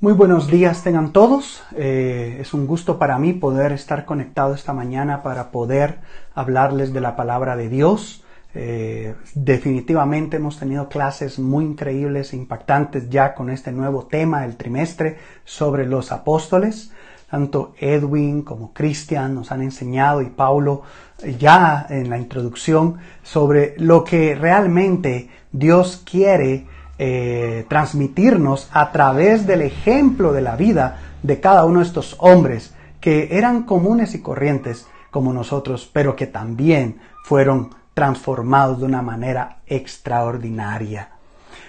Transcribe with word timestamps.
Muy 0.00 0.12
buenos 0.12 0.46
días 0.46 0.84
tengan 0.84 1.12
todos. 1.12 1.64
Eh, 1.74 2.36
es 2.40 2.54
un 2.54 2.68
gusto 2.68 3.00
para 3.00 3.18
mí 3.18 3.32
poder 3.32 3.72
estar 3.72 4.04
conectado 4.04 4.54
esta 4.54 4.72
mañana 4.72 5.24
para 5.24 5.50
poder 5.50 5.98
hablarles 6.36 6.92
de 6.92 7.00
la 7.00 7.16
palabra 7.16 7.56
de 7.56 7.68
Dios. 7.68 8.22
Eh, 8.54 9.16
definitivamente 9.34 10.36
hemos 10.36 10.56
tenido 10.56 10.88
clases 10.88 11.40
muy 11.40 11.64
increíbles 11.64 12.32
e 12.32 12.36
impactantes 12.36 13.10
ya 13.10 13.34
con 13.34 13.50
este 13.50 13.72
nuevo 13.72 14.06
tema 14.06 14.42
del 14.42 14.56
trimestre 14.56 15.18
sobre 15.44 15.84
los 15.84 16.12
apóstoles. 16.12 16.92
Tanto 17.28 17.74
Edwin 17.80 18.42
como 18.42 18.72
Cristian 18.72 19.34
nos 19.34 19.50
han 19.50 19.62
enseñado 19.62 20.22
y 20.22 20.26
Paulo 20.26 20.82
eh, 21.24 21.34
ya 21.40 21.84
en 21.90 22.08
la 22.08 22.18
introducción 22.18 22.98
sobre 23.24 23.74
lo 23.78 24.04
que 24.04 24.36
realmente 24.36 25.28
Dios 25.50 26.04
quiere 26.08 26.68
eh, 26.98 27.64
transmitirnos 27.68 28.68
a 28.72 28.90
través 28.92 29.46
del 29.46 29.62
ejemplo 29.62 30.32
de 30.32 30.42
la 30.42 30.56
vida 30.56 30.98
de 31.22 31.40
cada 31.40 31.64
uno 31.64 31.80
de 31.80 31.86
estos 31.86 32.16
hombres 32.18 32.74
que 33.00 33.36
eran 33.36 33.62
comunes 33.62 34.14
y 34.14 34.20
corrientes 34.20 34.86
como 35.10 35.32
nosotros, 35.32 35.88
pero 35.92 36.16
que 36.16 36.26
también 36.26 36.98
fueron 37.24 37.70
transformados 37.94 38.80
de 38.80 38.84
una 38.84 39.02
manera 39.02 39.58
extraordinaria. 39.66 41.10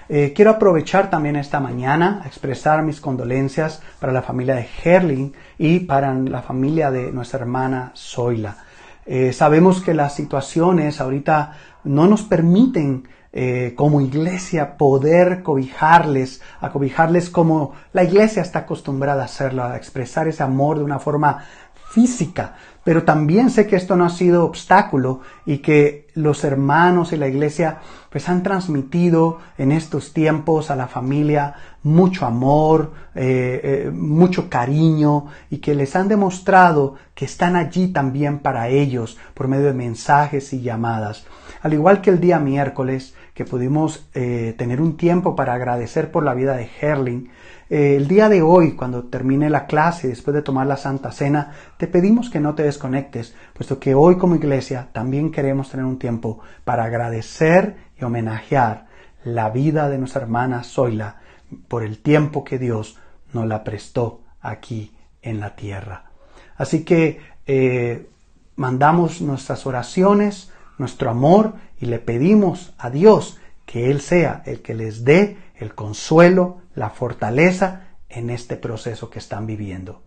Eh, 0.07 0.33
quiero 0.35 0.51
aprovechar 0.51 1.11
también 1.11 1.35
esta 1.35 1.59
mañana 1.59 2.21
a 2.23 2.27
expresar 2.27 2.81
mis 2.81 2.99
condolencias 2.99 3.81
para 3.99 4.11
la 4.11 4.23
familia 4.23 4.55
de 4.55 4.67
Herling 4.83 5.33
y 5.59 5.81
para 5.81 6.13
la 6.13 6.41
familia 6.41 6.89
de 6.89 7.11
nuestra 7.11 7.41
hermana 7.41 7.91
Zoila. 7.95 8.57
Eh, 9.05 9.33
sabemos 9.33 9.81
que 9.81 9.93
las 9.93 10.15
situaciones 10.15 10.99
ahorita 10.99 11.53
no 11.83 12.07
nos 12.07 12.23
permiten 12.23 13.07
eh, 13.31 13.73
como 13.75 14.01
iglesia 14.01 14.77
poder 14.77 15.43
cobijarles, 15.43 16.41
a 16.59 16.71
cobijarles 16.71 17.29
como 17.29 17.73
la 17.93 18.03
iglesia 18.03 18.41
está 18.41 18.59
acostumbrada 18.59 19.21
a 19.21 19.25
hacerlo, 19.25 19.63
a 19.63 19.77
expresar 19.77 20.27
ese 20.27 20.41
amor 20.41 20.79
de 20.79 20.83
una 20.83 20.99
forma 20.99 21.45
física. 21.89 22.55
Pero 22.83 23.03
también 23.03 23.49
sé 23.49 23.67
que 23.67 23.75
esto 23.75 23.95
no 23.95 24.05
ha 24.05 24.09
sido 24.09 24.45
obstáculo 24.45 25.21
y 25.45 25.59
que 25.59 26.07
los 26.13 26.43
hermanos 26.43 27.11
y 27.11 27.17
la 27.17 27.27
iglesia 27.27 27.79
pues 28.09 28.27
han 28.29 28.41
transmitido 28.41 29.39
en 29.57 29.71
estos 29.71 30.13
tiempos 30.13 30.71
a 30.71 30.75
la 30.75 30.87
familia 30.87 31.55
mucho 31.83 32.25
amor, 32.25 32.93
eh, 33.15 33.61
eh, 33.63 33.91
mucho 33.91 34.49
cariño 34.49 35.27
y 35.49 35.57
que 35.57 35.75
les 35.75 35.95
han 35.95 36.07
demostrado 36.07 36.95
que 37.13 37.25
están 37.25 37.55
allí 37.55 37.89
también 37.89 38.39
para 38.39 38.69
ellos 38.69 39.17
por 39.33 39.47
medio 39.47 39.65
de 39.65 39.73
mensajes 39.73 40.51
y 40.53 40.61
llamadas. 40.61 41.25
Al 41.61 41.73
igual 41.73 42.01
que 42.01 42.09
el 42.09 42.19
día 42.19 42.39
miércoles, 42.39 43.13
que 43.39 43.45
pudimos 43.45 44.05
eh, 44.13 44.53
tener 44.57 44.81
un 44.81 44.97
tiempo 44.97 45.33
para 45.33 45.53
agradecer 45.53 46.11
por 46.11 46.25
la 46.25 46.33
vida 46.33 46.57
de 46.57 46.69
Herling, 46.81 47.29
eh, 47.69 47.95
el 47.95 48.09
día 48.09 48.27
de 48.27 48.41
hoy, 48.41 48.73
cuando 48.73 49.05
termine 49.05 49.49
la 49.49 49.65
clase, 49.65 50.09
después 50.09 50.35
de 50.35 50.41
tomar 50.41 50.67
la 50.67 50.75
Santa 50.75 51.13
Cena, 51.13 51.53
te 51.77 51.87
pedimos 51.87 52.29
que 52.29 52.41
no 52.41 52.53
te 52.53 52.63
desconectes, 52.63 53.33
puesto 53.53 53.79
que 53.79 53.95
hoy 53.95 54.17
como 54.17 54.35
iglesia 54.35 54.89
también 54.91 55.31
queremos 55.31 55.71
tener 55.71 55.85
un 55.85 55.97
tiempo 55.97 56.41
para 56.65 56.83
agradecer 56.83 57.77
y 57.97 58.03
homenajear 58.03 58.87
la 59.23 59.49
vida 59.49 59.87
de 59.87 59.99
nuestra 59.99 60.23
hermana 60.23 60.65
Zoila 60.65 61.21
por 61.69 61.83
el 61.83 61.99
tiempo 61.99 62.43
que 62.43 62.59
Dios 62.59 62.99
nos 63.31 63.47
la 63.47 63.63
prestó 63.63 64.19
aquí 64.41 64.91
en 65.21 65.39
la 65.39 65.55
tierra. 65.55 66.11
Así 66.57 66.83
que 66.83 67.21
eh, 67.47 68.09
mandamos 68.57 69.21
nuestras 69.21 69.65
oraciones, 69.65 70.51
nuestro 70.79 71.09
amor 71.09 71.53
y 71.79 71.85
le 71.85 71.99
pedimos 71.99 72.73
a 72.77 72.89
Dios 72.89 73.37
que 73.65 73.91
Él 73.91 74.01
sea 74.01 74.41
el 74.45 74.61
que 74.61 74.73
les 74.73 75.03
dé 75.03 75.37
el 75.55 75.75
consuelo, 75.75 76.57
la 76.75 76.89
fortaleza 76.89 77.81
en 78.09 78.29
este 78.29 78.55
proceso 78.55 79.09
que 79.09 79.19
están 79.19 79.45
viviendo. 79.45 80.01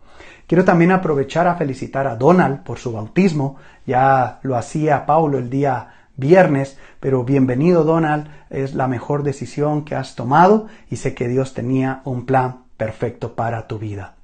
Quiero 0.46 0.64
también 0.64 0.92
aprovechar 0.92 1.46
a 1.46 1.54
felicitar 1.54 2.06
a 2.06 2.16
Donald 2.16 2.62
por 2.62 2.78
su 2.78 2.92
bautismo. 2.92 3.56
Ya 3.86 4.40
lo 4.42 4.56
hacía 4.56 5.06
Paulo 5.06 5.38
el 5.38 5.48
día 5.48 5.94
viernes, 6.16 6.78
pero 7.00 7.24
bienvenido 7.24 7.84
Donald, 7.84 8.28
es 8.50 8.74
la 8.74 8.86
mejor 8.86 9.22
decisión 9.22 9.84
que 9.84 9.94
has 9.94 10.14
tomado 10.14 10.66
y 10.90 10.96
sé 10.96 11.14
que 11.14 11.28
Dios 11.28 11.54
tenía 11.54 12.02
un 12.04 12.26
plan 12.26 12.64
perfecto 12.76 13.34
para 13.34 13.66
tu 13.66 13.78
vida. 13.78 14.14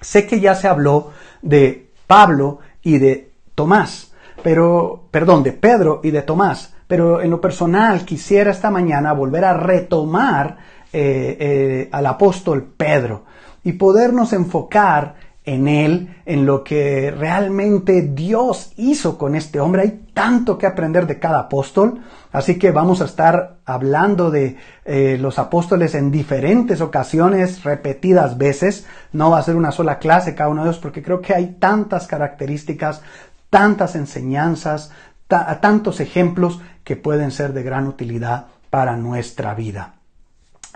Sé 0.00 0.26
que 0.26 0.40
ya 0.40 0.54
se 0.54 0.68
habló 0.68 1.12
de 1.40 1.90
Pablo 2.06 2.58
y 2.82 2.98
de 2.98 3.30
Tomás, 3.54 4.11
pero, 4.42 5.08
perdón, 5.10 5.42
de 5.42 5.52
Pedro 5.52 6.00
y 6.02 6.10
de 6.10 6.22
Tomás, 6.22 6.74
pero 6.86 7.20
en 7.20 7.30
lo 7.30 7.40
personal 7.40 8.04
quisiera 8.04 8.50
esta 8.50 8.70
mañana 8.70 9.12
volver 9.12 9.44
a 9.44 9.54
retomar 9.54 10.58
eh, 10.92 11.36
eh, 11.40 11.88
al 11.90 12.06
apóstol 12.06 12.74
Pedro 12.76 13.24
y 13.64 13.72
podernos 13.72 14.32
enfocar 14.32 15.14
en 15.44 15.66
él, 15.66 16.16
en 16.24 16.46
lo 16.46 16.62
que 16.62 17.10
realmente 17.10 18.02
Dios 18.02 18.72
hizo 18.76 19.18
con 19.18 19.34
este 19.34 19.58
hombre. 19.58 19.82
Hay 19.82 20.04
tanto 20.14 20.56
que 20.56 20.66
aprender 20.66 21.06
de 21.06 21.18
cada 21.18 21.40
apóstol, 21.40 22.00
así 22.30 22.58
que 22.58 22.70
vamos 22.70 23.00
a 23.00 23.06
estar 23.06 23.56
hablando 23.64 24.30
de 24.30 24.56
eh, 24.84 25.18
los 25.20 25.38
apóstoles 25.38 25.94
en 25.94 26.12
diferentes 26.12 26.80
ocasiones, 26.80 27.64
repetidas 27.64 28.38
veces. 28.38 28.86
No 29.12 29.30
va 29.30 29.38
a 29.38 29.42
ser 29.42 29.56
una 29.56 29.72
sola 29.72 29.98
clase 29.98 30.34
cada 30.34 30.50
uno 30.50 30.62
de 30.62 30.70
ellos, 30.70 30.80
porque 30.80 31.02
creo 31.02 31.20
que 31.20 31.34
hay 31.34 31.56
tantas 31.58 32.06
características, 32.06 33.02
tantas 33.52 33.96
enseñanzas, 33.96 34.92
tantos 35.28 36.00
ejemplos 36.00 36.58
que 36.84 36.96
pueden 36.96 37.30
ser 37.30 37.52
de 37.52 37.62
gran 37.62 37.86
utilidad 37.86 38.46
para 38.70 38.96
nuestra 38.96 39.54
vida. 39.54 39.96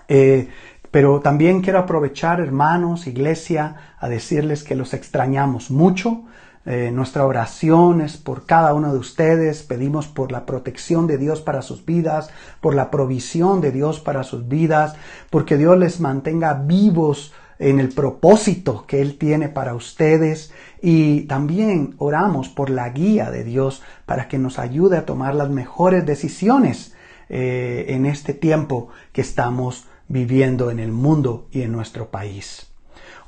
Eh, 0.09 0.51
pero 0.91 1.21
también 1.21 1.63
quiero 1.63 1.79
aprovechar, 1.79 2.39
hermanos, 2.39 3.07
iglesia, 3.07 3.77
a 3.99 4.11
decirles 4.11 4.63
que 4.63 4.75
los 4.75 4.93
extrañamos 4.93 5.71
mucho. 5.71 6.25
Eh, 6.67 6.91
nuestra 6.93 7.25
oración 7.25 8.03
es 8.03 8.19
por 8.19 8.45
cada 8.45 8.75
uno 8.75 8.93
de 8.93 8.99
ustedes. 8.99 9.63
Pedimos 9.63 10.07
por 10.07 10.31
la 10.31 10.45
protección 10.45 11.07
de 11.07 11.17
Dios 11.17 11.41
para 11.41 11.63
sus 11.63 11.87
vidas, 11.87 12.29
por 12.61 12.75
la 12.75 12.91
provisión 12.91 13.63
de 13.63 13.73
Dios 13.73 14.01
para 14.01 14.23
sus 14.23 14.49
vidas, 14.49 14.97
porque 15.31 15.57
Dios 15.57 15.79
les 15.79 15.99
mantenga 15.99 16.53
vivos 16.53 17.33
en 17.59 17.81
el 17.81 17.89
propósito 17.89 18.85
que 18.87 19.01
Él 19.01 19.19
tiene 19.19 19.49
para 19.49 19.75
ustedes 19.75 20.53
y 20.83 21.23
también 21.23 21.95
oramos 21.99 22.49
por 22.49 22.71
la 22.71 22.89
guía 22.91 23.31
de 23.31 23.45
Dios 23.45 23.83
para 24.05 24.29
que 24.29 24.39
nos 24.39 24.59
ayude 24.59 24.99
a 24.99 25.07
tomar 25.07 25.35
las 25.35 25.51
mejores 25.51 26.05
decisiones 26.05 26.95
eh, 27.29 27.87
en 27.89 28.07
este 28.07 28.35
tiempo 28.35 28.89
que 29.13 29.23
estamos 29.23 29.87
viviendo 30.09 30.71
en 30.71 30.79
el 30.79 30.93
mundo 30.93 31.49
y 31.51 31.63
en 31.63 31.73
nuestro 31.73 32.09
país. 32.09 32.67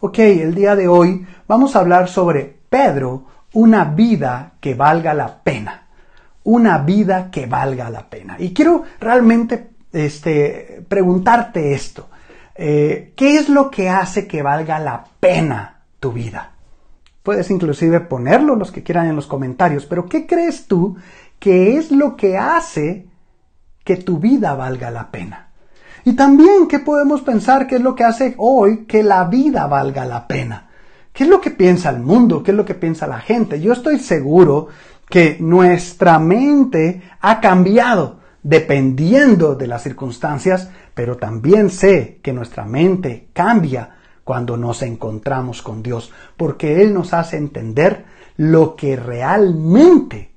Ok, 0.01 0.19
el 0.21 0.55
día 0.55 0.77
de 0.77 0.87
hoy 0.87 1.27
vamos 1.49 1.75
a 1.75 1.81
hablar 1.81 2.09
sobre 2.09 2.59
Pedro, 2.69 3.25
una 3.55 3.85
vida 3.85 4.53
que 4.61 4.75
valga 4.75 5.15
la 5.15 5.43
pena. 5.43 5.89
Una 6.45 6.79
vida 6.79 7.31
que 7.31 7.47
valga 7.47 7.91
la 7.91 8.09
pena. 8.09 8.37
Y 8.39 8.55
quiero 8.55 8.85
realmente 9.01 9.71
este, 9.93 10.85
preguntarte 10.89 11.75
esto. 11.75 12.09
Eh, 12.61 13.13
¿Qué 13.15 13.37
es 13.37 13.49
lo 13.49 13.71
que 13.71 13.89
hace 13.89 14.27
que 14.27 14.43
valga 14.43 14.81
la 14.81 15.05
pena 15.21 15.83
tu 16.01 16.11
vida? 16.11 16.55
Puedes 17.23 17.53
inclusive 17.53 18.01
ponerlo 18.01 18.57
los 18.57 18.73
que 18.73 18.83
quieran 18.83 19.07
en 19.07 19.15
los 19.15 19.29
comentarios, 19.29 19.87
pero 19.87 20.07
¿qué 20.07 20.27
crees 20.27 20.67
tú 20.67 20.97
que 21.39 21.77
es 21.77 21.93
lo 21.93 22.17
que 22.17 22.37
hace 22.37 23.07
que 23.85 23.97
tu 23.97 24.19
vida 24.19 24.57
valga 24.57 24.91
la 24.91 25.09
pena? 25.13 25.51
Y 26.05 26.15
también, 26.15 26.67
¿qué 26.67 26.81
podemos 26.81 27.21
pensar 27.21 27.69
que 27.69 27.77
es 27.77 27.81
lo 27.81 27.95
que 27.95 28.03
hace 28.03 28.35
hoy 28.39 28.87
que 28.87 29.05
la 29.05 29.23
vida 29.25 29.69
valga 29.69 30.05
la 30.05 30.27
pena? 30.27 30.69
¿Qué 31.13 31.25
es 31.25 31.31
lo 31.31 31.41
que 31.41 31.53
piensa 31.53 31.91
el 31.91 32.01
mundo? 32.01 32.43
¿Qué 32.43 32.51
es 32.51 32.57
lo 32.57 32.65
que 32.65 32.75
piensa 32.75 33.07
la 33.07 33.21
gente? 33.21 33.61
Yo 33.61 33.73
estoy 33.73 34.01
seguro 34.01 34.67
que 35.09 35.37
nuestra 35.39 36.19
mente 36.19 37.03
ha 37.21 37.41
cambiado 37.41 38.19
dependiendo 38.43 39.55
de 39.55 39.67
las 39.67 39.83
circunstancias, 39.83 40.71
pero 40.99 41.17
también 41.17 41.71
sé 41.71 42.19
que 42.25 42.33
nuestra 42.33 42.65
mente 42.65 43.29
cambia 43.33 43.99
cuando 44.25 44.57
nos 44.57 44.83
encontramos 44.83 45.63
con 45.63 45.81
Dios, 45.81 46.11
porque 46.37 46.83
Él 46.83 46.93
nos 46.93 47.15
hace 47.15 47.37
entender 47.37 48.05
lo 48.37 48.75
que 48.75 48.97
realmente 48.97 50.33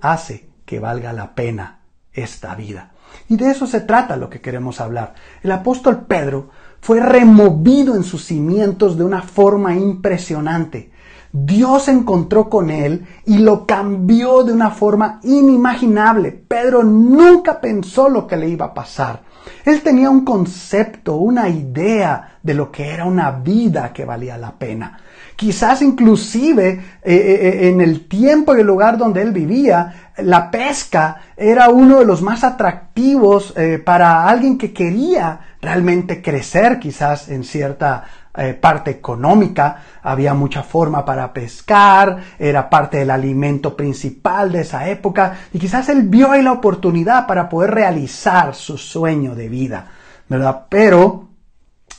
hace 0.00 0.48
que 0.64 0.78
valga 0.78 1.12
la 1.12 1.34
pena 1.34 1.80
esta 2.12 2.54
vida. 2.54 2.92
Y 3.28 3.36
de 3.36 3.50
eso 3.50 3.66
se 3.66 3.80
trata 3.80 4.16
lo 4.16 4.30
que 4.30 4.40
queremos 4.40 4.80
hablar. 4.80 5.14
El 5.42 5.50
apóstol 5.50 6.06
Pedro 6.06 6.50
fue 6.80 7.00
removido 7.00 7.96
en 7.96 8.04
sus 8.04 8.26
cimientos 8.26 8.96
de 8.96 9.02
una 9.02 9.22
forma 9.22 9.74
impresionante. 9.74 10.92
Dios 11.32 11.88
encontró 11.88 12.48
con 12.48 12.70
él 12.70 13.08
y 13.24 13.38
lo 13.38 13.66
cambió 13.66 14.44
de 14.44 14.52
una 14.52 14.70
forma 14.70 15.18
inimaginable. 15.24 16.30
Pedro 16.30 16.84
nunca 16.84 17.60
pensó 17.60 18.08
lo 18.08 18.28
que 18.28 18.36
le 18.36 18.48
iba 18.48 18.66
a 18.66 18.74
pasar. 18.74 19.25
Él 19.64 19.82
tenía 19.82 20.10
un 20.10 20.24
concepto, 20.24 21.16
una 21.16 21.48
idea 21.48 22.38
de 22.42 22.54
lo 22.54 22.70
que 22.70 22.88
era 22.88 23.04
una 23.04 23.30
vida 23.30 23.92
que 23.92 24.04
valía 24.04 24.38
la 24.38 24.52
pena. 24.52 24.98
Quizás 25.36 25.82
inclusive 25.82 26.68
eh, 26.68 26.80
eh, 27.02 27.14
eh, 27.14 27.68
en 27.68 27.80
el 27.80 28.08
tiempo 28.08 28.56
y 28.56 28.60
el 28.60 28.66
lugar 28.66 28.96
donde 28.96 29.20
él 29.20 29.32
vivía, 29.32 30.12
la 30.18 30.50
pesca 30.50 31.20
era 31.36 31.68
uno 31.68 31.98
de 31.98 32.06
los 32.06 32.22
más 32.22 32.42
atractivos 32.42 33.54
para 33.84 34.26
alguien 34.26 34.56
que 34.56 34.72
quería 34.72 35.40
realmente 35.60 36.22
crecer 36.22 36.78
quizás 36.78 37.28
en 37.28 37.44
cierta 37.44 38.04
eh, 38.36 38.54
parte 38.54 38.90
económica, 38.90 39.82
había 40.02 40.34
mucha 40.34 40.62
forma 40.62 41.04
para 41.04 41.32
pescar, 41.32 42.18
era 42.38 42.68
parte 42.68 42.98
del 42.98 43.10
alimento 43.10 43.76
principal 43.76 44.52
de 44.52 44.60
esa 44.60 44.88
época 44.88 45.38
y 45.52 45.58
quizás 45.58 45.88
él 45.88 46.02
vio 46.02 46.30
ahí 46.30 46.42
la 46.42 46.52
oportunidad 46.52 47.26
para 47.26 47.48
poder 47.48 47.72
realizar 47.72 48.54
su 48.54 48.76
sueño 48.76 49.34
de 49.34 49.48
vida, 49.48 49.86
¿verdad? 50.28 50.66
Pero 50.68 51.28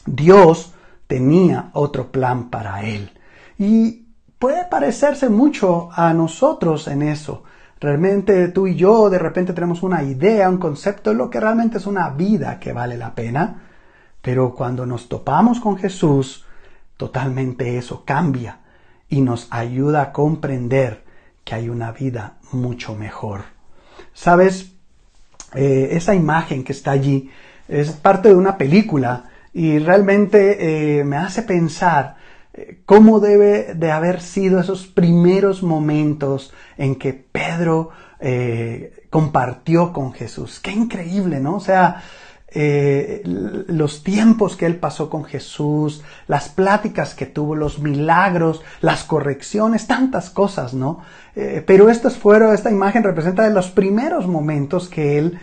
Dios 0.05 0.73
tenía 1.07 1.69
otro 1.73 2.11
plan 2.11 2.49
para 2.49 2.83
él 2.83 3.11
y 3.57 4.05
puede 4.37 4.65
parecerse 4.65 5.29
mucho 5.29 5.89
a 5.91 6.13
nosotros 6.13 6.87
en 6.87 7.01
eso. 7.01 7.43
Realmente 7.79 8.47
tú 8.49 8.67
y 8.67 8.75
yo 8.75 9.09
de 9.09 9.19
repente 9.19 9.53
tenemos 9.53 9.83
una 9.83 10.03
idea, 10.03 10.49
un 10.49 10.57
concepto 10.57 11.11
de 11.11 11.15
lo 11.15 11.29
que 11.29 11.39
realmente 11.39 11.77
es 11.77 11.85
una 11.85 12.09
vida 12.09 12.59
que 12.59 12.73
vale 12.73 12.97
la 12.97 13.13
pena, 13.13 13.66
pero 14.27 14.53
cuando 14.53 14.85
nos 14.85 15.07
topamos 15.07 15.62
con 15.62 15.77
Jesús, 15.77 16.44
totalmente 16.97 17.77
eso 17.77 18.03
cambia 18.03 18.59
y 19.07 19.21
nos 19.21 19.47
ayuda 19.51 20.01
a 20.01 20.12
comprender 20.12 21.06
que 21.45 21.56
hay 21.56 21.69
una 21.69 21.94
vida 21.94 22.33
mucho 22.51 22.94
mejor. 22.94 23.44
¿Sabes? 24.13 24.74
Eh, 25.56 25.91
esa 25.94 26.13
imagen 26.13 26.65
que 26.65 26.74
está 26.74 26.91
allí 26.91 27.31
es 27.69 27.94
parte 27.94 28.27
de 28.27 28.35
una 28.35 28.57
película 28.57 29.29
y 29.53 29.79
realmente 29.79 31.00
eh, 31.00 31.06
me 31.06 31.15
hace 31.15 31.44
pensar 31.44 32.18
cómo 32.85 33.21
debe 33.21 33.75
de 33.75 33.91
haber 33.91 34.19
sido 34.19 34.59
esos 34.59 34.88
primeros 34.88 35.63
momentos 35.63 36.53
en 36.77 36.95
que 36.95 37.13
Pedro 37.13 37.91
eh, 38.19 39.06
compartió 39.09 39.94
con 39.94 40.12
Jesús. 40.12 40.59
Qué 40.59 40.71
increíble, 40.71 41.39
¿no? 41.39 41.56
O 41.56 41.62
sea, 41.62 42.03
eh, 42.59 43.21
los 43.24 44.04
tiempos 44.04 44.56
que 44.56 44.65
él 44.65 44.77
pasó 44.77 45.12
con 45.12 45.25
Jesús, 45.25 46.04
las 46.27 46.50
pláticas 46.50 47.13
que 47.13 47.27
tuvo, 47.27 47.56
los 47.56 47.77
milagros, 47.77 48.63
las 48.81 49.04
correcciones, 49.04 49.86
tantas 49.86 50.31
cosas, 50.31 50.74
¿no? 50.74 51.01
Eh, 51.36 51.63
pero 51.68 51.89
estos 51.92 52.18
fueron, 52.18 52.56
esta 52.56 52.71
imagen 52.71 53.04
representa 53.04 53.44
de 53.44 53.54
los 53.54 53.69
primeros 53.69 54.27
momentos 54.27 54.89
que 54.89 55.19
él 55.19 55.39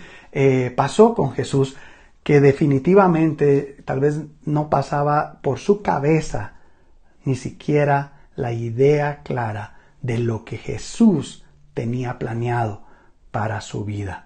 pasó 0.74 1.14
con 1.14 1.30
Jesús, 1.30 1.76
que 2.24 2.40
definitivamente 2.40 3.76
tal 3.84 4.00
vez 4.00 4.22
no 4.44 4.68
pasaba 4.68 5.38
por 5.42 5.60
su 5.60 5.80
cabeza 5.80 6.54
ni 7.24 7.36
siquiera 7.36 8.26
la 8.34 8.52
idea 8.52 9.20
clara 9.22 9.76
de 10.02 10.18
lo 10.18 10.44
que 10.44 10.58
Jesús 10.58 11.44
tenía 11.72 12.18
planeado 12.18 12.82
para 13.30 13.60
su 13.60 13.84
vida. 13.84 14.23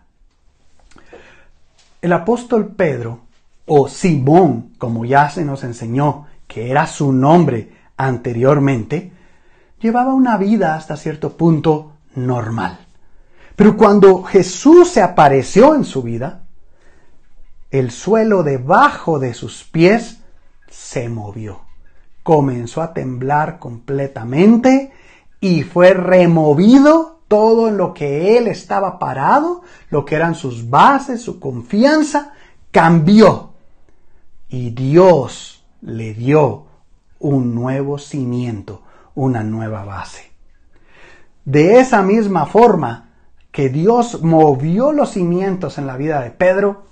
El 2.00 2.12
apóstol 2.12 2.74
Pedro, 2.74 3.20
o 3.66 3.88
Simón, 3.88 4.74
como 4.78 5.04
ya 5.04 5.28
se 5.30 5.44
nos 5.44 5.64
enseñó 5.64 6.26
que 6.46 6.70
era 6.70 6.86
su 6.86 7.12
nombre 7.12 7.72
anteriormente, 7.96 9.12
llevaba 9.80 10.14
una 10.14 10.36
vida 10.36 10.74
hasta 10.74 10.96
cierto 10.96 11.36
punto 11.36 11.92
normal. 12.14 12.78
Pero 13.56 13.76
cuando 13.76 14.22
Jesús 14.22 14.90
se 14.90 15.02
apareció 15.02 15.74
en 15.74 15.84
su 15.84 16.02
vida, 16.02 16.44
el 17.70 17.90
suelo 17.90 18.42
debajo 18.42 19.18
de 19.18 19.34
sus 19.34 19.64
pies 19.64 20.20
se 20.70 21.08
movió 21.08 21.68
comenzó 22.28 22.82
a 22.82 22.92
temblar 22.92 23.58
completamente 23.58 24.92
y 25.40 25.62
fue 25.62 25.94
removido 25.94 27.17
todo 27.28 27.68
en 27.68 27.76
lo 27.76 27.94
que 27.94 28.36
él 28.38 28.48
estaba 28.48 28.98
parado, 28.98 29.62
lo 29.90 30.04
que 30.04 30.16
eran 30.16 30.34
sus 30.34 30.68
bases, 30.68 31.22
su 31.22 31.38
confianza, 31.38 32.32
cambió. 32.70 33.50
Y 34.48 34.70
Dios 34.70 35.64
le 35.82 36.14
dio 36.14 36.64
un 37.18 37.54
nuevo 37.54 37.98
cimiento, 37.98 38.82
una 39.14 39.44
nueva 39.44 39.84
base. 39.84 40.30
De 41.44 41.78
esa 41.78 42.02
misma 42.02 42.46
forma 42.46 43.10
que 43.52 43.68
Dios 43.68 44.22
movió 44.22 44.92
los 44.92 45.10
cimientos 45.10 45.78
en 45.78 45.86
la 45.86 45.96
vida 45.96 46.20
de 46.20 46.30
Pedro, 46.30 46.84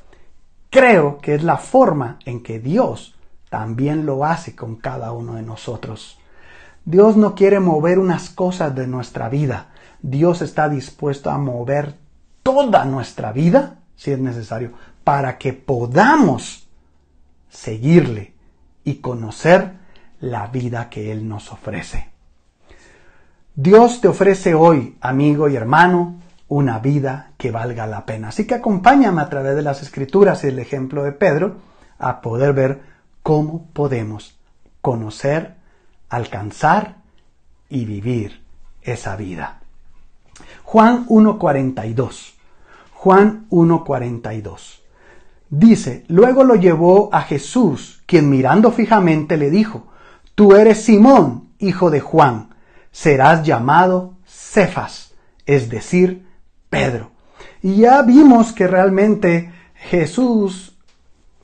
creo 0.70 1.18
que 1.18 1.34
es 1.34 1.42
la 1.42 1.56
forma 1.58 2.18
en 2.24 2.42
que 2.42 2.58
Dios 2.58 3.14
también 3.50 4.06
lo 4.06 4.24
hace 4.24 4.56
con 4.56 4.76
cada 4.76 5.12
uno 5.12 5.34
de 5.34 5.42
nosotros. 5.42 6.18
Dios 6.84 7.16
no 7.16 7.34
quiere 7.34 7.60
mover 7.60 7.98
unas 7.98 8.30
cosas 8.30 8.74
de 8.74 8.86
nuestra 8.86 9.28
vida. 9.28 9.68
Dios 10.02 10.42
está 10.42 10.68
dispuesto 10.68 11.30
a 11.30 11.38
mover 11.38 11.94
toda 12.42 12.84
nuestra 12.84 13.32
vida, 13.32 13.78
si 13.96 14.12
es 14.12 14.18
necesario, 14.18 14.72
para 15.04 15.38
que 15.38 15.52
podamos 15.52 16.68
seguirle 17.48 18.34
y 18.84 18.96
conocer 18.96 19.72
la 20.20 20.46
vida 20.48 20.88
que 20.88 21.12
Él 21.12 21.28
nos 21.28 21.52
ofrece. 21.52 22.08
Dios 23.54 24.00
te 24.00 24.08
ofrece 24.08 24.54
hoy, 24.54 24.96
amigo 25.00 25.48
y 25.48 25.56
hermano, 25.56 26.20
una 26.48 26.78
vida 26.78 27.32
que 27.36 27.50
valga 27.50 27.86
la 27.86 28.06
pena. 28.06 28.28
Así 28.28 28.46
que 28.46 28.54
acompáñame 28.54 29.22
a 29.22 29.28
través 29.28 29.56
de 29.56 29.62
las 29.62 29.82
escrituras 29.82 30.44
y 30.44 30.48
el 30.48 30.58
ejemplo 30.58 31.02
de 31.02 31.12
Pedro 31.12 31.56
a 31.98 32.20
poder 32.20 32.52
ver 32.52 32.82
cómo 33.22 33.66
podemos 33.72 34.38
conocer, 34.80 35.56
alcanzar 36.08 36.96
y 37.68 37.84
vivir 37.84 38.44
esa 38.82 39.16
vida. 39.16 39.60
Juan 40.66 41.06
1.42. 41.06 42.34
Juan 42.92 43.46
1.42. 43.50 44.80
Dice, 45.48 46.04
luego 46.08 46.42
lo 46.42 46.56
llevó 46.56 47.08
a 47.12 47.22
Jesús, 47.22 48.02
quien 48.04 48.28
mirando 48.28 48.72
fijamente 48.72 49.36
le 49.36 49.48
dijo, 49.48 49.86
Tú 50.34 50.56
eres 50.56 50.82
Simón, 50.82 51.50
hijo 51.60 51.88
de 51.90 52.00
Juan, 52.00 52.48
serás 52.90 53.44
llamado 53.44 54.14
Cefas, 54.26 55.14
es 55.46 55.70
decir, 55.70 56.26
Pedro. 56.68 57.12
Y 57.62 57.76
ya 57.76 58.02
vimos 58.02 58.52
que 58.52 58.66
realmente 58.66 59.52
Jesús 59.74 60.76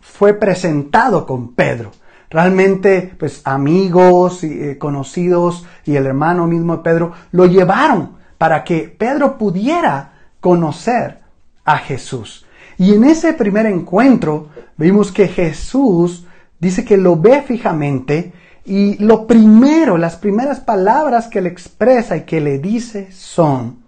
fue 0.01 0.35
presentado 0.35 1.27
con 1.27 1.55
Pedro. 1.55 1.93
Realmente, 2.29 3.15
pues 3.17 3.43
amigos 3.45 4.43
y 4.43 4.65
eh, 4.65 4.79
conocidos 4.79 5.65
y 5.85 5.95
el 5.95 6.07
hermano 6.07 6.49
mismo 6.49 6.79
de 6.79 6.83
Pedro 6.83 7.13
lo 7.31 7.47
llevaron 7.47 8.21
para 8.43 8.65
que 8.65 8.89
Pedro 8.89 9.39
pudiera 9.39 10.15
conocer 10.41 11.21
a 11.65 11.79
Jesús. 11.79 12.45
Y 12.77 12.93
en 12.93 13.05
ese 13.05 13.35
primer 13.35 13.67
encuentro 13.67 14.49
vimos 14.77 15.13
que 15.13 15.29
Jesús 15.29 16.27
dice 16.59 16.85
que 16.85 16.97
lo 16.97 17.15
ve 17.15 17.43
fijamente 17.43 18.33
y 18.65 18.97
lo 18.99 19.29
primero, 19.29 19.97
las 19.97 20.17
primeras 20.17 20.59
palabras 20.59 21.29
que 21.29 21.41
le 21.41 21.51
expresa 21.51 22.17
y 22.17 22.23
que 22.23 22.41
le 22.41 22.59
dice 22.59 23.13
son, 23.13 23.85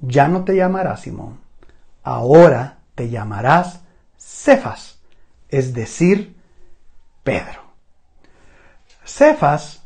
ya 0.00 0.28
no 0.28 0.44
te 0.44 0.54
llamarás 0.54 1.00
Simón, 1.00 1.40
ahora 2.04 2.78
te 2.94 3.10
llamarás 3.10 3.80
Cefas 4.16 5.00
es 5.48 5.74
decir, 5.74 6.36
Pedro. 7.24 7.60
Cefas 9.04 9.82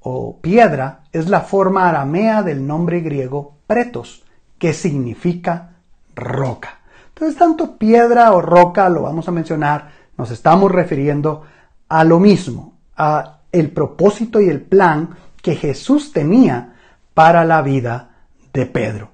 o 0.00 0.38
piedra 0.40 1.04
es 1.12 1.28
la 1.28 1.40
forma 1.40 1.88
aramea 1.88 2.42
del 2.42 2.66
nombre 2.66 3.00
griego 3.00 3.56
pretos, 3.66 4.24
que 4.58 4.72
significa 4.72 5.76
roca. 6.14 6.80
Entonces, 7.08 7.36
tanto 7.36 7.76
piedra 7.76 8.32
o 8.32 8.40
roca, 8.40 8.88
lo 8.88 9.02
vamos 9.02 9.28
a 9.28 9.32
mencionar, 9.32 9.90
nos 10.16 10.30
estamos 10.30 10.70
refiriendo 10.70 11.42
a 11.88 12.04
lo 12.04 12.20
mismo, 12.20 12.74
a 12.96 13.40
el 13.50 13.70
propósito 13.70 14.40
y 14.40 14.48
el 14.48 14.60
plan 14.60 15.10
que 15.42 15.54
Jesús 15.54 16.12
tenía 16.12 16.74
para 17.14 17.44
la 17.44 17.62
vida 17.62 18.10
de 18.52 18.66
Pedro. 18.66 19.10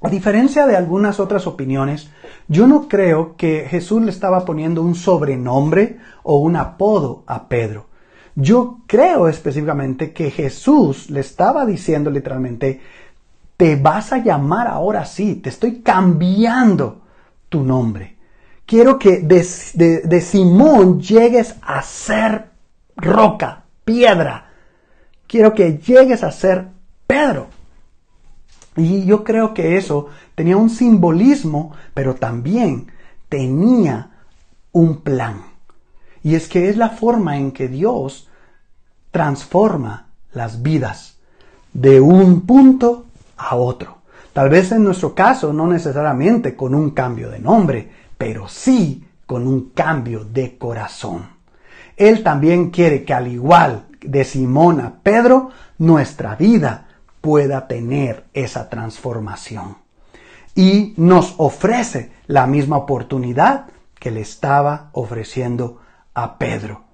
A 0.00 0.08
diferencia 0.08 0.66
de 0.66 0.76
algunas 0.76 1.20
otras 1.20 1.46
opiniones, 1.46 2.10
yo 2.48 2.66
no 2.66 2.88
creo 2.88 3.36
que 3.36 3.66
Jesús 3.68 4.02
le 4.02 4.10
estaba 4.10 4.44
poniendo 4.44 4.82
un 4.82 4.96
sobrenombre 4.96 5.98
o 6.24 6.38
un 6.38 6.56
apodo 6.56 7.22
a 7.26 7.46
Pedro. 7.46 7.86
Yo 8.34 8.78
creo 8.86 9.28
específicamente 9.28 10.12
que 10.12 10.30
Jesús 10.30 11.10
le 11.10 11.20
estaba 11.20 11.66
diciendo 11.66 12.10
literalmente, 12.10 12.80
te 13.56 13.76
vas 13.76 14.12
a 14.12 14.18
llamar 14.18 14.66
ahora 14.66 15.04
sí, 15.04 15.36
te 15.36 15.50
estoy 15.50 15.82
cambiando 15.82 17.02
tu 17.48 17.62
nombre. 17.62 18.16
Quiero 18.64 18.98
que 18.98 19.18
de, 19.18 20.00
de 20.04 20.20
Simón 20.20 21.00
llegues 21.00 21.56
a 21.60 21.82
ser 21.82 22.50
roca, 22.96 23.64
piedra. 23.84 24.50
Quiero 25.26 25.52
que 25.52 25.78
llegues 25.78 26.24
a 26.24 26.32
ser 26.32 26.68
Pedro. 27.06 27.48
Y 28.76 29.04
yo 29.04 29.22
creo 29.22 29.52
que 29.52 29.76
eso 29.76 30.08
tenía 30.34 30.56
un 30.56 30.70
simbolismo, 30.70 31.72
pero 31.92 32.14
también 32.14 32.90
tenía 33.28 34.10
un 34.72 35.02
plan. 35.02 35.51
Y 36.22 36.34
es 36.34 36.48
que 36.48 36.68
es 36.68 36.76
la 36.76 36.90
forma 36.90 37.36
en 37.36 37.52
que 37.52 37.68
Dios 37.68 38.28
transforma 39.10 40.06
las 40.32 40.62
vidas 40.62 41.16
de 41.72 42.00
un 42.00 42.42
punto 42.42 43.06
a 43.36 43.56
otro. 43.56 43.98
Tal 44.32 44.48
vez 44.48 44.72
en 44.72 44.84
nuestro 44.84 45.14
caso 45.14 45.52
no 45.52 45.66
necesariamente 45.66 46.56
con 46.56 46.74
un 46.74 46.90
cambio 46.90 47.30
de 47.30 47.38
nombre, 47.38 47.90
pero 48.16 48.48
sí 48.48 49.04
con 49.26 49.46
un 49.46 49.70
cambio 49.70 50.24
de 50.24 50.56
corazón. 50.56 51.26
Él 51.96 52.22
también 52.22 52.70
quiere 52.70 53.04
que 53.04 53.12
al 53.12 53.28
igual 53.28 53.84
de 54.00 54.24
Simón 54.24 54.80
a 54.80 54.94
Pedro, 55.02 55.50
nuestra 55.78 56.34
vida 56.34 56.88
pueda 57.20 57.66
tener 57.68 58.24
esa 58.32 58.68
transformación. 58.68 59.76
Y 60.54 60.94
nos 60.96 61.34
ofrece 61.38 62.12
la 62.26 62.46
misma 62.46 62.78
oportunidad 62.78 63.66
que 63.98 64.10
le 64.10 64.20
estaba 64.20 64.90
ofreciendo 64.92 65.81
a 66.14 66.38
Pedro. 66.38 66.84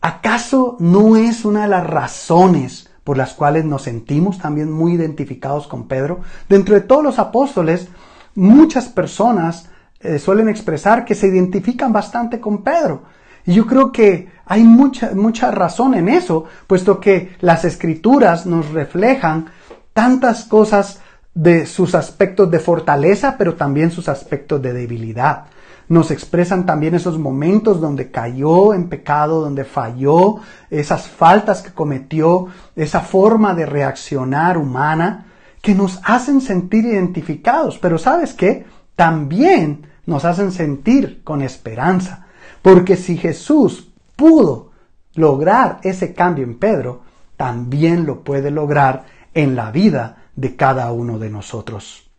¿Acaso 0.00 0.76
no 0.80 1.16
es 1.16 1.44
una 1.44 1.62
de 1.62 1.68
las 1.68 1.86
razones 1.86 2.90
por 3.04 3.18
las 3.18 3.34
cuales 3.34 3.64
nos 3.64 3.82
sentimos 3.82 4.38
también 4.38 4.70
muy 4.70 4.94
identificados 4.94 5.66
con 5.66 5.88
Pedro? 5.88 6.20
Dentro 6.48 6.74
de 6.74 6.80
todos 6.80 7.04
los 7.04 7.18
apóstoles, 7.18 7.88
muchas 8.34 8.88
personas 8.88 9.68
eh, 10.00 10.18
suelen 10.18 10.48
expresar 10.48 11.04
que 11.04 11.14
se 11.14 11.26
identifican 11.26 11.92
bastante 11.92 12.40
con 12.40 12.62
Pedro. 12.62 13.02
Y 13.44 13.54
yo 13.54 13.66
creo 13.66 13.92
que 13.92 14.30
hay 14.46 14.64
mucha, 14.64 15.10
mucha 15.14 15.50
razón 15.50 15.94
en 15.94 16.08
eso, 16.08 16.44
puesto 16.66 17.00
que 17.00 17.36
las 17.40 17.64
escrituras 17.64 18.46
nos 18.46 18.70
reflejan 18.70 19.46
tantas 19.92 20.44
cosas 20.44 21.00
de 21.34 21.66
sus 21.66 21.94
aspectos 21.94 22.50
de 22.50 22.58
fortaleza, 22.58 23.36
pero 23.38 23.54
también 23.54 23.90
sus 23.90 24.08
aspectos 24.08 24.60
de 24.62 24.72
debilidad. 24.72 25.44
Nos 25.90 26.12
expresan 26.12 26.66
también 26.66 26.94
esos 26.94 27.18
momentos 27.18 27.80
donde 27.80 28.12
cayó 28.12 28.74
en 28.74 28.88
pecado, 28.88 29.40
donde 29.40 29.64
falló, 29.64 30.36
esas 30.70 31.08
faltas 31.08 31.62
que 31.62 31.72
cometió, 31.72 32.46
esa 32.76 33.00
forma 33.00 33.54
de 33.54 33.66
reaccionar 33.66 34.56
humana, 34.56 35.26
que 35.60 35.74
nos 35.74 36.00
hacen 36.04 36.42
sentir 36.42 36.84
identificados. 36.84 37.76
Pero 37.78 37.98
sabes 37.98 38.34
qué? 38.34 38.66
También 38.94 39.88
nos 40.06 40.24
hacen 40.24 40.52
sentir 40.52 41.24
con 41.24 41.42
esperanza. 41.42 42.24
Porque 42.62 42.96
si 42.96 43.16
Jesús 43.16 43.90
pudo 44.14 44.70
lograr 45.16 45.80
ese 45.82 46.14
cambio 46.14 46.44
en 46.44 46.56
Pedro, 46.60 47.02
también 47.36 48.06
lo 48.06 48.22
puede 48.22 48.52
lograr 48.52 49.06
en 49.34 49.56
la 49.56 49.72
vida 49.72 50.28
de 50.36 50.54
cada 50.54 50.92
uno 50.92 51.18
de 51.18 51.30
nosotros. 51.30 52.09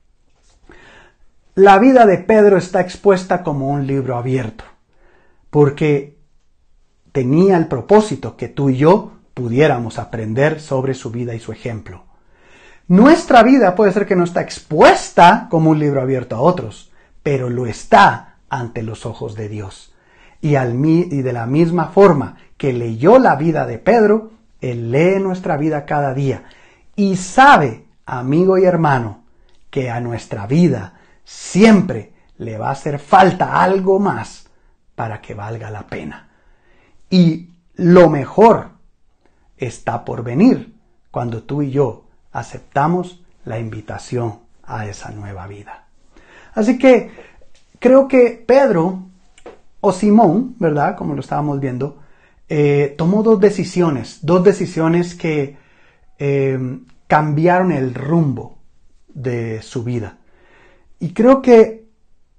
La 1.55 1.79
vida 1.79 2.05
de 2.05 2.17
Pedro 2.17 2.55
está 2.57 2.79
expuesta 2.79 3.43
como 3.43 3.67
un 3.67 3.85
libro 3.85 4.15
abierto, 4.15 4.63
porque 5.49 6.17
tenía 7.11 7.57
el 7.57 7.67
propósito 7.67 8.37
que 8.37 8.47
tú 8.47 8.69
y 8.69 8.77
yo 8.77 9.11
pudiéramos 9.33 9.99
aprender 9.99 10.61
sobre 10.61 10.93
su 10.93 11.11
vida 11.11 11.35
y 11.35 11.41
su 11.41 11.51
ejemplo. 11.51 12.05
Nuestra 12.87 13.43
vida 13.43 13.75
puede 13.75 13.91
ser 13.91 14.05
que 14.05 14.15
no 14.15 14.23
está 14.23 14.39
expuesta 14.39 15.47
como 15.51 15.71
un 15.71 15.79
libro 15.79 16.01
abierto 16.01 16.37
a 16.37 16.39
otros, 16.39 16.89
pero 17.21 17.49
lo 17.49 17.65
está 17.65 18.37
ante 18.49 18.81
los 18.81 19.05
ojos 19.05 19.35
de 19.35 19.49
Dios. 19.49 19.93
Y, 20.39 20.55
al, 20.55 20.73
y 20.85 21.21
de 21.21 21.33
la 21.33 21.47
misma 21.47 21.87
forma 21.87 22.37
que 22.55 22.71
leyó 22.71 23.19
la 23.19 23.35
vida 23.35 23.65
de 23.65 23.77
Pedro, 23.77 24.31
Él 24.61 24.89
lee 24.89 25.19
nuestra 25.19 25.57
vida 25.57 25.85
cada 25.85 26.13
día 26.13 26.45
y 26.95 27.17
sabe, 27.17 27.87
amigo 28.05 28.57
y 28.57 28.63
hermano, 28.63 29.25
que 29.69 29.89
a 29.89 29.99
nuestra 29.99 30.47
vida 30.47 31.00
siempre 31.23 32.13
le 32.37 32.57
va 32.57 32.69
a 32.69 32.73
hacer 32.73 32.99
falta 32.99 33.61
algo 33.61 33.99
más 33.99 34.49
para 34.95 35.21
que 35.21 35.33
valga 35.33 35.69
la 35.69 35.87
pena. 35.87 36.29
Y 37.09 37.49
lo 37.75 38.09
mejor 38.09 38.71
está 39.57 40.03
por 40.05 40.23
venir 40.23 40.75
cuando 41.11 41.43
tú 41.43 41.61
y 41.61 41.71
yo 41.71 42.05
aceptamos 42.31 43.21
la 43.45 43.59
invitación 43.59 44.39
a 44.63 44.85
esa 44.85 45.11
nueva 45.11 45.47
vida. 45.47 45.87
Así 46.53 46.77
que 46.77 47.11
creo 47.79 48.07
que 48.07 48.43
Pedro 48.45 49.03
o 49.81 49.91
Simón, 49.91 50.55
¿verdad? 50.59 50.95
Como 50.95 51.13
lo 51.13 51.21
estábamos 51.21 51.59
viendo, 51.59 51.99
eh, 52.47 52.95
tomó 52.97 53.23
dos 53.23 53.39
decisiones, 53.39 54.19
dos 54.21 54.43
decisiones 54.43 55.15
que 55.15 55.57
eh, 56.19 56.79
cambiaron 57.07 57.71
el 57.71 57.93
rumbo 57.93 58.59
de 59.07 59.61
su 59.61 59.83
vida. 59.83 60.17
Y 61.01 61.13
creo 61.13 61.41
que 61.41 61.89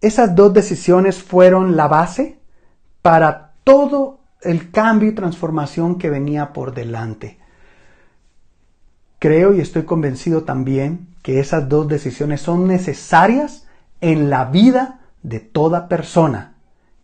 esas 0.00 0.36
dos 0.36 0.54
decisiones 0.54 1.20
fueron 1.20 1.76
la 1.76 1.88
base 1.88 2.38
para 3.02 3.54
todo 3.64 4.20
el 4.40 4.70
cambio 4.70 5.10
y 5.10 5.16
transformación 5.16 5.98
que 5.98 6.08
venía 6.08 6.52
por 6.52 6.72
delante. 6.72 7.38
Creo 9.18 9.52
y 9.52 9.60
estoy 9.60 9.82
convencido 9.82 10.44
también 10.44 11.08
que 11.22 11.40
esas 11.40 11.68
dos 11.68 11.88
decisiones 11.88 12.40
son 12.40 12.68
necesarias 12.68 13.66
en 14.00 14.30
la 14.30 14.44
vida 14.44 15.00
de 15.24 15.40
toda 15.40 15.88
persona 15.88 16.54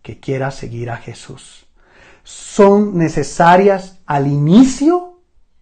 que 0.03 0.21
quiera 0.21 0.53
seguir 0.53 0.91
a 0.91 0.99
Jesús. 0.99 1.67
Son 2.23 2.97
necesarias 2.97 3.99
al 4.07 4.29
inicio 4.29 5.19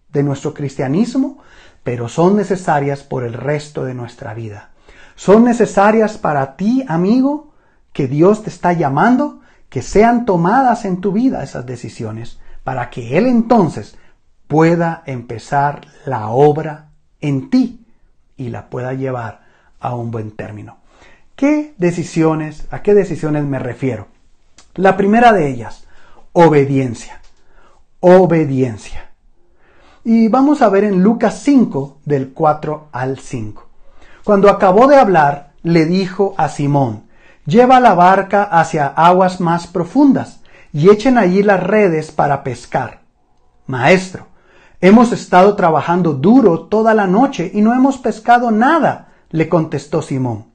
de 0.09 0.21
nuestro 0.21 0.53
cristianismo, 0.53 1.39
pero 1.83 2.07
son 2.07 2.35
necesarias 2.35 3.01
por 3.01 3.23
el 3.23 3.33
resto 3.33 3.83
de 3.83 3.95
nuestra 3.95 4.35
vida. 4.35 4.69
Son 5.17 5.43
necesarias 5.43 6.19
para 6.19 6.55
ti, 6.55 6.85
amigo, 6.87 7.51
que 7.91 8.07
Dios 8.07 8.43
te 8.43 8.51
está 8.51 8.73
llamando, 8.73 9.41
que 9.67 9.81
sean 9.81 10.25
tomadas 10.25 10.85
en 10.85 11.01
tu 11.01 11.11
vida 11.11 11.43
esas 11.43 11.65
decisiones, 11.65 12.39
para 12.63 12.91
que 12.91 13.17
Él 13.17 13.25
entonces 13.25 13.97
pueda 14.47 15.01
empezar 15.07 15.87
la 16.05 16.29
obra 16.29 16.91
en 17.19 17.49
ti 17.49 17.83
y 18.37 18.49
la 18.49 18.69
pueda 18.69 18.93
llevar 18.93 19.41
a 19.79 19.95
un 19.95 20.11
buen 20.11 20.29
término. 20.29 20.77
¿Qué 21.35 21.73
decisiones, 21.79 22.67
a 22.69 22.83
qué 22.83 22.93
decisiones 22.93 23.43
me 23.43 23.57
refiero? 23.57 24.09
La 24.75 24.97
primera 24.97 25.33
de 25.33 25.49
ellas, 25.49 25.87
obediencia. 26.31 27.21
Obediencia. 28.01 29.09
Y 30.03 30.27
vamos 30.27 30.61
a 30.61 30.69
ver 30.69 30.83
en 30.83 31.01
Lucas 31.01 31.41
5, 31.41 32.01
del 32.05 32.33
4 32.33 32.89
al 32.91 33.17
5. 33.17 33.66
Cuando 34.27 34.49
acabó 34.49 34.87
de 34.87 34.97
hablar, 34.97 35.53
le 35.63 35.85
dijo 35.85 36.35
a 36.35 36.49
Simón, 36.49 37.03
lleva 37.45 37.79
la 37.79 37.93
barca 37.93 38.43
hacia 38.43 38.87
aguas 38.87 39.39
más 39.39 39.67
profundas 39.67 40.41
y 40.73 40.89
echen 40.89 41.17
allí 41.17 41.43
las 41.43 41.63
redes 41.63 42.11
para 42.11 42.43
pescar. 42.43 42.99
Maestro, 43.67 44.27
hemos 44.81 45.13
estado 45.13 45.55
trabajando 45.55 46.11
duro 46.11 46.63
toda 46.63 46.93
la 46.93 47.07
noche 47.07 47.49
y 47.53 47.61
no 47.61 47.73
hemos 47.73 47.99
pescado 47.99 48.51
nada, 48.51 49.13
le 49.29 49.47
contestó 49.47 50.01
Simón. 50.01 50.47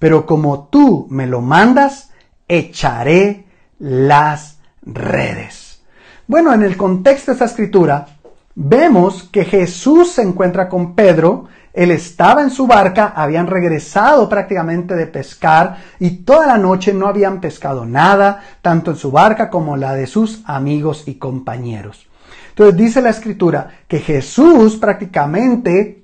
Pero 0.00 0.26
como 0.26 0.64
tú 0.64 1.06
me 1.08 1.28
lo 1.28 1.40
mandas, 1.40 2.10
echaré 2.48 3.46
las 3.78 4.58
redes. 4.82 5.84
Bueno, 6.26 6.52
en 6.52 6.64
el 6.64 6.76
contexto 6.76 7.30
de 7.30 7.34
esta 7.34 7.44
escritura, 7.44 8.08
vemos 8.56 9.22
que 9.22 9.44
Jesús 9.44 10.10
se 10.14 10.22
encuentra 10.22 10.68
con 10.68 10.96
Pedro 10.96 11.46
él 11.72 11.92
estaba 11.92 12.42
en 12.42 12.50
su 12.50 12.66
barca, 12.66 13.12
habían 13.14 13.46
regresado 13.46 14.28
prácticamente 14.28 14.96
de 14.96 15.06
pescar 15.06 15.76
y 15.98 16.22
toda 16.24 16.46
la 16.46 16.58
noche 16.58 16.92
no 16.92 17.06
habían 17.06 17.40
pescado 17.40 17.86
nada, 17.86 18.42
tanto 18.60 18.90
en 18.90 18.96
su 18.96 19.10
barca 19.12 19.50
como 19.50 19.76
la 19.76 19.94
de 19.94 20.06
sus 20.06 20.42
amigos 20.46 21.04
y 21.06 21.14
compañeros. 21.14 22.08
Entonces 22.50 22.76
dice 22.76 23.00
la 23.00 23.10
escritura 23.10 23.68
que 23.86 24.00
Jesús 24.00 24.76
prácticamente 24.76 26.02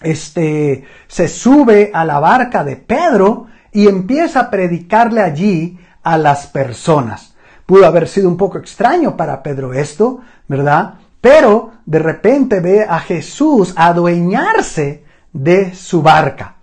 este, 0.00 0.84
se 1.06 1.28
sube 1.28 1.90
a 1.92 2.04
la 2.04 2.18
barca 2.18 2.64
de 2.64 2.76
Pedro 2.76 3.46
y 3.70 3.88
empieza 3.88 4.40
a 4.40 4.50
predicarle 4.50 5.20
allí 5.20 5.78
a 6.02 6.16
las 6.16 6.46
personas. 6.46 7.34
Pudo 7.66 7.86
haber 7.86 8.08
sido 8.08 8.28
un 8.28 8.36
poco 8.36 8.58
extraño 8.58 9.16
para 9.16 9.42
Pedro 9.42 9.72
esto, 9.72 10.20
¿verdad? 10.48 10.94
Pero 11.22 11.70
de 11.86 12.00
repente 12.00 12.58
ve 12.58 12.82
a 12.82 12.98
Jesús 12.98 13.72
adueñarse 13.76 15.04
de 15.32 15.72
su 15.72 16.02
barca. 16.02 16.56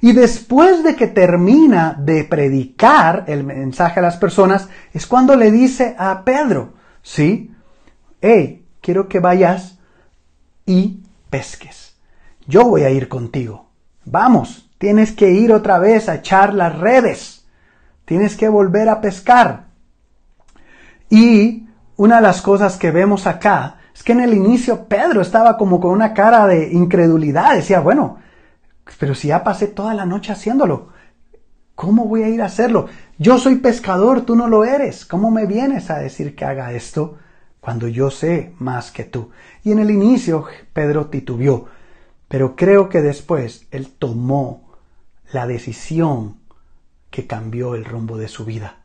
Y 0.00 0.12
después 0.12 0.82
de 0.82 0.96
que 0.96 1.08
termina 1.08 1.94
de 1.98 2.24
predicar 2.24 3.24
el 3.26 3.44
mensaje 3.44 4.00
a 4.00 4.02
las 4.02 4.16
personas, 4.16 4.68
es 4.94 5.06
cuando 5.06 5.36
le 5.36 5.50
dice 5.50 5.94
a 5.98 6.24
Pedro, 6.24 6.72
¿sí? 7.02 7.54
Hey, 8.22 8.64
quiero 8.80 9.08
que 9.08 9.20
vayas 9.20 9.78
y 10.64 11.02
pesques. 11.28 11.94
Yo 12.46 12.64
voy 12.64 12.84
a 12.84 12.90
ir 12.90 13.08
contigo. 13.08 13.68
Vamos, 14.06 14.70
tienes 14.78 15.12
que 15.12 15.32
ir 15.32 15.52
otra 15.52 15.78
vez 15.78 16.08
a 16.08 16.14
echar 16.14 16.54
las 16.54 16.78
redes. 16.78 17.44
Tienes 18.06 18.36
que 18.36 18.48
volver 18.48 18.88
a 18.88 19.02
pescar. 19.02 19.66
Y 21.10 21.66
una 21.96 22.16
de 22.16 22.22
las 22.22 22.40
cosas 22.40 22.78
que 22.78 22.90
vemos 22.90 23.26
acá 23.26 23.77
es 23.98 24.04
que 24.04 24.12
en 24.12 24.20
el 24.20 24.32
inicio 24.32 24.84
Pedro 24.84 25.20
estaba 25.20 25.56
como 25.56 25.80
con 25.80 25.90
una 25.90 26.14
cara 26.14 26.46
de 26.46 26.70
incredulidad. 26.72 27.56
Decía, 27.56 27.80
bueno, 27.80 28.18
pero 29.00 29.12
si 29.16 29.26
ya 29.26 29.42
pasé 29.42 29.66
toda 29.66 29.92
la 29.92 30.06
noche 30.06 30.30
haciéndolo, 30.30 30.90
¿cómo 31.74 32.04
voy 32.04 32.22
a 32.22 32.28
ir 32.28 32.40
a 32.40 32.46
hacerlo? 32.46 32.86
Yo 33.18 33.38
soy 33.38 33.56
pescador, 33.56 34.20
tú 34.20 34.36
no 34.36 34.46
lo 34.46 34.64
eres. 34.64 35.04
¿Cómo 35.04 35.32
me 35.32 35.46
vienes 35.46 35.90
a 35.90 35.98
decir 35.98 36.36
que 36.36 36.44
haga 36.44 36.70
esto 36.70 37.18
cuando 37.58 37.88
yo 37.88 38.12
sé 38.12 38.52
más 38.60 38.92
que 38.92 39.02
tú? 39.02 39.30
Y 39.64 39.72
en 39.72 39.80
el 39.80 39.90
inicio 39.90 40.44
Pedro 40.72 41.06
titubeó, 41.06 41.66
pero 42.28 42.54
creo 42.54 42.88
que 42.88 43.02
después 43.02 43.66
él 43.72 43.88
tomó 43.98 44.74
la 45.32 45.48
decisión 45.48 46.36
que 47.10 47.26
cambió 47.26 47.74
el 47.74 47.84
rumbo 47.84 48.16
de 48.16 48.28
su 48.28 48.44
vida. 48.44 48.76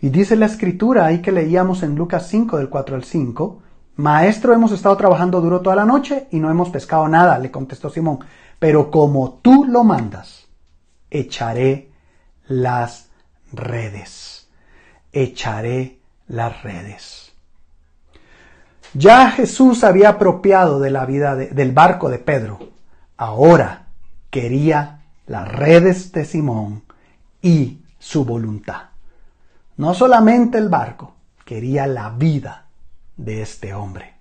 Y 0.00 0.08
dice 0.08 0.34
la 0.34 0.46
escritura 0.46 1.04
ahí 1.04 1.20
que 1.20 1.30
leíamos 1.30 1.82
en 1.82 1.94
Lucas 1.94 2.26
5 2.30 2.56
del 2.56 2.70
4 2.70 2.96
al 2.96 3.04
5, 3.04 3.62
Maestro, 3.96 4.52
hemos 4.52 4.72
estado 4.72 4.94
trabajando 4.96 5.40
duro 5.40 5.62
toda 5.62 5.74
la 5.74 5.86
noche 5.86 6.28
y 6.30 6.38
no 6.38 6.50
hemos 6.50 6.68
pescado 6.68 7.08
nada, 7.08 7.38
le 7.38 7.50
contestó 7.50 7.88
Simón, 7.88 8.18
pero 8.58 8.90
como 8.90 9.38
tú 9.40 9.64
lo 9.64 9.84
mandas, 9.84 10.46
echaré 11.10 11.90
las 12.46 13.08
redes. 13.52 14.48
Echaré 15.12 16.00
las 16.28 16.62
redes. 16.62 17.32
Ya 18.92 19.30
Jesús 19.30 19.82
había 19.82 20.10
apropiado 20.10 20.78
de 20.78 20.90
la 20.90 21.06
vida 21.06 21.34
del 21.34 21.72
barco 21.72 22.10
de 22.10 22.18
Pedro. 22.18 22.58
Ahora 23.16 23.86
quería 24.28 25.04
las 25.26 25.48
redes 25.48 26.12
de 26.12 26.26
Simón 26.26 26.82
y 27.40 27.80
su 27.98 28.26
voluntad. 28.26 28.90
No 29.78 29.94
solamente 29.94 30.58
el 30.58 30.68
barco, 30.68 31.14
quería 31.46 31.86
la 31.86 32.10
vida 32.10 32.65
de 33.16 33.42
este 33.42 33.74
hombre. 33.74 34.14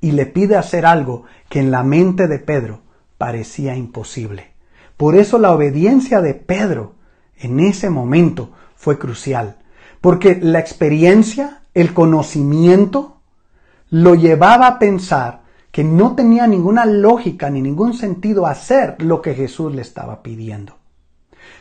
Y 0.00 0.12
le 0.12 0.26
pide 0.26 0.56
hacer 0.56 0.86
algo 0.86 1.24
que 1.48 1.60
en 1.60 1.70
la 1.70 1.82
mente 1.82 2.28
de 2.28 2.38
Pedro 2.38 2.82
parecía 3.18 3.74
imposible. 3.76 4.52
Por 4.96 5.16
eso 5.16 5.38
la 5.38 5.52
obediencia 5.52 6.20
de 6.20 6.34
Pedro 6.34 6.94
en 7.36 7.60
ese 7.60 7.90
momento 7.90 8.52
fue 8.76 8.98
crucial, 8.98 9.58
porque 10.00 10.38
la 10.40 10.58
experiencia, 10.58 11.62
el 11.74 11.94
conocimiento, 11.94 13.20
lo 13.90 14.14
llevaba 14.14 14.66
a 14.66 14.78
pensar 14.78 15.42
que 15.70 15.84
no 15.84 16.14
tenía 16.14 16.46
ninguna 16.46 16.84
lógica 16.84 17.50
ni 17.50 17.62
ningún 17.62 17.94
sentido 17.94 18.46
hacer 18.46 19.00
lo 19.02 19.22
que 19.22 19.34
Jesús 19.34 19.74
le 19.74 19.82
estaba 19.82 20.22
pidiendo. 20.22 20.76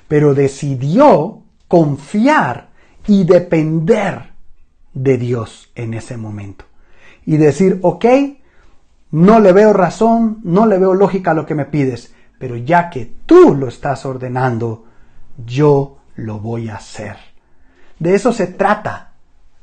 Pero 0.07 0.33
decidió 0.33 1.43
confiar 1.67 2.69
y 3.05 3.23
depender 3.23 4.36
de 5.03 5.17
Dios 5.17 5.69
en 5.75 5.93
ese 5.93 6.17
momento. 6.17 6.65
Y 7.25 7.37
decir, 7.37 7.79
ok, 7.81 8.05
no 9.11 9.39
le 9.39 9.53
veo 9.53 9.73
razón, 9.73 10.39
no 10.43 10.65
le 10.65 10.77
veo 10.77 10.93
lógica 10.93 11.31
a 11.31 11.33
lo 11.33 11.45
que 11.45 11.55
me 11.55 11.65
pides, 11.65 12.13
pero 12.39 12.55
ya 12.55 12.89
que 12.89 13.11
tú 13.25 13.55
lo 13.55 13.67
estás 13.67 14.05
ordenando, 14.05 14.85
yo 15.45 15.99
lo 16.15 16.39
voy 16.39 16.69
a 16.69 16.75
hacer. 16.75 17.17
De 17.99 18.15
eso 18.15 18.33
se 18.33 18.47
trata 18.47 19.13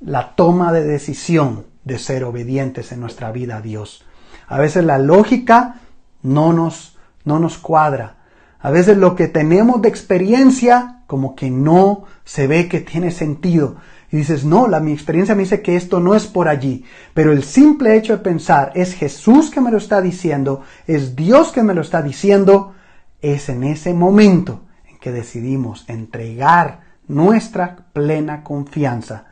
la 0.00 0.34
toma 0.34 0.72
de 0.72 0.84
decisión 0.84 1.66
de 1.84 1.98
ser 1.98 2.24
obedientes 2.24 2.92
en 2.92 3.00
nuestra 3.00 3.32
vida 3.32 3.56
a 3.56 3.60
Dios. 3.60 4.04
A 4.46 4.58
veces 4.58 4.84
la 4.84 4.98
lógica 4.98 5.76
no 6.22 6.52
nos, 6.52 6.96
no 7.24 7.38
nos 7.38 7.58
cuadra. 7.58 8.16
A 8.60 8.70
veces 8.70 8.96
lo 8.96 9.14
que 9.14 9.28
tenemos 9.28 9.82
de 9.82 9.88
experiencia 9.88 11.02
como 11.06 11.34
que 11.34 11.50
no 11.50 12.04
se 12.24 12.46
ve 12.46 12.68
que 12.68 12.80
tiene 12.80 13.10
sentido. 13.10 13.76
Y 14.14 14.18
dices, 14.18 14.44
no, 14.44 14.68
la, 14.68 14.78
mi 14.78 14.92
experiencia 14.92 15.34
me 15.34 15.42
dice 15.42 15.60
que 15.60 15.74
esto 15.74 15.98
no 15.98 16.14
es 16.14 16.28
por 16.28 16.46
allí. 16.46 16.84
Pero 17.14 17.32
el 17.32 17.42
simple 17.42 17.96
hecho 17.96 18.16
de 18.16 18.22
pensar, 18.22 18.70
es 18.76 18.94
Jesús 18.94 19.50
que 19.50 19.60
me 19.60 19.72
lo 19.72 19.78
está 19.78 20.00
diciendo, 20.00 20.62
es 20.86 21.16
Dios 21.16 21.50
que 21.50 21.64
me 21.64 21.74
lo 21.74 21.80
está 21.80 22.00
diciendo, 22.00 22.76
es 23.20 23.48
en 23.48 23.64
ese 23.64 23.92
momento 23.92 24.60
en 24.88 25.00
que 25.00 25.10
decidimos 25.10 25.84
entregar 25.88 26.82
nuestra 27.08 27.88
plena 27.92 28.44
confianza 28.44 29.24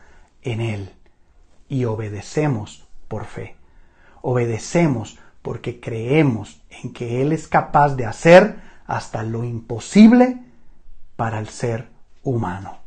en 0.42 0.60
Él 0.60 0.90
y 1.68 1.84
obedecemos 1.84 2.88
por 3.06 3.26
fe. 3.26 3.54
Obedecemos 4.20 5.16
porque 5.42 5.78
creemos 5.78 6.60
en 6.82 6.92
que 6.92 7.22
Él 7.22 7.30
es 7.30 7.46
capaz 7.46 7.94
de 7.94 8.06
hacer 8.06 8.56
hasta 8.88 9.22
lo 9.22 9.44
imposible 9.44 10.42
para 11.14 11.38
el 11.38 11.48
ser 11.50 11.88
humano. 12.24 12.81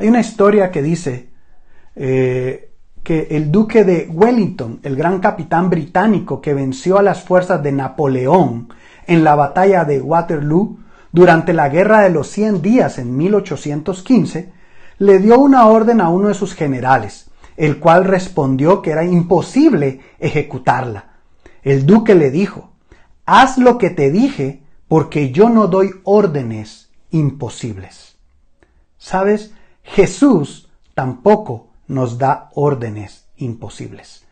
Hay 0.00 0.08
una 0.08 0.20
historia 0.20 0.70
que 0.70 0.80
dice 0.80 1.28
eh, 1.94 2.70
que 3.02 3.28
el 3.32 3.52
duque 3.52 3.84
de 3.84 4.08
Wellington, 4.10 4.80
el 4.82 4.96
gran 4.96 5.20
capitán 5.20 5.68
británico 5.68 6.40
que 6.40 6.54
venció 6.54 6.96
a 6.98 7.02
las 7.02 7.22
fuerzas 7.22 7.62
de 7.62 7.70
Napoleón 7.70 8.72
en 9.06 9.24
la 9.24 9.34
batalla 9.34 9.84
de 9.84 10.00
Waterloo 10.00 10.78
durante 11.12 11.52
la 11.52 11.68
Guerra 11.68 12.00
de 12.00 12.08
los 12.08 12.28
100 12.28 12.62
días 12.62 12.98
en 12.98 13.14
1815, 13.14 14.50
le 14.96 15.18
dio 15.18 15.38
una 15.38 15.66
orden 15.66 16.00
a 16.00 16.08
uno 16.08 16.28
de 16.28 16.34
sus 16.34 16.54
generales, 16.54 17.30
el 17.58 17.78
cual 17.78 18.04
respondió 18.06 18.80
que 18.80 18.92
era 18.92 19.04
imposible 19.04 20.00
ejecutarla. 20.18 21.10
El 21.62 21.84
duque 21.84 22.14
le 22.14 22.30
dijo, 22.30 22.70
haz 23.26 23.58
lo 23.58 23.76
que 23.76 23.90
te 23.90 24.10
dije 24.10 24.62
porque 24.88 25.30
yo 25.30 25.50
no 25.50 25.66
doy 25.66 25.90
órdenes 26.04 26.88
imposibles. 27.10 28.16
¿Sabes? 28.96 29.52
Jesús 29.92 30.68
tampoco 30.94 31.68
nos 31.88 32.18
da 32.18 32.50
órdenes 32.54 33.26
imposibles. 33.36 34.24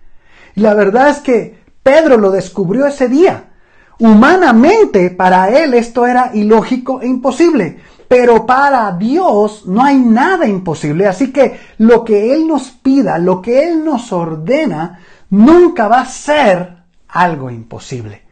Y 0.55 0.61
la 0.61 0.75
verdad 0.75 1.09
es 1.11 1.19
que 1.19 1.59
Pedro 1.83 2.17
lo 2.17 2.31
descubrió 2.31 2.87
ese 2.87 3.09
día. 3.09 3.51
Humanamente 3.99 5.11
para 5.11 5.49
él 5.51 5.75
esto 5.75 6.07
era 6.07 6.31
ilógico 6.35 7.03
e 7.03 7.09
imposible, 7.09 7.79
pero 8.07 8.47
para 8.47 8.93
Dios 8.93 9.67
no 9.67 9.83
hay 9.83 9.99
nada 9.99 10.47
imposible. 10.47 11.07
Así 11.07 11.33
que 11.33 11.59
lo 11.79 12.05
que 12.05 12.33
Él 12.33 12.47
nos 12.47 12.71
pida, 12.71 13.19
lo 13.19 13.43
que 13.43 13.69
Él 13.69 13.85
nos 13.85 14.13
ordena, 14.13 15.01
nunca 15.31 15.89
va 15.89 16.01
a 16.01 16.07
ser 16.07 16.85
algo 17.09 17.51
imposible. 17.51 18.23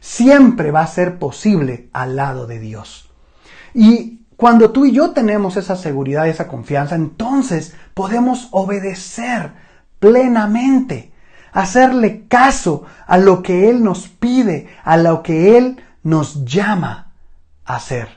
Siempre 0.00 0.70
va 0.70 0.80
a 0.80 0.86
ser 0.86 1.18
posible 1.18 1.90
al 1.92 2.16
lado 2.16 2.46
de 2.46 2.58
Dios. 2.58 3.10
Y 3.74 4.19
cuando 4.40 4.70
tú 4.70 4.86
y 4.86 4.92
yo 4.92 5.10
tenemos 5.10 5.58
esa 5.58 5.76
seguridad 5.76 6.24
y 6.24 6.30
esa 6.30 6.48
confianza, 6.48 6.94
entonces 6.94 7.74
podemos 7.92 8.48
obedecer 8.52 9.52
plenamente, 9.98 11.12
hacerle 11.52 12.24
caso 12.26 12.84
a 13.06 13.18
lo 13.18 13.42
que 13.42 13.68
Él 13.68 13.84
nos 13.84 14.08
pide, 14.08 14.68
a 14.82 14.96
lo 14.96 15.22
que 15.22 15.58
Él 15.58 15.84
nos 16.02 16.46
llama 16.46 17.12
a 17.66 17.76
hacer, 17.76 18.08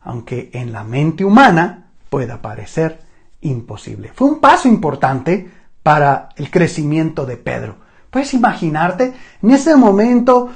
aunque 0.00 0.48
en 0.54 0.72
la 0.72 0.82
mente 0.82 1.26
humana 1.26 1.90
pueda 2.08 2.40
parecer 2.40 3.02
imposible. 3.42 4.12
Fue 4.14 4.28
un 4.28 4.40
paso 4.40 4.68
importante 4.68 5.50
para 5.82 6.30
el 6.36 6.50
crecimiento 6.50 7.26
de 7.26 7.36
Pedro. 7.36 7.76
Puedes 8.08 8.32
imaginarte, 8.32 9.12
en 9.42 9.50
ese 9.50 9.76
momento 9.76 10.48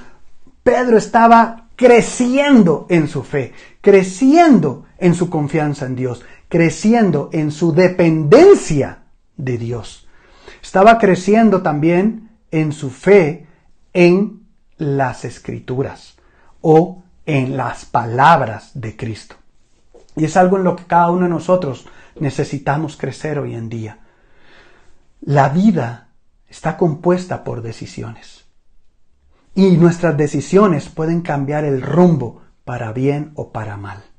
Pedro 0.63 0.97
estaba 0.97 1.67
creciendo 1.77 2.87
en 2.89 3.07
su 3.07 3.23
fe, 3.23 3.53
creciendo 3.83 4.87
en 5.01 5.15
su 5.15 5.29
confianza 5.31 5.87
en 5.87 5.97
Dios, 5.97 6.23
creciendo 6.49 7.31
en 7.33 7.51
su 7.51 7.73
dependencia 7.73 9.05
de 9.37 9.59
Dios. 9.59 10.07
Estaba 10.63 10.99
creciendo 10.99 11.63
también 11.63 12.31
en 12.51 12.73
su 12.73 12.91
fe 12.91 13.47
en 13.93 14.47
las 14.77 15.25
escrituras 15.25 16.17
o 16.61 17.03
en 17.27 17.57
las 17.57 17.87
palabras 17.87 18.73
de 18.75 18.97
Cristo. 18.97 19.37
Y 20.17 20.25
es 20.25 20.37
algo 20.37 20.59
en 20.59 20.65
lo 20.65 20.77
que 20.77 20.85
cada 20.85 21.11
uno 21.11 21.25
de 21.25 21.31
nosotros 21.31 21.87
necesitamos 22.19 22.97
crecer 22.97 23.39
hoy 23.39 23.55
en 23.55 23.69
día. 23.69 24.01
La 25.21 25.49
vida 25.49 26.09
está 26.49 26.77
compuesta 26.77 27.45
por 27.45 27.63
decisiones. 27.63 28.45
Y 29.55 29.77
nuestras 29.77 30.17
decisiones 30.17 30.89
pueden 30.89 31.23
cambiar 31.23 31.65
el 31.65 31.83
rumbo 31.83 32.43
para 32.65 32.93
bien 32.93 33.33
o 33.35 33.51
para 33.51 33.77
mal. 33.77 34.10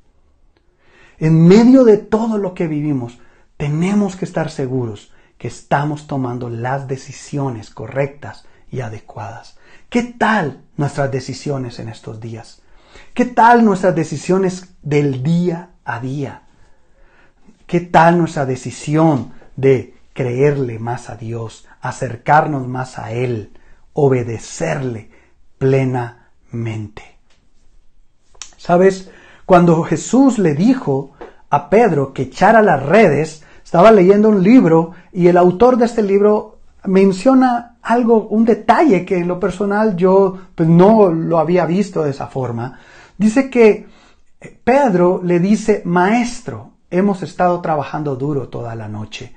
En 1.21 1.47
medio 1.47 1.83
de 1.83 1.97
todo 1.97 2.39
lo 2.39 2.55
que 2.55 2.65
vivimos, 2.65 3.19
tenemos 3.55 4.15
que 4.15 4.25
estar 4.25 4.49
seguros 4.49 5.13
que 5.37 5.49
estamos 5.49 6.07
tomando 6.07 6.49
las 6.49 6.87
decisiones 6.87 7.69
correctas 7.69 8.45
y 8.71 8.81
adecuadas. 8.81 9.55
¿Qué 9.89 10.01
tal 10.01 10.63
nuestras 10.77 11.11
decisiones 11.11 11.77
en 11.77 11.89
estos 11.89 12.19
días? 12.19 12.63
¿Qué 13.13 13.25
tal 13.25 13.63
nuestras 13.63 13.95
decisiones 13.95 14.69
del 14.81 15.21
día 15.21 15.69
a 15.85 15.99
día? 15.99 16.41
¿Qué 17.67 17.81
tal 17.81 18.17
nuestra 18.17 18.47
decisión 18.47 19.31
de 19.55 19.93
creerle 20.13 20.79
más 20.79 21.11
a 21.11 21.17
Dios, 21.17 21.67
acercarnos 21.81 22.67
más 22.67 22.97
a 22.97 23.11
Él, 23.11 23.51
obedecerle 23.93 25.11
plenamente? 25.59 27.03
¿Sabes? 28.57 29.11
Cuando 29.51 29.83
Jesús 29.83 30.39
le 30.39 30.53
dijo 30.53 31.11
a 31.49 31.69
Pedro 31.69 32.13
que 32.13 32.21
echara 32.21 32.61
las 32.61 32.81
redes, 32.81 33.43
estaba 33.61 33.91
leyendo 33.91 34.29
un 34.29 34.41
libro 34.41 34.91
y 35.11 35.27
el 35.27 35.35
autor 35.35 35.75
de 35.75 35.87
este 35.87 36.03
libro 36.03 36.59
menciona 36.85 37.75
algo, 37.81 38.29
un 38.29 38.45
detalle 38.45 39.03
que 39.03 39.17
en 39.17 39.27
lo 39.27 39.41
personal 39.41 39.97
yo 39.97 40.37
pues, 40.55 40.69
no 40.69 41.09
lo 41.09 41.37
había 41.37 41.65
visto 41.65 42.01
de 42.01 42.11
esa 42.11 42.27
forma. 42.27 42.79
Dice 43.17 43.49
que 43.49 43.87
Pedro 44.63 45.19
le 45.21 45.41
dice, 45.41 45.81
maestro, 45.83 46.69
hemos 46.89 47.21
estado 47.21 47.59
trabajando 47.59 48.15
duro 48.15 48.47
toda 48.47 48.73
la 48.73 48.87
noche. 48.87 49.35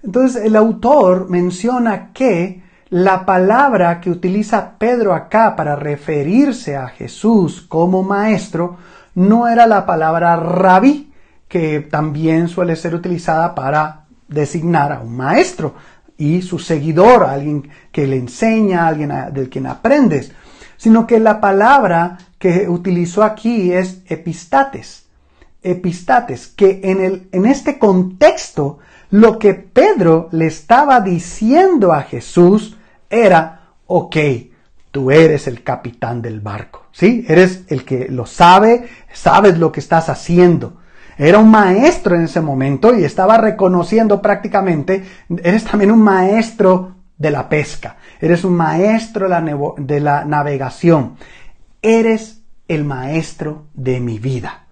Entonces 0.00 0.44
el 0.44 0.54
autor 0.54 1.28
menciona 1.28 2.12
que 2.12 2.62
la 2.90 3.26
palabra 3.26 4.00
que 4.00 4.10
utiliza 4.10 4.78
Pedro 4.78 5.12
acá 5.12 5.56
para 5.56 5.74
referirse 5.74 6.76
a 6.76 6.86
Jesús 6.86 7.62
como 7.62 8.04
maestro 8.04 8.76
no 9.16 9.48
era 9.48 9.66
la 9.66 9.86
palabra 9.86 10.36
rabí, 10.36 11.12
que 11.48 11.80
también 11.80 12.48
suele 12.48 12.76
ser 12.76 12.94
utilizada 12.94 13.54
para 13.54 14.04
designar 14.28 14.92
a 14.92 15.00
un 15.00 15.16
maestro 15.16 15.74
y 16.18 16.42
su 16.42 16.58
seguidor, 16.58 17.24
alguien 17.24 17.68
que 17.90 18.06
le 18.06 18.16
enseña, 18.16 18.86
alguien 18.86 19.12
del 19.32 19.48
quien 19.48 19.66
aprendes, 19.66 20.32
sino 20.76 21.06
que 21.06 21.18
la 21.18 21.40
palabra 21.40 22.18
que 22.38 22.68
utilizó 22.68 23.24
aquí 23.24 23.72
es 23.72 24.02
epistates. 24.06 25.06
Epistates, 25.62 26.48
que 26.48 26.80
en, 26.84 27.00
el, 27.00 27.28
en 27.32 27.46
este 27.46 27.78
contexto 27.78 28.78
lo 29.10 29.38
que 29.38 29.54
Pedro 29.54 30.28
le 30.32 30.46
estaba 30.46 31.00
diciendo 31.00 31.92
a 31.92 32.02
Jesús 32.02 32.76
era, 33.08 33.70
ok, 33.86 34.16
tú 34.90 35.10
eres 35.10 35.46
el 35.46 35.62
capitán 35.62 36.20
del 36.20 36.40
barco, 36.40 36.85
¿sí? 36.96 37.26
Eres 37.28 37.64
el 37.68 37.84
que 37.84 38.08
lo 38.08 38.24
sabe, 38.26 38.88
sabes 39.12 39.58
lo 39.58 39.70
que 39.70 39.80
estás 39.80 40.08
haciendo. 40.08 40.78
Era 41.18 41.38
un 41.38 41.50
maestro 41.50 42.16
en 42.16 42.22
ese 42.22 42.40
momento 42.40 42.94
y 42.94 43.04
estaba 43.04 43.38
reconociendo 43.38 44.20
prácticamente, 44.20 45.04
eres 45.42 45.64
también 45.64 45.90
un 45.90 46.02
maestro 46.02 46.94
de 47.16 47.30
la 47.30 47.48
pesca, 47.48 47.96
eres 48.20 48.44
un 48.44 48.54
maestro 48.54 49.28
de 49.78 50.00
la, 50.00 50.24
navegación, 50.24 51.16
eres 51.80 52.40
el 52.68 52.84
maestro 52.84 53.64
de 53.74 54.00
mi 54.00 54.18
vida. 54.18 54.66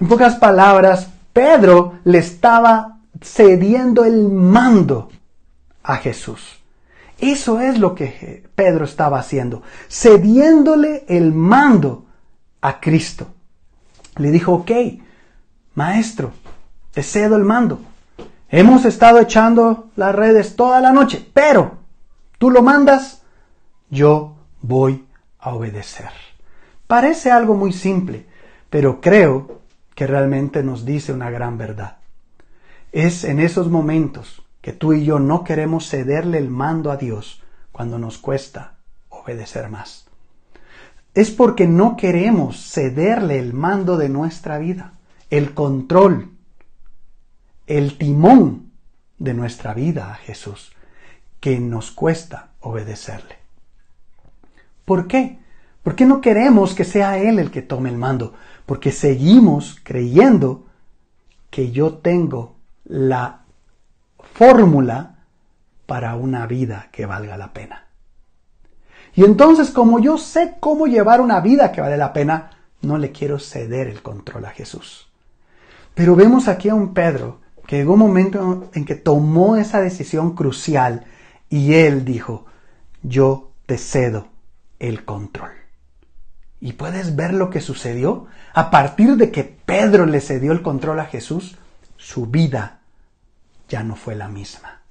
En 0.00 0.08
pocas 0.08 0.36
palabras, 0.36 1.08
Pedro 1.32 1.94
le 2.04 2.18
estaba 2.18 2.98
cediendo 3.22 4.04
el 4.04 4.28
mando 4.28 5.10
a 5.82 5.96
Jesús. 5.96 6.62
Eso 7.18 7.60
es 7.60 7.78
lo 7.78 7.94
que 7.94 8.46
Pedro 8.54 8.84
estaba 8.84 9.18
haciendo, 9.18 9.62
cediéndole 9.88 11.04
el 11.08 11.32
mando 11.32 12.06
a 12.60 12.80
Cristo. 12.80 13.28
Le 14.16 14.30
dijo, 14.30 14.52
ok, 14.52 14.70
Maestro, 15.74 16.32
te 16.92 17.02
cedo 17.02 17.36
el 17.36 17.44
mando. 17.44 17.80
Hemos 18.48 18.84
estado 18.84 19.18
echando 19.18 19.90
las 19.96 20.14
redes 20.14 20.56
toda 20.56 20.80
la 20.80 20.92
noche, 20.92 21.26
pero 21.32 21.78
tú 22.38 22.50
lo 22.50 22.62
mandas, 22.62 23.22
yo 23.90 24.36
voy 24.62 25.06
a 25.38 25.54
obedecer. 25.54 26.10
Parece 26.86 27.30
algo 27.30 27.54
muy 27.54 27.72
simple, 27.72 28.26
pero 28.70 29.00
creo 29.00 29.60
que 29.94 30.06
realmente 30.06 30.62
nos 30.62 30.84
dice 30.84 31.12
una 31.12 31.30
gran 31.30 31.58
verdad. 31.58 31.98
Es 32.92 33.24
en 33.24 33.40
esos 33.40 33.68
momentos 33.68 34.45
que 34.66 34.72
tú 34.72 34.94
y 34.94 35.04
yo 35.04 35.20
no 35.20 35.44
queremos 35.44 35.88
cederle 35.88 36.38
el 36.38 36.50
mando 36.50 36.90
a 36.90 36.96
Dios 36.96 37.40
cuando 37.70 38.00
nos 38.00 38.18
cuesta 38.18 38.78
obedecer 39.10 39.68
más. 39.68 40.08
Es 41.14 41.30
porque 41.30 41.68
no 41.68 41.96
queremos 41.96 42.72
cederle 42.72 43.38
el 43.38 43.52
mando 43.52 43.96
de 43.96 44.08
nuestra 44.08 44.58
vida 44.58 44.94
el 45.30 45.54
control, 45.54 46.32
el 47.68 47.96
timón 47.96 48.72
de 49.18 49.34
nuestra 49.34 49.72
vida 49.72 50.10
a 50.10 50.16
Jesús, 50.16 50.72
que 51.38 51.60
nos 51.60 51.92
cuesta 51.92 52.48
obedecerle. 52.58 53.36
¿Por 54.84 55.06
qué? 55.06 55.38
¿Por 55.84 55.94
qué 55.94 56.06
no 56.06 56.20
queremos 56.20 56.74
que 56.74 56.84
sea 56.84 57.18
Él 57.18 57.38
el 57.38 57.52
que 57.52 57.62
tome 57.62 57.88
el 57.88 57.98
mando? 57.98 58.34
Porque 58.66 58.90
seguimos 58.90 59.78
creyendo 59.84 60.66
que 61.50 61.70
yo 61.70 61.98
tengo 61.98 62.56
la 62.82 63.45
fórmula 64.36 65.16
para 65.86 66.14
una 66.14 66.46
vida 66.46 66.88
que 66.92 67.06
valga 67.06 67.38
la 67.38 67.52
pena. 67.54 67.86
Y 69.14 69.24
entonces, 69.24 69.70
como 69.70 69.98
yo 69.98 70.18
sé 70.18 70.56
cómo 70.60 70.86
llevar 70.86 71.22
una 71.22 71.40
vida 71.40 71.72
que 71.72 71.80
vale 71.80 71.96
la 71.96 72.12
pena, 72.12 72.50
no 72.82 72.98
le 72.98 73.12
quiero 73.12 73.38
ceder 73.38 73.88
el 73.88 74.02
control 74.02 74.44
a 74.44 74.50
Jesús. 74.50 75.08
Pero 75.94 76.14
vemos 76.14 76.48
aquí 76.48 76.68
a 76.68 76.74
un 76.74 76.92
Pedro 76.92 77.40
que 77.66 77.76
llegó 77.76 77.94
un 77.94 78.00
momento 78.00 78.68
en 78.74 78.84
que 78.84 78.94
tomó 78.94 79.56
esa 79.56 79.80
decisión 79.80 80.34
crucial 80.34 81.06
y 81.48 81.72
él 81.72 82.04
dijo, 82.04 82.44
yo 83.02 83.52
te 83.64 83.78
cedo 83.78 84.28
el 84.78 85.06
control. 85.06 85.52
¿Y 86.60 86.74
puedes 86.74 87.16
ver 87.16 87.32
lo 87.32 87.48
que 87.48 87.62
sucedió? 87.62 88.26
A 88.52 88.70
partir 88.70 89.16
de 89.16 89.30
que 89.30 89.44
Pedro 89.44 90.04
le 90.04 90.20
cedió 90.20 90.52
el 90.52 90.60
control 90.60 91.00
a 91.00 91.06
Jesús, 91.06 91.56
su 91.96 92.26
vida 92.26 92.80
ya 93.68 93.82
no 93.82 93.96
fue 93.96 94.14
la 94.14 94.28
misma. 94.28 94.82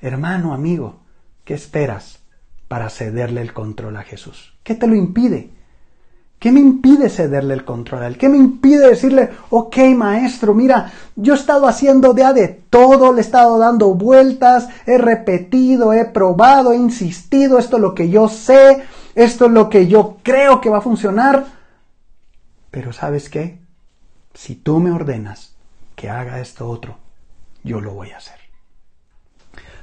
Hermano, 0.00 0.54
amigo, 0.54 1.00
¿qué 1.44 1.54
esperas 1.54 2.20
para 2.68 2.90
cederle 2.90 3.40
el 3.40 3.52
control 3.52 3.96
a 3.96 4.02
Jesús? 4.02 4.54
¿Qué 4.62 4.74
te 4.74 4.86
lo 4.86 4.94
impide? 4.94 5.50
¿Qué 6.38 6.52
me 6.52 6.60
impide 6.60 7.08
cederle 7.10 7.54
el 7.54 7.64
control 7.64 8.02
a 8.02 8.06
él? 8.06 8.16
¿Qué 8.16 8.28
me 8.28 8.36
impide 8.36 8.90
decirle, 8.90 9.30
ok 9.50 9.76
maestro, 9.96 10.54
mira, 10.54 10.92
yo 11.16 11.34
he 11.34 11.36
estado 11.36 11.66
haciendo 11.66 12.14
de 12.14 12.32
de 12.32 12.48
todo, 12.70 13.12
le 13.12 13.18
he 13.18 13.22
estado 13.22 13.58
dando 13.58 13.94
vueltas, 13.94 14.68
he 14.86 14.98
repetido, 14.98 15.92
he 15.92 16.04
probado, 16.04 16.72
he 16.72 16.76
insistido, 16.76 17.58
esto 17.58 17.76
es 17.76 17.82
lo 17.82 17.94
que 17.94 18.08
yo 18.08 18.28
sé, 18.28 18.84
esto 19.16 19.46
es 19.46 19.50
lo 19.50 19.68
que 19.68 19.88
yo 19.88 20.18
creo 20.22 20.60
que 20.60 20.70
va 20.70 20.78
a 20.78 20.82
funcionar. 20.82 21.46
Pero 22.70 22.92
¿sabes 22.92 23.28
qué? 23.28 23.58
Si 24.32 24.54
tú 24.54 24.78
me 24.78 24.92
ordenas 24.92 25.56
que 25.96 26.08
haga 26.08 26.38
esto 26.38 26.68
otro, 26.68 26.98
yo 27.62 27.80
lo 27.80 27.92
voy 27.92 28.10
a 28.10 28.18
hacer. 28.18 28.38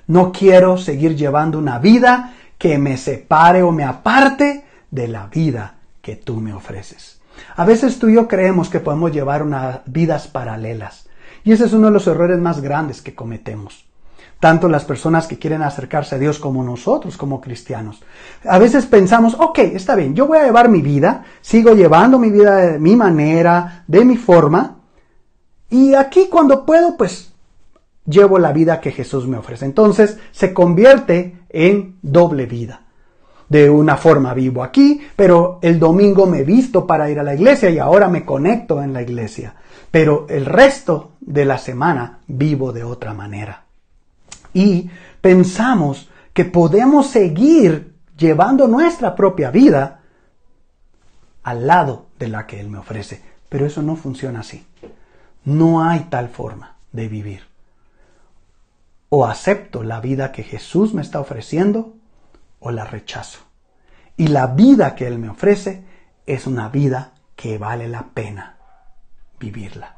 No 0.07 0.31
quiero 0.31 0.77
seguir 0.77 1.15
llevando 1.15 1.57
una 1.57 1.79
vida 1.79 2.33
que 2.57 2.77
me 2.77 2.97
separe 2.97 3.63
o 3.63 3.71
me 3.71 3.83
aparte 3.83 4.65
de 4.91 5.07
la 5.07 5.27
vida 5.27 5.75
que 6.01 6.15
tú 6.15 6.37
me 6.37 6.53
ofreces. 6.53 7.19
A 7.55 7.65
veces 7.65 7.99
tú 7.99 8.09
y 8.09 8.15
yo 8.15 8.27
creemos 8.27 8.69
que 8.69 8.79
podemos 8.79 9.11
llevar 9.11 9.43
unas 9.43 9.81
vidas 9.85 10.27
paralelas. 10.27 11.07
Y 11.43 11.51
ese 11.51 11.65
es 11.65 11.73
uno 11.73 11.87
de 11.87 11.93
los 11.93 12.07
errores 12.07 12.39
más 12.39 12.61
grandes 12.61 13.01
que 13.01 13.15
cometemos. 13.15 13.85
Tanto 14.39 14.67
las 14.67 14.85
personas 14.85 15.27
que 15.27 15.39
quieren 15.39 15.63
acercarse 15.63 16.15
a 16.15 16.19
Dios 16.19 16.39
como 16.39 16.63
nosotros 16.63 17.17
como 17.17 17.41
cristianos. 17.41 18.03
A 18.47 18.59
veces 18.59 18.85
pensamos, 18.85 19.35
ok, 19.39 19.59
está 19.59 19.95
bien, 19.95 20.13
yo 20.13 20.27
voy 20.27 20.37
a 20.37 20.43
llevar 20.43 20.69
mi 20.69 20.81
vida, 20.81 21.23
sigo 21.41 21.73
llevando 21.73 22.19
mi 22.19 22.29
vida 22.29 22.57
de 22.57 22.79
mi 22.79 22.95
manera, 22.95 23.83
de 23.87 24.05
mi 24.05 24.17
forma, 24.17 24.75
y 25.69 25.93
aquí 25.95 26.27
cuando 26.29 26.65
puedo, 26.65 26.95
pues 26.95 27.33
llevo 28.05 28.39
la 28.39 28.53
vida 28.53 28.81
que 28.81 28.91
Jesús 28.91 29.27
me 29.27 29.37
ofrece. 29.37 29.65
Entonces 29.65 30.17
se 30.31 30.53
convierte 30.53 31.39
en 31.49 31.97
doble 32.01 32.45
vida 32.45 32.81
de 33.49 33.69
una 33.69 33.95
forma 33.97 34.33
vivo 34.33 34.63
aquí, 34.63 35.01
pero 35.15 35.59
el 35.61 35.79
domingo 35.79 36.25
me 36.25 36.43
visto 36.43 36.87
para 36.87 37.09
ir 37.09 37.19
a 37.19 37.23
la 37.23 37.35
iglesia 37.35 37.69
y 37.69 37.77
ahora 37.77 38.07
me 38.07 38.25
conecto 38.25 38.81
en 38.81 38.93
la 38.93 39.01
iglesia. 39.01 39.55
Pero 39.91 40.25
el 40.29 40.45
resto 40.45 41.11
de 41.21 41.45
la 41.45 41.57
semana 41.57 42.19
vivo 42.27 42.71
de 42.71 42.83
otra 42.83 43.13
manera. 43.13 43.65
Y 44.53 44.89
pensamos 45.21 46.09
que 46.33 46.45
podemos 46.45 47.07
seguir 47.07 47.93
llevando 48.17 48.67
nuestra 48.67 49.15
propia 49.15 49.51
vida 49.51 50.01
al 51.43 51.67
lado 51.67 52.07
de 52.17 52.27
la 52.27 52.47
que 52.47 52.59
Él 52.59 52.69
me 52.69 52.79
ofrece. 52.79 53.21
Pero 53.47 53.65
eso 53.65 53.81
no 53.81 53.95
funciona 53.95 54.39
así. 54.39 54.65
No 55.45 55.83
hay 55.83 56.07
tal 56.09 56.29
forma 56.29 56.75
de 56.91 57.07
vivir. 57.07 57.54
O 59.09 59.25
acepto 59.25 59.83
la 59.83 59.99
vida 59.99 60.31
que 60.31 60.43
Jesús 60.43 60.93
me 60.93 61.01
está 61.01 61.19
ofreciendo 61.19 61.95
o 62.59 62.71
la 62.71 62.85
rechazo. 62.85 63.39
Y 64.17 64.27
la 64.27 64.47
vida 64.47 64.95
que 64.95 65.07
Él 65.07 65.19
me 65.19 65.29
ofrece 65.29 65.83
es 66.25 66.47
una 66.47 66.69
vida 66.69 67.13
que 67.35 67.57
vale 67.57 67.87
la 67.87 68.03
pena 68.13 68.57
vivirla. 69.39 69.95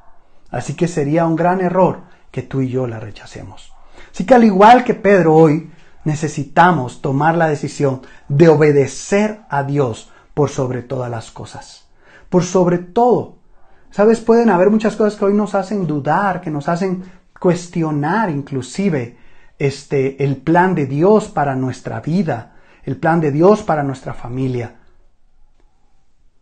Así 0.49 0.75
que 0.75 0.87
sería 0.87 1.25
un 1.25 1.35
gran 1.35 1.61
error 1.61 2.03
que 2.31 2.41
tú 2.41 2.61
y 2.61 2.69
yo 2.69 2.87
la 2.87 2.99
rechacemos. 2.99 3.73
Así 4.11 4.25
que 4.25 4.33
al 4.33 4.43
igual 4.43 4.83
que 4.83 4.93
Pedro 4.93 5.35
hoy, 5.35 5.71
necesitamos 6.03 7.01
tomar 7.01 7.35
la 7.35 7.47
decisión 7.47 8.01
de 8.27 8.47
obedecer 8.47 9.41
a 9.49 9.63
Dios 9.63 10.11
por 10.33 10.49
sobre 10.49 10.81
todas 10.81 11.11
las 11.11 11.31
cosas. 11.31 11.87
Por 12.29 12.43
sobre 12.43 12.77
todo. 12.77 13.37
Sabes, 13.91 14.19
pueden 14.19 14.49
haber 14.49 14.69
muchas 14.69 14.95
cosas 14.95 15.17
que 15.17 15.25
hoy 15.25 15.33
nos 15.33 15.55
hacen 15.55 15.87
dudar, 15.87 16.41
que 16.41 16.51
nos 16.51 16.69
hacen 16.69 17.03
cuestionar 17.39 18.29
inclusive 18.29 19.17
este 19.59 20.23
el 20.23 20.37
plan 20.37 20.75
de 20.75 20.85
Dios 20.85 21.29
para 21.29 21.55
nuestra 21.55 21.99
vida, 22.01 22.55
el 22.83 22.97
plan 22.97 23.19
de 23.19 23.31
Dios 23.31 23.63
para 23.63 23.83
nuestra 23.83 24.13
familia. 24.13 24.75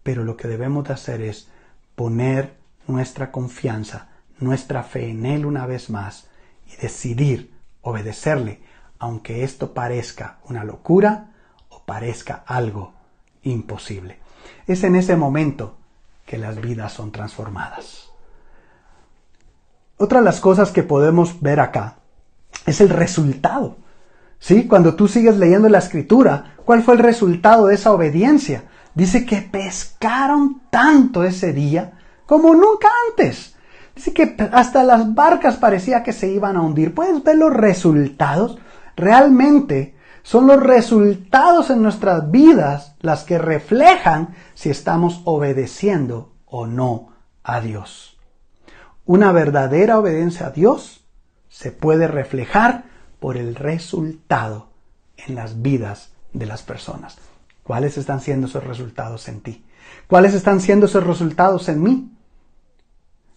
Pero 0.03 0.23
lo 0.23 0.37
que 0.37 0.47
debemos 0.47 0.87
de 0.87 0.93
hacer 0.93 1.21
es 1.21 1.49
poner 1.95 2.57
nuestra 2.87 3.31
confianza, 3.31 4.09
nuestra 4.39 4.83
fe 4.83 5.09
en 5.09 5.25
Él 5.25 5.45
una 5.45 5.65
vez 5.65 5.89
más 5.89 6.27
y 6.67 6.75
decidir 6.81 7.53
obedecerle, 7.81 8.61
aunque 8.99 9.43
esto 9.43 9.73
parezca 9.73 10.39
una 10.45 10.63
locura 10.63 11.31
o 11.69 11.83
parezca 11.83 12.43
algo 12.45 12.93
imposible. 13.43 14.19
Es 14.67 14.83
en 14.83 14.95
ese 14.95 15.15
momento 15.15 15.77
que 16.25 16.37
las 16.37 16.59
vidas 16.59 16.93
son 16.93 17.11
transformadas. 17.11 18.04
Otra 19.97 20.19
de 20.19 20.25
las 20.25 20.39
cosas 20.39 20.71
que 20.71 20.83
podemos 20.83 21.41
ver 21.41 21.59
acá 21.59 21.95
es 22.65 22.81
el 22.81 22.89
resultado 22.89 23.77
¿Sí? 24.39 24.67
Cuando 24.67 24.95
tú 24.95 25.07
sigues 25.07 25.37
leyendo 25.37 25.69
la 25.69 25.79
escritura, 25.79 26.55
¿cuál 26.65 26.83
fue 26.83 26.93
el 26.93 26.99
resultado 26.99 27.67
de 27.67 27.75
esa 27.75 27.91
obediencia? 27.91 28.65
Dice 28.93 29.25
que 29.25 29.37
pescaron 29.41 30.61
tanto 30.69 31.23
ese 31.23 31.51
día 31.53 31.93
como 32.25 32.53
nunca 32.53 32.87
antes. 33.09 33.55
Dice 33.95 34.13
que 34.13 34.35
hasta 34.51 34.83
las 34.83 35.15
barcas 35.15 35.55
parecía 35.55 36.03
que 36.03 36.13
se 36.13 36.27
iban 36.31 36.57
a 36.57 36.61
hundir. 36.61 36.93
¿Puedes 36.93 37.23
ver 37.23 37.37
los 37.37 37.53
resultados? 37.53 38.59
Realmente 38.95 39.95
son 40.21 40.47
los 40.47 40.61
resultados 40.61 41.69
en 41.69 41.81
nuestras 41.81 42.29
vidas 42.29 42.95
las 42.99 43.23
que 43.23 43.37
reflejan 43.37 44.35
si 44.53 44.69
estamos 44.69 45.21
obedeciendo 45.25 46.33
o 46.45 46.67
no 46.67 47.09
a 47.43 47.61
Dios. 47.61 48.14
Una 49.05 49.31
verdadera 49.31 49.99
obediencia 49.99 50.47
a 50.47 50.51
Dios 50.51 51.03
se 51.47 51.71
puede 51.71 52.07
reflejar 52.07 52.85
por 53.19 53.37
el 53.37 53.53
resultado 53.55 54.69
en 55.15 55.35
las 55.35 55.61
vidas 55.61 56.11
de 56.33 56.47
las 56.47 56.63
personas. 56.63 57.17
¿Cuáles 57.63 57.97
están 57.97 58.19
siendo 58.19 58.47
esos 58.47 58.63
resultados 58.63 59.27
en 59.27 59.41
ti? 59.41 59.63
¿Cuáles 60.07 60.33
están 60.33 60.59
siendo 60.59 60.87
esos 60.87 61.03
resultados 61.03 61.69
en 61.69 61.83
mí? 61.83 62.11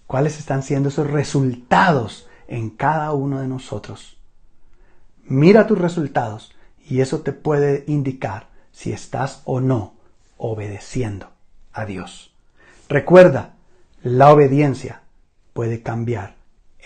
¿Cuáles 0.07 0.38
están 0.38 0.62
siendo 0.62 0.88
esos 0.88 1.07
resultados 1.07 2.28
en 2.46 2.70
cada 2.70 3.12
uno 3.12 3.40
de 3.40 3.48
nosotros? 3.48 4.16
Mira 5.24 5.66
tus 5.66 5.78
resultados 5.78 6.54
y 6.88 7.02
eso 7.02 7.20
te 7.20 7.33
puede 7.33 7.85
indicar 7.87 8.48
si 8.72 8.92
estás 8.92 9.42
o 9.44 9.61
no 9.61 9.94
obedeciendo 10.38 11.28
a 11.74 11.85
Dios. 11.85 12.35
Recuerda, 12.88 13.54
la 14.02 14.33
obediencia 14.33 15.02
puede 15.59 15.83
cambiar 15.83 16.37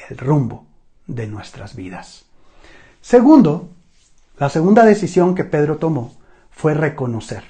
el 0.08 0.16
rumbo 0.16 0.64
de 1.06 1.26
nuestras 1.26 1.76
vidas. 1.76 2.24
Segundo, 3.02 3.68
la 4.38 4.48
segunda 4.48 4.86
decisión 4.86 5.34
que 5.34 5.44
Pedro 5.44 5.76
tomó 5.76 6.14
fue 6.50 6.72
reconocer. 6.72 7.42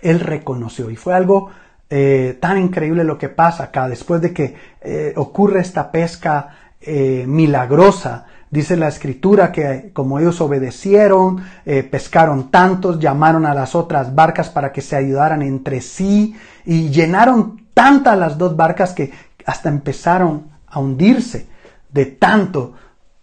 Él 0.00 0.20
reconoció 0.20 0.90
y 0.90 0.94
fue 0.94 1.16
algo 1.16 1.50
eh, 1.90 2.38
tan 2.40 2.56
increíble 2.56 3.02
lo 3.02 3.18
que 3.18 3.28
pasa 3.28 3.64
acá 3.64 3.88
después 3.88 4.22
de 4.22 4.32
que 4.32 4.54
eh, 4.80 5.12
ocurre 5.16 5.58
esta 5.58 5.90
pesca 5.90 6.56
eh, 6.80 7.24
milagrosa 7.26 8.26
Dice 8.50 8.76
la 8.76 8.88
escritura 8.88 9.52
que 9.52 9.90
como 9.92 10.18
ellos 10.18 10.40
obedecieron, 10.40 11.42
pescaron 11.90 12.50
tantos, 12.50 12.98
llamaron 12.98 13.44
a 13.44 13.52
las 13.52 13.74
otras 13.74 14.14
barcas 14.14 14.48
para 14.48 14.72
que 14.72 14.80
se 14.80 14.96
ayudaran 14.96 15.42
entre 15.42 15.82
sí 15.82 16.34
y 16.64 16.88
llenaron 16.88 17.68
tantas 17.74 18.18
las 18.18 18.38
dos 18.38 18.56
barcas 18.56 18.94
que 18.94 19.12
hasta 19.48 19.68
empezaron 19.68 20.50
a 20.66 20.78
hundirse 20.78 21.48
de 21.90 22.06
tanto 22.06 22.74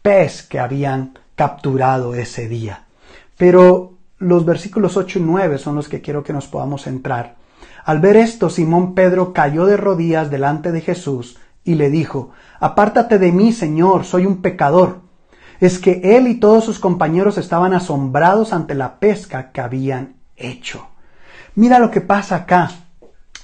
pez 0.01 0.41
que 0.43 0.59
habían 0.59 1.19
capturado 1.35 2.15
ese 2.15 2.47
día. 2.47 2.85
Pero 3.37 3.93
los 4.17 4.45
versículos 4.45 4.97
8 4.97 5.19
y 5.19 5.21
9 5.21 5.57
son 5.57 5.75
los 5.75 5.87
que 5.87 6.01
quiero 6.01 6.23
que 6.23 6.33
nos 6.33 6.47
podamos 6.47 6.87
entrar. 6.87 7.35
Al 7.83 7.99
ver 7.99 8.17
esto, 8.17 8.49
Simón 8.49 8.95
Pedro 8.95 9.33
cayó 9.33 9.65
de 9.65 9.77
rodillas 9.77 10.31
delante 10.31 10.71
de 10.71 10.81
Jesús 10.81 11.37
y 11.63 11.75
le 11.75 11.89
dijo, 11.89 12.31
Apártate 12.59 13.19
de 13.19 13.31
mí, 13.31 13.53
Señor, 13.53 14.05
soy 14.05 14.25
un 14.25 14.41
pecador 14.41 15.05
es 15.59 15.79
que 15.79 16.01
él 16.17 16.27
y 16.27 16.35
todos 16.35 16.65
sus 16.65 16.79
compañeros 16.79 17.37
estaban 17.37 17.73
asombrados 17.73 18.51
ante 18.53 18.75
la 18.75 18.99
pesca 18.99 19.51
que 19.51 19.61
habían 19.61 20.15
hecho. 20.35 20.87
Mira 21.55 21.79
lo 21.79 21.91
que 21.91 22.01
pasa 22.01 22.35
acá. 22.35 22.71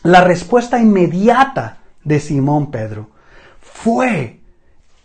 La 0.04 0.22
respuesta 0.22 0.80
inmediata 0.80 1.78
de 2.04 2.20
Simón 2.20 2.72
Pedro 2.72 3.10
fue 3.62 4.40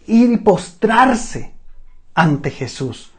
ir 0.07 0.33
y 0.33 0.37
postrarse 0.39 1.53
ante 2.15 2.51
Jesús. 2.51 3.13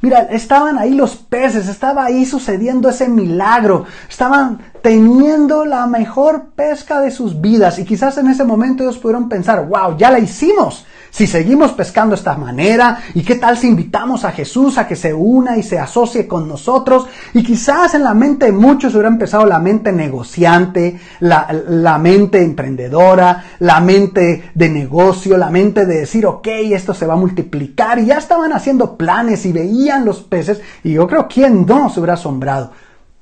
Mira, 0.00 0.20
estaban 0.30 0.76
ahí 0.78 0.92
los 0.92 1.16
peces, 1.16 1.66
estaba 1.66 2.04
ahí 2.04 2.26
sucediendo 2.26 2.90
ese 2.90 3.08
milagro, 3.08 3.86
estaban 4.06 4.58
teniendo 4.82 5.64
la 5.64 5.86
mejor 5.86 6.50
pesca 6.54 7.00
de 7.00 7.10
sus 7.10 7.40
vidas 7.40 7.78
y 7.78 7.86
quizás 7.86 8.18
en 8.18 8.28
ese 8.28 8.44
momento 8.44 8.82
ellos 8.82 8.98
pudieron 8.98 9.30
pensar, 9.30 9.66
wow, 9.66 9.96
ya 9.96 10.10
la 10.10 10.18
hicimos, 10.18 10.84
si 11.14 11.28
seguimos 11.28 11.70
pescando 11.70 12.16
esta 12.16 12.36
manera, 12.36 12.98
¿y 13.14 13.22
qué 13.22 13.36
tal 13.36 13.56
si 13.56 13.68
invitamos 13.68 14.24
a 14.24 14.32
Jesús 14.32 14.78
a 14.78 14.88
que 14.88 14.96
se 14.96 15.14
una 15.14 15.56
y 15.56 15.62
se 15.62 15.78
asocie 15.78 16.26
con 16.26 16.48
nosotros? 16.48 17.06
Y 17.34 17.44
quizás 17.44 17.94
en 17.94 18.02
la 18.02 18.14
mente 18.14 18.46
de 18.46 18.52
muchos 18.52 18.94
hubiera 18.94 19.10
empezado 19.10 19.46
la 19.46 19.60
mente 19.60 19.92
negociante, 19.92 20.98
la, 21.20 21.46
la 21.68 21.98
mente 21.98 22.42
emprendedora, 22.42 23.44
la 23.60 23.78
mente 23.78 24.50
de 24.56 24.68
negocio, 24.68 25.36
la 25.36 25.50
mente 25.50 25.86
de 25.86 26.00
decir, 26.00 26.26
ok, 26.26 26.48
esto 26.72 26.92
se 26.92 27.06
va 27.06 27.14
a 27.14 27.16
multiplicar, 27.16 28.00
y 28.00 28.06
ya 28.06 28.18
estaban 28.18 28.52
haciendo 28.52 28.96
planes 28.96 29.46
y 29.46 29.52
veían 29.52 30.04
los 30.04 30.20
peces, 30.20 30.62
y 30.82 30.94
yo 30.94 31.06
creo, 31.06 31.28
¿quién 31.28 31.64
no 31.64 31.90
se 31.90 32.00
hubiera 32.00 32.14
asombrado? 32.14 32.72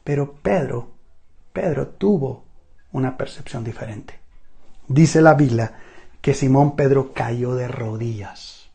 Pero 0.03 0.33
Pedro, 0.41 0.93
Pedro 1.53 1.89
tuvo 1.89 2.45
una 2.93 3.19
percepción 3.19 3.63
diferente. 3.63 4.19
Dice 4.89 5.21
la 5.21 5.35
Biblia 5.35 5.75
que 6.23 6.35
Simón 6.35 6.77
Pedro 6.77 7.13
cayó 7.13 7.55
de 7.55 7.69
rodillas, 7.69 8.71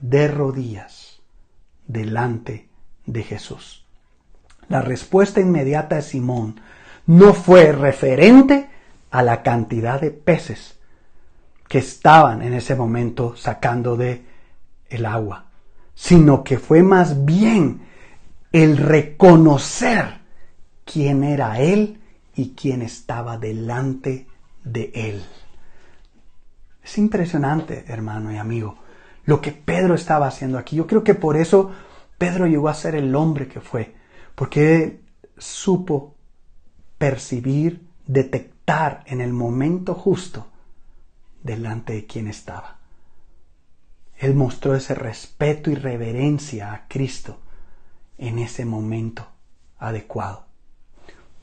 de 0.00 0.26
rodillas, 0.26 1.20
delante 1.86 2.68
de 3.06 3.22
Jesús. 3.22 3.84
La 4.68 4.80
respuesta 4.80 5.40
inmediata 5.40 5.96
de 5.96 6.02
Simón 6.02 6.60
no 7.06 7.34
fue 7.34 7.72
referente 7.72 8.70
a 9.10 9.22
la 9.22 9.42
cantidad 9.42 10.00
de 10.00 10.10
peces 10.10 10.78
que 11.68 11.78
estaban 11.78 12.42
en 12.42 12.54
ese 12.54 12.74
momento 12.74 13.36
sacando 13.36 13.96
de 13.96 14.24
el 14.88 15.04
agua, 15.04 15.46
sino 15.94 16.42
que 16.42 16.58
fue 16.58 16.82
más 16.82 17.26
bien 17.26 17.82
el 18.50 18.78
reconocer 18.78 20.20
quién 20.86 21.22
era 21.22 21.60
él 21.60 22.00
y 22.34 22.54
quién 22.54 22.80
estaba 22.80 23.36
delante 23.36 24.26
de 24.64 24.90
él. 24.94 25.22
Es 26.88 26.96
impresionante, 26.96 27.84
hermano 27.88 28.32
y 28.32 28.38
amigo, 28.38 28.78
lo 29.26 29.42
que 29.42 29.52
Pedro 29.52 29.94
estaba 29.94 30.26
haciendo 30.26 30.56
aquí. 30.56 30.74
Yo 30.76 30.86
creo 30.86 31.04
que 31.04 31.14
por 31.14 31.36
eso 31.36 31.70
Pedro 32.16 32.46
llegó 32.46 32.70
a 32.70 32.74
ser 32.74 32.94
el 32.94 33.14
hombre 33.14 33.46
que 33.46 33.60
fue, 33.60 33.94
porque 34.34 35.02
supo 35.36 36.14
percibir, 36.96 37.86
detectar 38.06 39.04
en 39.04 39.20
el 39.20 39.34
momento 39.34 39.92
justo 39.92 40.46
delante 41.42 41.92
de 41.92 42.06
quien 42.06 42.26
estaba. 42.26 42.78
Él 44.16 44.34
mostró 44.34 44.74
ese 44.74 44.94
respeto 44.94 45.70
y 45.70 45.74
reverencia 45.74 46.72
a 46.72 46.88
Cristo 46.88 47.38
en 48.16 48.38
ese 48.38 48.64
momento 48.64 49.26
adecuado. 49.78 50.46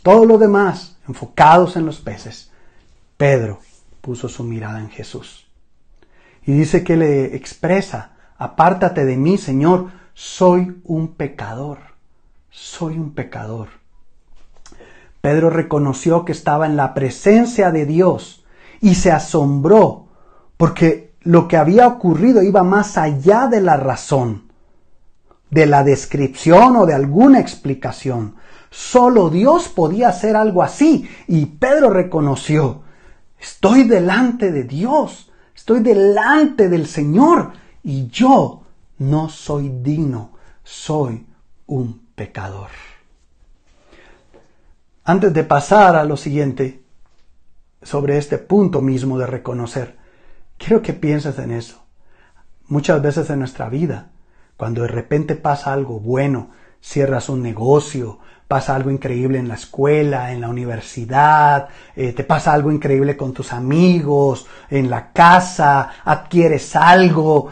Todo 0.01 0.25
lo 0.25 0.39
demás, 0.39 0.97
enfocados 1.07 1.75
en 1.75 1.85
los 1.85 1.99
peces, 1.99 2.51
Pedro 3.15 3.59
puso 4.05 4.29
su 4.29 4.43
mirada 4.43 4.79
en 4.79 4.89
Jesús. 4.89 5.47
Y 6.45 6.51
dice 6.51 6.83
que 6.83 6.95
le 6.95 7.35
expresa, 7.35 8.11
apártate 8.37 9.03
de 9.03 9.17
mí, 9.17 9.39
Señor, 9.39 9.87
soy 10.13 10.79
un 10.83 11.15
pecador, 11.15 11.79
soy 12.51 12.99
un 12.99 13.15
pecador. 13.15 13.69
Pedro 15.21 15.49
reconoció 15.49 16.23
que 16.23 16.33
estaba 16.33 16.67
en 16.67 16.75
la 16.75 16.93
presencia 16.93 17.71
de 17.71 17.87
Dios 17.87 18.45
y 18.79 18.93
se 18.93 19.11
asombró 19.11 20.09
porque 20.55 21.15
lo 21.21 21.47
que 21.47 21.57
había 21.57 21.87
ocurrido 21.87 22.43
iba 22.43 22.61
más 22.61 22.99
allá 22.99 23.47
de 23.47 23.59
la 23.59 23.75
razón, 23.75 24.51
de 25.49 25.65
la 25.65 25.83
descripción 25.83 26.75
o 26.75 26.85
de 26.85 26.93
alguna 26.93 27.39
explicación. 27.39 28.35
Solo 28.69 29.31
Dios 29.31 29.67
podía 29.67 30.09
hacer 30.09 30.35
algo 30.35 30.61
así 30.61 31.09
y 31.27 31.47
Pedro 31.47 31.89
reconoció 31.89 32.84
Estoy 33.45 33.83
delante 33.83 34.51
de 34.51 34.63
Dios, 34.63 35.31
estoy 35.55 35.81
delante 35.81 36.67
del 36.67 36.87
Señor 36.87 37.53
y 37.83 38.07
yo 38.07 38.63
no 38.97 39.29
soy 39.29 39.69
digno, 39.69 40.31
soy 40.63 41.27
un 41.67 42.07
pecador. 42.15 42.71
Antes 45.03 45.31
de 45.31 45.43
pasar 45.43 45.95
a 45.95 46.05
lo 46.05 46.17
siguiente, 46.17 46.81
sobre 47.83 48.17
este 48.17 48.39
punto 48.39 48.81
mismo 48.81 49.19
de 49.19 49.27
reconocer, 49.27 49.95
quiero 50.57 50.81
que 50.81 50.93
pienses 50.93 51.37
en 51.37 51.51
eso. 51.51 51.83
Muchas 52.67 52.99
veces 52.99 53.29
en 53.29 53.37
nuestra 53.37 53.69
vida, 53.69 54.09
cuando 54.57 54.81
de 54.81 54.87
repente 54.87 55.35
pasa 55.35 55.71
algo 55.71 55.99
bueno, 55.99 56.49
cierras 56.81 57.29
un 57.29 57.43
negocio, 57.43 58.17
pasa 58.47 58.75
algo 58.75 58.91
increíble 58.91 59.39
en 59.39 59.47
la 59.47 59.55
escuela, 59.55 60.31
en 60.31 60.41
la 60.41 60.49
universidad, 60.49 61.69
eh, 61.95 62.13
te 62.13 62.23
pasa 62.23 62.53
algo 62.53 62.71
increíble 62.71 63.17
con 63.17 63.33
tus 63.33 63.53
amigos, 63.53 64.47
en 64.69 64.89
la 64.89 65.11
casa, 65.11 65.89
adquieres 66.03 66.75
algo. 66.75 67.49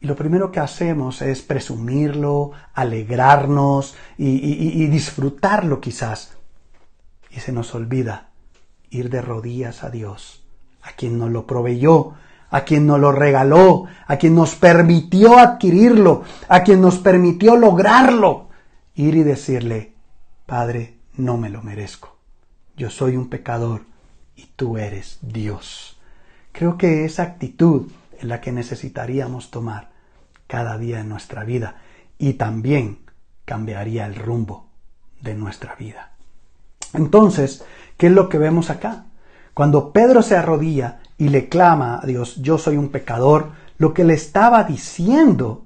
Y 0.00 0.06
lo 0.06 0.16
primero 0.16 0.50
que 0.50 0.60
hacemos 0.60 1.22
es 1.22 1.42
presumirlo, 1.42 2.52
alegrarnos 2.74 3.94
y, 4.18 4.82
y 4.82 4.86
disfrutarlo 4.88 5.80
quizás. 5.80 6.36
Y 7.30 7.40
se 7.40 7.52
nos 7.52 7.74
olvida 7.74 8.30
ir 8.90 9.08
de 9.10 9.22
rodillas 9.22 9.84
a 9.84 9.90
Dios, 9.90 10.44
a 10.82 10.92
quien 10.92 11.18
nos 11.18 11.30
lo 11.30 11.46
proveyó, 11.46 12.14
a 12.50 12.64
quien 12.64 12.86
nos 12.86 13.00
lo 13.00 13.12
regaló, 13.12 13.86
a 14.06 14.16
quien 14.16 14.34
nos 14.34 14.56
permitió 14.56 15.38
adquirirlo, 15.38 16.22
a 16.48 16.62
quien 16.62 16.82
nos 16.82 16.98
permitió 16.98 17.56
lograrlo. 17.56 18.48
Ir 18.94 19.14
y 19.14 19.22
decirle, 19.22 19.91
Padre, 20.52 20.98
no 21.16 21.38
me 21.38 21.48
lo 21.48 21.62
merezco. 21.62 22.18
Yo 22.76 22.90
soy 22.90 23.16
un 23.16 23.30
pecador 23.30 23.86
y 24.36 24.50
tú 24.54 24.76
eres 24.76 25.18
Dios. 25.22 25.98
Creo 26.52 26.76
que 26.76 27.06
esa 27.06 27.22
actitud 27.22 27.90
es 28.18 28.24
la 28.24 28.42
que 28.42 28.52
necesitaríamos 28.52 29.50
tomar 29.50 29.92
cada 30.46 30.76
día 30.76 31.00
en 31.00 31.08
nuestra 31.08 31.44
vida 31.44 31.76
y 32.18 32.34
también 32.34 32.98
cambiaría 33.46 34.04
el 34.04 34.14
rumbo 34.14 34.66
de 35.22 35.34
nuestra 35.34 35.74
vida. 35.74 36.12
Entonces, 36.92 37.64
¿qué 37.96 38.08
es 38.08 38.12
lo 38.12 38.28
que 38.28 38.36
vemos 38.36 38.68
acá? 38.68 39.06
Cuando 39.54 39.90
Pedro 39.90 40.20
se 40.20 40.36
arrodilla 40.36 41.00
y 41.16 41.30
le 41.30 41.48
clama 41.48 41.98
a 41.98 42.04
Dios, 42.04 42.42
yo 42.42 42.58
soy 42.58 42.76
un 42.76 42.90
pecador, 42.90 43.52
lo 43.78 43.94
que 43.94 44.04
le 44.04 44.12
estaba 44.12 44.64
diciendo 44.64 45.64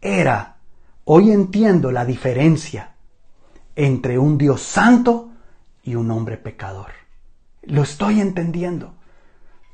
era, 0.00 0.56
hoy 1.04 1.30
entiendo 1.30 1.92
la 1.92 2.04
diferencia 2.04 2.96
entre 3.78 4.18
un 4.18 4.38
Dios 4.38 4.60
santo 4.60 5.30
y 5.84 5.94
un 5.94 6.10
hombre 6.10 6.36
pecador. 6.36 6.88
Lo 7.62 7.82
estoy 7.82 8.20
entendiendo. 8.20 8.94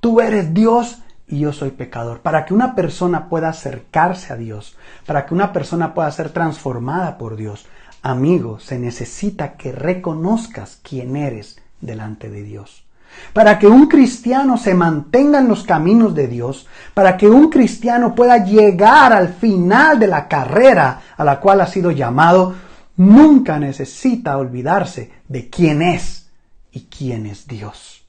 Tú 0.00 0.20
eres 0.20 0.52
Dios 0.52 0.98
y 1.26 1.38
yo 1.38 1.54
soy 1.54 1.70
pecador. 1.70 2.20
Para 2.20 2.44
que 2.44 2.52
una 2.52 2.74
persona 2.74 3.30
pueda 3.30 3.48
acercarse 3.48 4.34
a 4.34 4.36
Dios, 4.36 4.76
para 5.06 5.24
que 5.24 5.32
una 5.32 5.54
persona 5.54 5.94
pueda 5.94 6.10
ser 6.10 6.28
transformada 6.28 7.16
por 7.16 7.36
Dios, 7.36 7.64
amigo, 8.02 8.60
se 8.60 8.78
necesita 8.78 9.54
que 9.54 9.72
reconozcas 9.72 10.78
quién 10.82 11.16
eres 11.16 11.58
delante 11.80 12.28
de 12.28 12.42
Dios. 12.42 12.84
Para 13.32 13.58
que 13.58 13.68
un 13.68 13.86
cristiano 13.86 14.58
se 14.58 14.74
mantenga 14.74 15.38
en 15.38 15.48
los 15.48 15.64
caminos 15.64 16.14
de 16.14 16.28
Dios, 16.28 16.66
para 16.92 17.16
que 17.16 17.26
un 17.26 17.48
cristiano 17.48 18.14
pueda 18.14 18.44
llegar 18.44 19.14
al 19.14 19.30
final 19.30 19.98
de 19.98 20.08
la 20.08 20.28
carrera 20.28 21.00
a 21.16 21.24
la 21.24 21.40
cual 21.40 21.62
ha 21.62 21.66
sido 21.66 21.90
llamado, 21.90 22.54
nunca 22.96 23.58
necesita 23.58 24.36
olvidarse 24.36 25.10
de 25.28 25.50
quién 25.50 25.82
es 25.82 26.30
y 26.72 26.86
quién 26.86 27.26
es 27.26 27.46
Dios. 27.46 28.04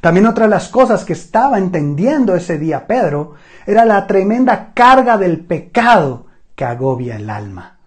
También 0.00 0.26
otra 0.26 0.44
de 0.44 0.50
las 0.50 0.68
cosas 0.68 1.04
que 1.04 1.12
estaba 1.12 1.58
entendiendo 1.58 2.34
ese 2.34 2.58
día 2.58 2.86
Pedro 2.86 3.34
era 3.66 3.84
la 3.84 4.06
tremenda 4.06 4.72
carga 4.74 5.16
del 5.16 5.40
pecado 5.40 6.26
que 6.54 6.64
agobia 6.64 7.16
el 7.16 7.30
alma. 7.30 7.78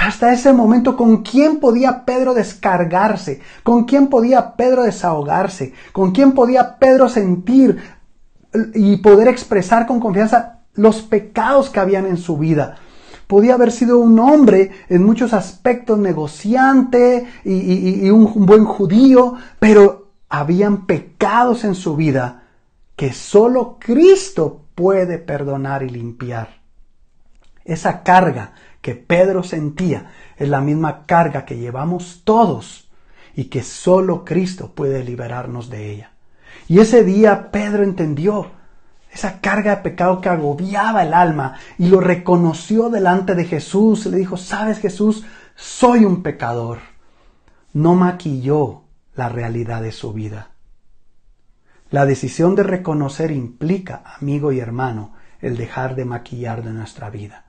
hasta 0.00 0.32
ese 0.32 0.52
momento, 0.52 0.96
¿con 0.96 1.22
quién 1.22 1.58
podía 1.58 2.04
Pedro 2.04 2.32
descargarse? 2.32 3.40
¿Con 3.64 3.84
quién 3.84 4.06
podía 4.06 4.54
Pedro 4.54 4.84
desahogarse? 4.84 5.74
¿Con 5.92 6.12
quién 6.12 6.32
podía 6.32 6.78
Pedro 6.78 7.08
sentir 7.08 7.82
y 8.74 8.96
poder 8.98 9.28
expresar 9.28 9.86
con 9.86 9.98
confianza 9.98 10.60
los 10.74 11.02
pecados 11.02 11.68
que 11.68 11.80
habían 11.80 12.06
en 12.06 12.16
su 12.16 12.38
vida? 12.38 12.76
Podía 13.28 13.54
haber 13.54 13.70
sido 13.70 13.98
un 13.98 14.18
hombre 14.18 14.72
en 14.88 15.04
muchos 15.04 15.32
aspectos 15.32 15.98
negociante 15.98 17.28
y, 17.44 18.10
un 18.10 18.46
buen 18.46 18.64
judío, 18.64 19.34
pero 19.60 20.08
habían 20.28 20.86
pecados 20.86 21.62
en 21.64 21.76
su 21.76 21.94
vida 21.94 22.44
que 22.96 23.12
solo 23.12 23.76
Cristo 23.78 24.64
puede 24.74 25.18
perdonar 25.18 25.82
y 25.82 25.90
limpiar. 25.90 26.62
Esa 27.64 28.02
carga 28.02 28.54
que 28.80 28.94
Pedro 28.94 29.42
sentía 29.42 30.10
es 30.36 30.48
la 30.48 30.62
misma 30.62 31.04
carga 31.04 31.44
que 31.44 31.58
llevamos 31.58 32.22
todos 32.24 32.88
y 33.36 33.44
que 33.44 33.62
solo 33.62 34.24
Cristo 34.24 34.72
puede 34.74 35.04
liberarnos 35.04 35.68
de 35.68 35.92
ella. 35.92 36.12
Y 36.66 36.80
ese 36.80 37.04
día 37.04 37.50
Pedro 37.50 37.84
entendió 37.84 38.57
esa 39.12 39.40
carga 39.40 39.76
de 39.76 39.82
pecado 39.82 40.20
que 40.20 40.28
agobiaba 40.28 41.02
el 41.02 41.14
alma 41.14 41.54
y 41.78 41.88
lo 41.88 42.00
reconoció 42.00 42.90
delante 42.90 43.34
de 43.34 43.44
Jesús. 43.44 44.06
Le 44.06 44.18
dijo, 44.18 44.36
sabes 44.36 44.78
Jesús, 44.78 45.24
soy 45.56 46.04
un 46.04 46.22
pecador. 46.22 46.78
No 47.72 47.94
maquilló 47.94 48.82
la 49.14 49.28
realidad 49.28 49.82
de 49.82 49.92
su 49.92 50.12
vida. 50.12 50.50
La 51.90 52.04
decisión 52.04 52.54
de 52.54 52.62
reconocer 52.62 53.30
implica, 53.30 54.02
amigo 54.20 54.52
y 54.52 54.60
hermano, 54.60 55.14
el 55.40 55.56
dejar 55.56 55.94
de 55.94 56.04
maquillar 56.04 56.62
de 56.62 56.72
nuestra 56.72 57.08
vida. 57.08 57.44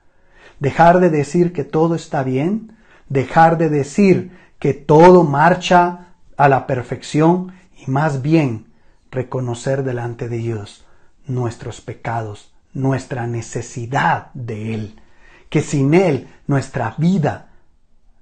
Dejar 0.60 1.00
de 1.00 1.10
decir 1.10 1.52
que 1.52 1.64
todo 1.64 1.94
está 1.94 2.22
bien, 2.22 2.76
dejar 3.08 3.58
de 3.58 3.68
decir 3.68 4.36
que 4.58 4.72
todo 4.72 5.24
marcha 5.24 6.14
a 6.36 6.48
la 6.48 6.66
perfección 6.66 7.52
y 7.86 7.90
más 7.90 8.22
bien 8.22 8.66
reconocer 9.10 9.84
delante 9.84 10.28
de 10.28 10.38
Dios 10.38 10.86
nuestros 11.30 11.80
pecados, 11.80 12.52
nuestra 12.72 13.26
necesidad 13.26 14.30
de 14.34 14.74
Él, 14.74 15.00
que 15.48 15.62
sin 15.62 15.94
Él 15.94 16.28
nuestra 16.46 16.94
vida 16.98 17.48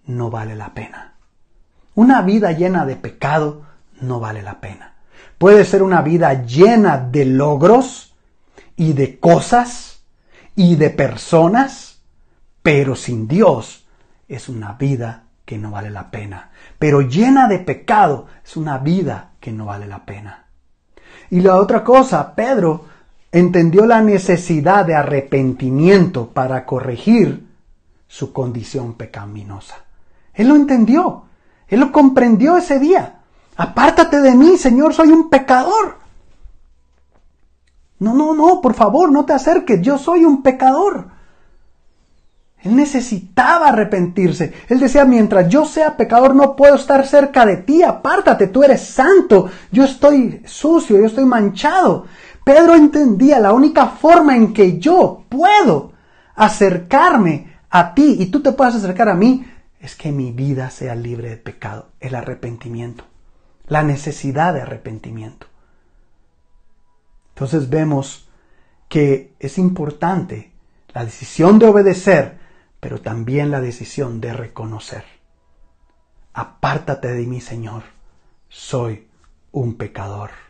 no 0.07 0.31
vale 0.31 0.55
la 0.55 0.75
pena. 0.75 1.14
Una 1.94 2.23
vida 2.23 2.53
llena 2.53 2.87
de 2.87 2.97
pecado 2.97 3.66
no 4.01 4.21
vale 4.21 4.42
la 4.42 4.61
pena. 4.61 4.94
Puede 5.37 5.64
ser 5.64 5.83
una 5.83 6.03
vida 6.03 6.44
llena 6.44 6.99
de 6.99 7.25
logros 7.25 8.14
y 8.77 8.92
de 8.92 9.18
cosas 9.18 10.01
y 10.55 10.77
de 10.77 10.90
personas, 10.90 12.01
pero 12.62 12.97
sin 12.97 13.29
Dios 13.29 13.87
es 14.29 14.49
una 14.49 14.73
vida 14.73 15.25
que 15.44 15.59
no 15.59 15.71
vale 15.71 15.90
la 15.90 16.11
pena. 16.11 16.51
Pero 16.79 17.01
llena 17.01 17.49
de 17.49 17.59
pecado 17.59 18.27
es 18.44 18.57
una 18.57 18.79
vida 18.79 19.33
que 19.40 19.53
no 19.53 19.66
vale 19.66 19.87
la 19.87 20.05
pena. 20.05 20.47
Y 21.31 21.40
la 21.40 21.57
otra 21.57 21.85
cosa, 21.85 22.35
Pedro 22.35 22.87
entendió 23.33 23.87
la 23.87 24.01
necesidad 24.01 24.87
de 24.87 24.95
arrepentimiento 24.95 26.29
para 26.31 26.64
corregir 26.64 27.47
su 28.07 28.33
condición 28.33 28.95
pecaminosa. 28.95 29.77
Él 30.35 30.49
lo 30.49 30.57
entendió, 30.57 31.25
él 31.69 31.81
lo 31.81 31.93
comprendió 31.93 32.57
ese 32.57 32.79
día. 32.79 33.21
Apártate 33.57 34.21
de 34.21 34.35
mí, 34.35 34.57
Señor, 34.57 34.95
soy 34.95 35.09
un 35.09 35.29
pecador. 35.29 35.99
No, 37.99 38.14
no, 38.14 38.35
no, 38.35 38.61
por 38.61 38.75
favor, 38.75 39.11
no 39.11 39.25
te 39.25 39.33
acerques, 39.33 39.83
yo 39.83 39.99
soy 39.99 40.25
un 40.25 40.43
pecador. 40.43 41.09
Él 42.62 42.75
necesitaba 42.75 43.69
arrepentirse. 43.69 44.53
Él 44.69 44.81
decía, 44.81 45.05
mientras 45.05 45.49
yo 45.49 45.64
sea 45.64 45.97
pecador 45.97 46.35
no 46.35 46.57
puedo 46.57 46.75
estar 46.75 47.07
cerca 47.07 47.47
de 47.47 47.59
ti, 47.59 47.83
apártate, 47.83 48.49
tú 48.49 48.62
eres 48.62 48.83
santo, 48.83 49.49
yo 49.71 49.85
estoy 49.85 50.43
sucio, 50.45 50.99
yo 50.99 51.07
estoy 51.07 51.25
manchado. 51.25 52.07
Pedro 52.49 52.75
entendía 52.75 53.39
la 53.41 53.53
única 53.53 53.89
forma 53.89 54.35
en 54.35 54.55
que 54.55 54.79
yo 54.79 55.27
puedo 55.29 55.93
acercarme 56.35 57.59
a 57.69 57.93
ti 57.93 58.17
y 58.19 58.31
tú 58.31 58.41
te 58.41 58.53
puedas 58.53 58.75
acercar 58.75 59.11
a 59.11 59.15
mí 59.15 59.45
es 59.79 59.95
que 59.95 60.13
mi 60.13 60.33
vida 60.33 60.71
sea 60.71 60.95
libre 60.95 61.29
de 61.29 61.37
pecado, 61.37 61.91
el 62.01 62.15
arrepentimiento, 62.15 63.05
la 63.67 63.83
necesidad 63.83 64.55
de 64.55 64.63
arrepentimiento. 64.63 65.47
Entonces 67.35 67.69
vemos 67.69 68.31
que 68.89 69.35
es 69.41 69.59
importante 69.59 70.51
la 70.95 71.05
decisión 71.05 71.59
de 71.59 71.67
obedecer, 71.67 72.39
pero 72.81 73.03
también 73.03 73.51
la 73.51 73.61
decisión 73.61 74.23
de 74.23 74.33
reconocer. 74.33 75.05
Apártate 76.33 77.09
de 77.09 77.27
mí, 77.27 77.43
Señor, 77.43 77.83
soy 78.49 79.07
un 79.53 79.75
pecador. 79.75 80.48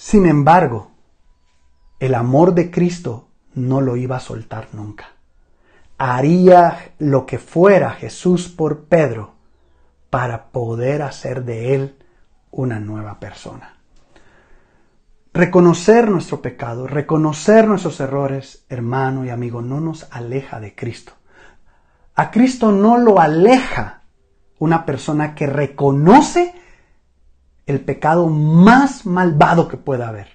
Sin 0.00 0.26
embargo, 0.26 0.92
el 1.98 2.14
amor 2.14 2.54
de 2.54 2.70
Cristo 2.70 3.30
no 3.54 3.80
lo 3.80 3.96
iba 3.96 4.14
a 4.18 4.20
soltar 4.20 4.68
nunca. 4.72 5.08
Haría 5.98 6.92
lo 6.98 7.26
que 7.26 7.40
fuera 7.40 7.90
Jesús 7.90 8.48
por 8.48 8.84
Pedro 8.84 9.34
para 10.08 10.50
poder 10.50 11.02
hacer 11.02 11.42
de 11.42 11.74
él 11.74 11.96
una 12.52 12.78
nueva 12.78 13.18
persona. 13.18 13.74
Reconocer 15.34 16.08
nuestro 16.08 16.40
pecado, 16.42 16.86
reconocer 16.86 17.66
nuestros 17.66 17.98
errores, 17.98 18.64
hermano 18.68 19.24
y 19.24 19.30
amigo, 19.30 19.62
no 19.62 19.80
nos 19.80 20.06
aleja 20.12 20.60
de 20.60 20.76
Cristo. 20.76 21.14
A 22.14 22.30
Cristo 22.30 22.70
no 22.70 22.98
lo 22.98 23.18
aleja 23.18 24.02
una 24.60 24.86
persona 24.86 25.34
que 25.34 25.48
reconoce 25.48 26.54
el 27.68 27.80
pecado 27.80 28.28
más 28.28 29.04
malvado 29.04 29.68
que 29.68 29.76
pueda 29.76 30.08
haber. 30.08 30.28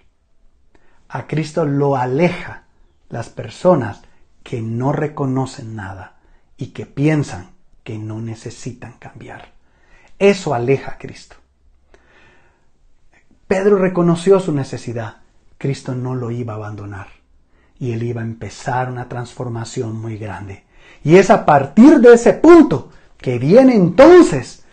A 1.09 1.25
Cristo 1.25 1.65
lo 1.65 1.95
aleja 1.95 2.65
las 3.09 3.29
personas 3.29 4.03
que 4.43 4.61
no 4.61 4.91
reconocen 4.91 5.75
nada 5.75 6.17
y 6.57 6.67
que 6.67 6.85
piensan 6.85 7.49
que 7.83 7.97
no 7.97 8.21
necesitan 8.21 8.93
cambiar. 8.99 9.51
Eso 10.19 10.53
aleja 10.53 10.91
a 10.91 10.97
Cristo. 10.99 11.35
Pedro 13.47 13.79
reconoció 13.79 14.39
su 14.39 14.53
necesidad. 14.53 15.17
Cristo 15.57 15.95
no 15.95 16.13
lo 16.13 16.29
iba 16.29 16.53
a 16.53 16.57
abandonar 16.57 17.07
y 17.79 17.93
él 17.93 18.03
iba 18.03 18.21
a 18.21 18.25
empezar 18.25 18.91
una 18.91 19.09
transformación 19.09 19.99
muy 19.99 20.19
grande. 20.19 20.65
Y 21.03 21.15
es 21.15 21.31
a 21.31 21.47
partir 21.47 21.99
de 21.99 22.13
ese 22.13 22.33
punto 22.33 22.91
que 23.17 23.39
viene 23.39 23.73
entonces 23.73 24.63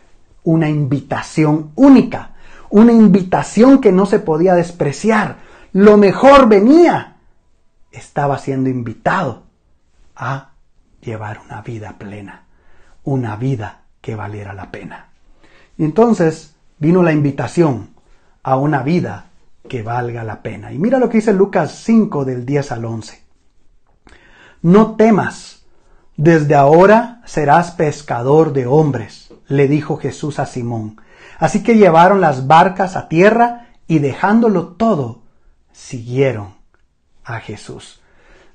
una 0.45 0.69
invitación 0.69 1.73
única 1.75 2.30
una 2.71 2.93
invitación 2.93 3.81
que 3.81 3.93
no 3.93 4.07
se 4.07 4.19
podía 4.19 4.55
despreciar. 4.55 5.37
Lo 5.73 5.97
mejor 5.97 6.49
venía. 6.49 7.17
Estaba 7.93 8.39
siendo 8.39 8.71
invitado 8.71 9.43
a 10.17 10.51
llevar 11.01 11.41
una 11.45 11.63
vida 11.63 11.97
plena, 11.99 12.45
una 13.05 13.37
vida 13.37 13.83
que 14.01 14.15
valiera 14.15 14.53
la 14.53 14.71
pena. 14.71 15.09
Y 15.77 15.85
entonces 15.85 16.55
vino 16.79 17.03
la 17.03 17.13
invitación 17.13 17.91
a 18.43 18.57
una 18.57 18.83
vida 18.83 19.27
que 19.69 19.83
valga 19.83 20.25
la 20.25 20.43
pena. 20.43 20.73
Y 20.73 20.79
mira 20.79 20.99
lo 20.99 21.09
que 21.09 21.19
dice 21.19 21.33
Lucas 21.33 21.83
5 21.85 22.25
del 22.25 22.47
10 22.47 22.73
al 22.73 22.85
11. 22.85 23.23
No 24.63 24.97
temas, 24.97 25.65
desde 26.17 26.55
ahora 26.55 27.23
serás 27.25 27.71
pescador 27.71 28.53
de 28.53 28.67
hombres, 28.67 29.33
le 29.49 29.69
dijo 29.69 29.97
Jesús 29.97 30.39
a 30.39 30.47
Simón. 30.47 31.01
Así 31.41 31.63
que 31.63 31.77
llevaron 31.77 32.21
las 32.21 32.47
barcas 32.47 32.97
a 32.97 33.09
tierra 33.09 33.71
y 33.87 33.99
dejándolo 33.99 34.75
todo, 34.75 35.23
siguieron 35.73 36.55
a 37.25 37.41
Jesús. 37.41 38.03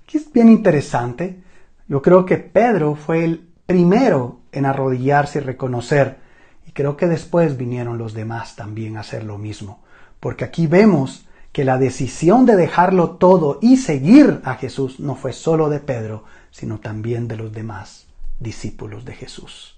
Aquí 0.03 0.19
es 0.19 0.31
bien 0.31 0.49
interesante. 0.49 1.41
Yo 1.87 2.03
creo 2.03 2.25
que 2.27 2.37
Pedro 2.37 2.93
fue 2.93 3.25
el 3.25 3.49
primero 3.65 4.41
en 4.51 4.67
arrodillarse 4.67 5.39
y 5.39 5.41
reconocer, 5.41 6.19
y 6.67 6.71
creo 6.73 6.95
que 6.95 7.07
después 7.07 7.57
vinieron 7.57 7.97
los 7.97 8.13
demás 8.13 8.55
también 8.55 8.97
a 8.97 8.99
hacer 8.99 9.23
lo 9.23 9.39
mismo, 9.39 9.83
porque 10.19 10.45
aquí 10.45 10.67
vemos 10.67 11.25
que 11.51 11.65
la 11.65 11.79
decisión 11.79 12.45
de 12.45 12.55
dejarlo 12.55 13.11
todo 13.11 13.57
y 13.63 13.77
seguir 13.77 14.41
a 14.43 14.55
Jesús 14.55 14.99
no 14.99 15.15
fue 15.15 15.33
solo 15.33 15.69
de 15.69 15.79
Pedro, 15.79 16.25
sino 16.51 16.79
también 16.79 17.27
de 17.27 17.37
los 17.37 17.51
demás 17.51 18.05
discípulos 18.39 19.05
de 19.05 19.13
Jesús. 19.13 19.74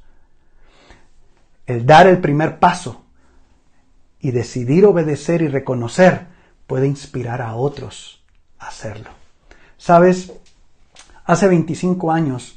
El 1.68 1.86
dar 1.86 2.08
el 2.08 2.20
primer 2.20 2.60
paso 2.60 3.04
y 4.20 4.32
decidir 4.32 4.86
obedecer 4.86 5.42
y 5.42 5.48
reconocer 5.48 6.28
puede 6.66 6.88
inspirar 6.88 7.42
a 7.42 7.56
otros 7.56 8.24
a 8.58 8.68
hacerlo. 8.68 9.10
Sabes, 9.78 10.34
hace 11.26 11.48
25 11.48 12.12
años 12.12 12.56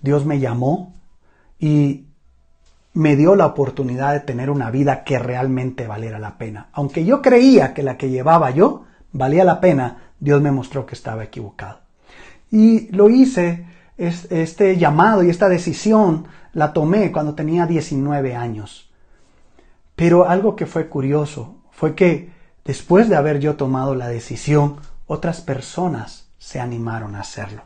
Dios 0.00 0.24
me 0.24 0.38
llamó 0.38 0.94
y 1.58 2.06
me 2.92 3.16
dio 3.16 3.36
la 3.36 3.46
oportunidad 3.46 4.12
de 4.12 4.20
tener 4.20 4.50
una 4.50 4.70
vida 4.70 5.04
que 5.04 5.18
realmente 5.18 5.86
valiera 5.86 6.18
la 6.18 6.38
pena. 6.38 6.68
Aunque 6.72 7.04
yo 7.04 7.22
creía 7.22 7.74
que 7.74 7.82
la 7.82 7.96
que 7.96 8.10
llevaba 8.10 8.50
yo 8.50 8.84
valía 9.12 9.44
la 9.44 9.60
pena, 9.60 10.12
Dios 10.18 10.40
me 10.40 10.52
mostró 10.52 10.86
que 10.86 10.94
estaba 10.94 11.24
equivocado. 11.24 11.80
Y 12.50 12.88
lo 12.90 13.08
hice, 13.08 13.66
este 13.96 14.76
llamado 14.76 15.22
y 15.22 15.30
esta 15.30 15.48
decisión 15.48 16.26
la 16.52 16.72
tomé 16.72 17.12
cuando 17.12 17.34
tenía 17.34 17.66
19 17.66 18.34
años. 18.34 18.90
Pero 19.96 20.28
algo 20.28 20.56
que 20.56 20.66
fue 20.66 20.88
curioso 20.88 21.56
fue 21.70 21.94
que 21.94 22.30
después 22.64 23.08
de 23.08 23.16
haber 23.16 23.40
yo 23.40 23.56
tomado 23.56 23.94
la 23.94 24.08
decisión, 24.08 24.76
otras 25.06 25.40
personas 25.40 26.28
se 26.38 26.60
animaron 26.60 27.14
a 27.14 27.20
hacerlo. 27.20 27.62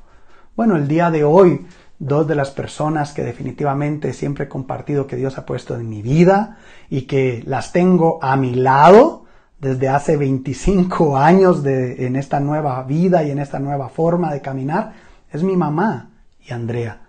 Bueno, 0.56 0.76
el 0.76 0.88
día 0.88 1.10
de 1.10 1.24
hoy 1.24 1.66
dos 1.98 2.26
de 2.26 2.34
las 2.34 2.50
personas 2.50 3.12
que 3.12 3.22
definitivamente 3.22 4.12
siempre 4.12 4.44
he 4.44 4.48
compartido 4.48 5.06
que 5.06 5.16
Dios 5.16 5.38
ha 5.38 5.46
puesto 5.46 5.76
en 5.76 5.88
mi 5.88 6.02
vida 6.02 6.58
y 6.90 7.02
que 7.02 7.42
las 7.46 7.72
tengo 7.72 8.18
a 8.22 8.36
mi 8.36 8.54
lado 8.54 9.24
desde 9.60 9.88
hace 9.88 10.16
25 10.16 11.16
años 11.16 11.62
de, 11.62 12.06
en 12.06 12.16
esta 12.16 12.40
nueva 12.40 12.82
vida 12.82 13.22
y 13.22 13.30
en 13.30 13.38
esta 13.38 13.58
nueva 13.58 13.88
forma 13.88 14.32
de 14.32 14.42
caminar, 14.42 14.92
es 15.30 15.42
mi 15.42 15.56
mamá 15.56 16.10
y 16.46 16.52
Andrea. 16.52 17.03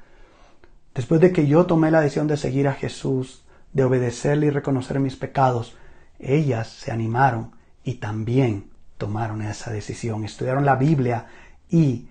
Después 0.96 1.20
de 1.20 1.34
que 1.34 1.46
yo 1.46 1.66
tomé 1.66 1.92
la 1.92 2.00
decisión 2.00 2.28
de 2.28 2.38
seguir 2.38 2.70
a 2.70 2.74
Jesús, 2.74 3.44
de 3.74 3.84
obedecerle 3.84 4.48
y 4.48 4.50
reconocer 4.50 5.00
mis 5.02 5.18
pecados, 5.18 5.76
ellas 6.20 6.70
se 6.70 6.92
animaron 6.92 7.52
y 7.84 7.96
también 7.96 8.70
tomaron 8.98 9.42
esa 9.42 9.72
decisión, 9.72 10.24
estudiaron 10.24 10.64
la 10.64 10.78
Biblia 10.78 11.28
y 11.70 12.08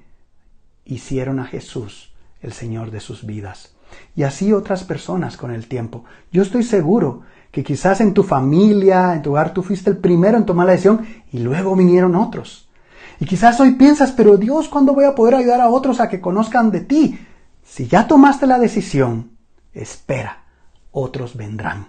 hicieron 0.85 1.41
a 1.41 1.47
Jesús 1.47 2.13
el 2.43 2.53
Señor 2.53 2.91
de 2.91 3.01
sus 3.01 3.25
vidas. 3.25 3.75
Y 4.15 4.25
así 4.25 4.53
otras 4.53 4.85
personas 4.85 5.39
con 5.39 5.51
el 5.51 5.67
tiempo. 5.67 6.05
Yo 6.31 6.43
estoy 6.43 6.63
seguro 6.63 7.23
que 7.51 7.65
quizás 7.65 8.03
en 8.03 8.13
tu 8.13 8.23
familia, 8.23 9.15
en 9.15 9.23
tu 9.23 9.31
hogar, 9.31 9.55
tú 9.55 9.63
fuiste 9.63 9.89
el 9.89 9.97
primero 9.97 10.37
en 10.37 10.45
tomar 10.45 10.67
la 10.67 10.73
decisión 10.73 11.07
y 11.33 11.39
luego 11.39 11.75
vinieron 11.75 12.15
otros. 12.17 12.69
Y 13.19 13.25
quizás 13.25 13.59
hoy 13.61 13.77
piensas, 13.77 14.13
pero 14.13 14.37
Dios, 14.37 14.69
¿cuándo 14.69 14.93
voy 14.93 15.05
a 15.05 15.15
poder 15.15 15.37
ayudar 15.37 15.63
a 15.63 15.71
otros 15.71 16.01
a 16.01 16.09
que 16.11 16.21
conozcan 16.21 16.71
de 16.71 16.81
ti? 16.81 17.19
Si 17.65 17.89
ya 17.89 18.07
tomaste 18.07 18.47
la 18.47 18.59
decisión, 18.59 19.31
espera, 19.73 20.45
otros 20.93 21.37
vendrán. 21.37 21.89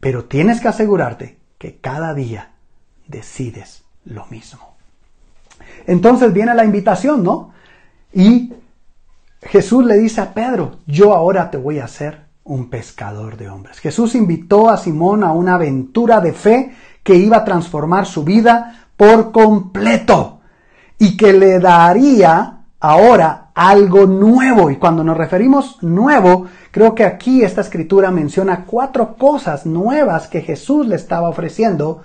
Pero 0.00 0.24
tienes 0.24 0.60
que 0.60 0.68
asegurarte 0.68 1.38
que 1.58 1.76
cada 1.76 2.14
día 2.14 2.50
decides 3.06 3.84
lo 4.04 4.26
mismo. 4.26 4.74
Entonces 5.86 6.32
viene 6.32 6.54
la 6.54 6.64
invitación, 6.64 7.22
¿no? 7.22 7.52
Y 8.12 8.52
Jesús 9.42 9.84
le 9.84 9.96
dice 9.98 10.20
a 10.20 10.34
Pedro, 10.34 10.78
yo 10.86 11.14
ahora 11.14 11.50
te 11.50 11.56
voy 11.56 11.78
a 11.78 11.84
hacer 11.84 12.22
un 12.44 12.68
pescador 12.68 13.36
de 13.36 13.48
hombres. 13.48 13.78
Jesús 13.78 14.14
invitó 14.14 14.70
a 14.70 14.76
Simón 14.76 15.22
a 15.22 15.32
una 15.32 15.54
aventura 15.54 16.20
de 16.20 16.32
fe 16.32 16.74
que 17.02 17.14
iba 17.14 17.38
a 17.38 17.44
transformar 17.44 18.06
su 18.06 18.24
vida 18.24 18.86
por 18.96 19.32
completo 19.32 20.40
y 20.98 21.16
que 21.16 21.32
le 21.32 21.58
daría 21.58 22.64
ahora 22.80 23.41
algo 23.54 24.06
nuevo. 24.06 24.70
Y 24.70 24.76
cuando 24.76 25.04
nos 25.04 25.16
referimos 25.16 25.82
nuevo, 25.82 26.46
creo 26.70 26.94
que 26.94 27.04
aquí 27.04 27.42
esta 27.42 27.60
escritura 27.60 28.10
menciona 28.10 28.64
cuatro 28.64 29.16
cosas 29.16 29.66
nuevas 29.66 30.28
que 30.28 30.42
Jesús 30.42 30.86
le 30.86 30.96
estaba 30.96 31.28
ofreciendo 31.28 32.02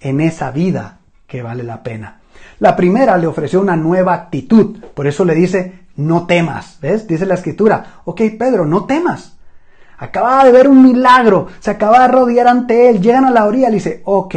en 0.00 0.20
esa 0.20 0.50
vida 0.50 0.98
que 1.26 1.42
vale 1.42 1.62
la 1.62 1.82
pena. 1.82 2.20
La 2.60 2.74
primera 2.74 3.16
le 3.18 3.26
ofreció 3.26 3.60
una 3.60 3.76
nueva 3.76 4.14
actitud, 4.14 4.78
por 4.94 5.06
eso 5.06 5.24
le 5.24 5.34
dice, 5.34 5.80
no 5.96 6.26
temas. 6.26 6.78
¿Ves? 6.80 7.06
Dice 7.06 7.26
la 7.26 7.34
escritura, 7.34 8.00
ok 8.04 8.22
Pedro, 8.38 8.64
no 8.64 8.84
temas. 8.84 9.36
Acaba 9.98 10.44
de 10.44 10.52
ver 10.52 10.68
un 10.68 10.82
milagro, 10.82 11.48
se 11.58 11.72
acaba 11.72 12.02
de 12.02 12.08
rodear 12.08 12.46
ante 12.46 12.88
él, 12.88 13.00
llegan 13.00 13.24
a 13.24 13.30
la 13.30 13.46
orilla 13.46 13.68
y 13.68 13.70
le 13.70 13.76
dice, 13.76 14.02
ok, 14.04 14.34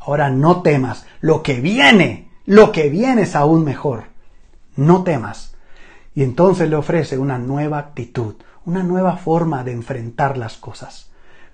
ahora 0.00 0.30
no 0.30 0.62
temas, 0.62 1.06
lo 1.20 1.42
que 1.42 1.60
viene, 1.60 2.30
lo 2.46 2.72
que 2.72 2.88
viene 2.88 3.22
es 3.22 3.36
aún 3.36 3.64
mejor. 3.64 4.04
No 4.76 5.04
temas. 5.04 5.53
Y 6.14 6.22
entonces 6.22 6.68
le 6.68 6.76
ofrece 6.76 7.18
una 7.18 7.38
nueva 7.38 7.78
actitud, 7.78 8.34
una 8.64 8.82
nueva 8.82 9.16
forma 9.16 9.64
de 9.64 9.72
enfrentar 9.72 10.38
las 10.38 10.56
cosas. 10.56 11.10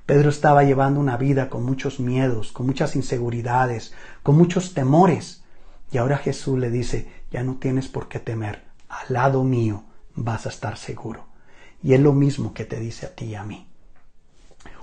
Pedro 0.07 0.31
estaba 0.31 0.65
llevando 0.65 1.01
una 1.01 1.17
vida 1.17 1.49
con 1.49 1.65
muchos 1.65 2.01
miedos, 2.01 2.53
con 2.53 2.67
muchas 2.67 2.97
inseguridades, 2.97 3.95
con 4.23 4.37
muchos 4.37 4.75
temores. 4.75 5.43
Y 5.93 5.99
ahora 5.99 6.19
Jesús 6.19 6.59
le 6.59 6.71
dice, 6.71 7.11
ya 7.31 7.43
no 7.43 7.57
tienes 7.57 7.89
por 7.89 8.09
qué 8.09 8.19
temer 8.19 8.71
al 8.91 9.15
lado 9.15 9.45
mío 9.45 9.85
vas 10.15 10.47
a 10.47 10.51
estar 10.51 10.77
seguro. 10.77 11.25
Y 11.83 11.95
es 11.95 12.01
lo 12.01 12.13
mismo 12.13 12.53
que 12.53 12.65
te 12.65 12.79
dice 12.79 13.07
a 13.07 13.15
ti 13.15 13.27
y 13.27 13.35
a 13.35 13.45
mí. 13.45 13.67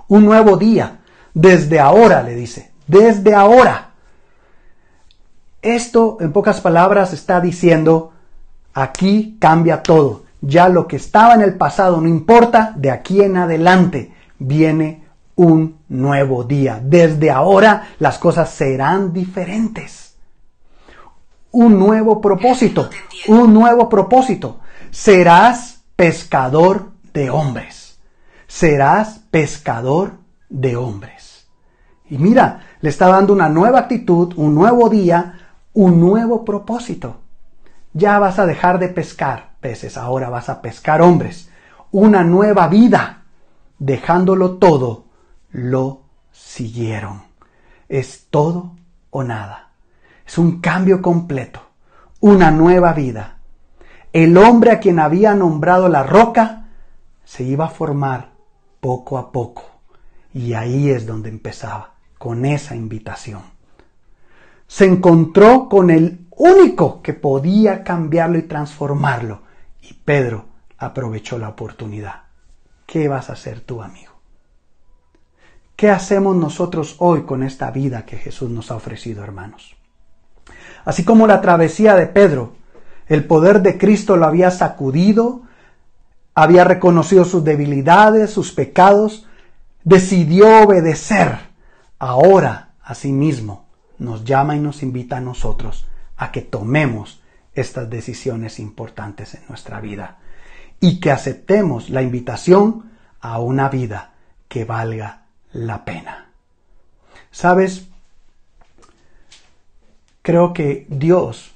Un 0.08 0.24
nuevo 0.24 0.56
día, 0.56 1.00
desde 1.34 1.78
ahora, 1.78 2.22
le 2.22 2.34
dice, 2.34 2.72
desde 2.86 3.34
ahora. 3.34 3.90
Esto, 5.60 6.16
en 6.20 6.32
pocas 6.32 6.60
palabras, 6.60 7.12
está 7.12 7.40
diciendo, 7.40 8.12
aquí 8.74 9.36
cambia 9.40 9.82
todo. 9.82 10.24
Ya 10.40 10.68
lo 10.68 10.86
que 10.86 10.96
estaba 10.96 11.34
en 11.34 11.42
el 11.42 11.54
pasado 11.54 12.00
no 12.00 12.08
importa, 12.08 12.72
de 12.76 12.90
aquí 12.90 13.22
en 13.22 13.36
adelante 13.36 14.12
viene 14.38 15.04
un 15.34 15.78
nuevo 15.88 16.44
día. 16.44 16.80
Desde 16.82 17.30
ahora 17.30 17.88
las 17.98 18.18
cosas 18.18 18.50
serán 18.50 19.12
diferentes 19.12 20.08
un 21.50 21.78
nuevo 21.78 22.20
propósito, 22.20 22.88
un 23.26 23.52
nuevo 23.52 23.88
propósito. 23.88 24.60
Serás 24.90 25.82
pescador 25.96 26.92
de 27.12 27.30
hombres. 27.30 27.98
Serás 28.46 29.20
pescador 29.30 30.12
de 30.48 30.76
hombres. 30.76 31.48
Y 32.08 32.18
mira, 32.18 32.60
le 32.80 32.88
está 32.88 33.08
dando 33.08 33.32
una 33.32 33.48
nueva 33.48 33.80
actitud, 33.80 34.32
un 34.36 34.54
nuevo 34.54 34.88
día, 34.88 35.34
un 35.74 36.00
nuevo 36.00 36.44
propósito. 36.44 37.16
Ya 37.98 38.20
vas 38.20 38.38
a 38.38 38.46
dejar 38.46 38.78
de 38.78 38.88
pescar 38.88 39.56
peces, 39.60 39.96
ahora 39.96 40.30
vas 40.30 40.48
a 40.48 40.62
pescar 40.62 41.02
hombres. 41.02 41.50
Una 41.90 42.22
nueva 42.22 42.68
vida. 42.68 43.24
Dejándolo 43.80 44.58
todo, 44.58 45.06
lo 45.50 46.02
siguieron. 46.30 47.22
Es 47.88 48.28
todo 48.30 48.76
o 49.10 49.24
nada. 49.24 49.70
Es 50.24 50.38
un 50.38 50.60
cambio 50.60 51.02
completo, 51.02 51.60
una 52.20 52.52
nueva 52.52 52.92
vida. 52.92 53.38
El 54.12 54.36
hombre 54.38 54.70
a 54.70 54.78
quien 54.78 55.00
había 55.00 55.34
nombrado 55.34 55.88
la 55.88 56.04
roca 56.04 56.68
se 57.24 57.42
iba 57.42 57.64
a 57.64 57.70
formar 57.70 58.30
poco 58.80 59.18
a 59.18 59.32
poco. 59.32 59.64
Y 60.32 60.52
ahí 60.52 60.90
es 60.90 61.04
donde 61.04 61.30
empezaba, 61.30 61.94
con 62.16 62.44
esa 62.44 62.76
invitación. 62.76 63.42
Se 64.68 64.84
encontró 64.84 65.68
con 65.68 65.90
el 65.90 66.27
único 66.38 67.02
que 67.02 67.12
podía 67.12 67.84
cambiarlo 67.84 68.38
y 68.38 68.42
transformarlo. 68.42 69.42
Y 69.82 69.92
Pedro 69.92 70.46
aprovechó 70.78 71.38
la 71.38 71.50
oportunidad. 71.50 72.22
¿Qué 72.86 73.08
vas 73.08 73.28
a 73.28 73.34
hacer 73.34 73.60
tú, 73.60 73.82
amigo? 73.82 74.12
¿Qué 75.76 75.90
hacemos 75.90 76.34
nosotros 76.34 76.96
hoy 76.98 77.22
con 77.22 77.42
esta 77.42 77.70
vida 77.70 78.04
que 78.04 78.16
Jesús 78.16 78.50
nos 78.50 78.70
ha 78.70 78.76
ofrecido, 78.76 79.22
hermanos? 79.22 79.76
Así 80.84 81.04
como 81.04 81.26
la 81.26 81.40
travesía 81.40 81.94
de 81.94 82.06
Pedro, 82.06 82.54
el 83.06 83.24
poder 83.24 83.60
de 83.62 83.76
Cristo 83.76 84.16
lo 84.16 84.26
había 84.26 84.50
sacudido, 84.50 85.42
había 86.34 86.64
reconocido 86.64 87.24
sus 87.24 87.44
debilidades, 87.44 88.30
sus 88.30 88.52
pecados, 88.52 89.26
decidió 89.84 90.62
obedecer. 90.62 91.38
Ahora, 91.98 92.74
asimismo, 92.82 93.66
nos 93.98 94.24
llama 94.24 94.56
y 94.56 94.60
nos 94.60 94.82
invita 94.82 95.18
a 95.18 95.20
nosotros 95.20 95.88
a 96.18 96.30
que 96.30 96.42
tomemos 96.42 97.22
estas 97.54 97.88
decisiones 97.88 98.58
importantes 98.58 99.34
en 99.34 99.42
nuestra 99.48 99.80
vida 99.80 100.18
y 100.80 101.00
que 101.00 101.10
aceptemos 101.10 101.88
la 101.88 102.02
invitación 102.02 102.90
a 103.20 103.38
una 103.38 103.68
vida 103.68 104.12
que 104.48 104.64
valga 104.64 105.26
la 105.52 105.84
pena. 105.84 106.30
¿Sabes? 107.30 107.86
Creo 110.22 110.52
que 110.52 110.86
Dios 110.88 111.52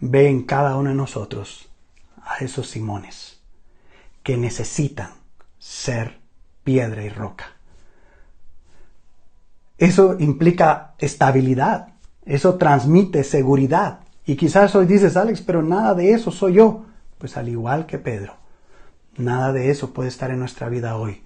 ve 0.00 0.28
en 0.28 0.42
cada 0.42 0.76
uno 0.76 0.90
de 0.90 0.96
nosotros 0.96 1.68
a 2.22 2.38
esos 2.38 2.68
Simones 2.68 3.40
que 4.22 4.36
necesitan 4.36 5.12
ser 5.58 6.18
piedra 6.64 7.02
y 7.04 7.08
roca. 7.08 7.52
Eso 9.78 10.16
implica 10.18 10.94
estabilidad, 10.98 11.94
eso 12.28 12.56
transmite 12.56 13.24
seguridad. 13.24 14.00
Y 14.26 14.36
quizás 14.36 14.74
hoy 14.74 14.84
dices, 14.84 15.16
Alex, 15.16 15.40
pero 15.40 15.62
nada 15.62 15.94
de 15.94 16.12
eso 16.12 16.30
soy 16.30 16.54
yo. 16.54 16.84
Pues 17.16 17.38
al 17.38 17.48
igual 17.48 17.86
que 17.86 17.98
Pedro, 17.98 18.34
nada 19.16 19.54
de 19.54 19.70
eso 19.70 19.94
puede 19.94 20.10
estar 20.10 20.30
en 20.30 20.38
nuestra 20.38 20.68
vida 20.68 20.96
hoy. 20.96 21.24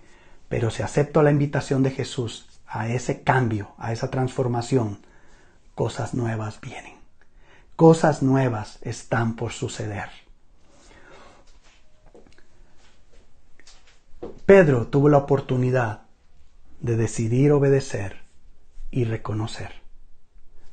Pero 0.49 0.71
si 0.71 0.85
acepto 0.85 1.23
la 1.25 1.33
invitación 1.33 1.83
de 1.83 1.91
Jesús 1.91 2.49
a 2.69 2.89
ese 2.89 3.23
cambio, 3.23 3.73
a 3.79 3.93
esa 3.93 4.11
transformación, 4.11 4.99
cosas 5.75 6.15
nuevas 6.15 6.61
vienen. 6.61 6.95
Cosas 7.75 8.23
nuevas 8.23 8.79
están 8.83 9.35
por 9.35 9.51
suceder. 9.51 10.09
Pedro 14.47 14.87
tuvo 14.87 15.09
la 15.09 15.19
oportunidad 15.19 16.03
de 16.81 16.97
decidir 16.97 17.51
obedecer 17.51 18.23
y 18.93 19.03
reconocer. 19.05 19.82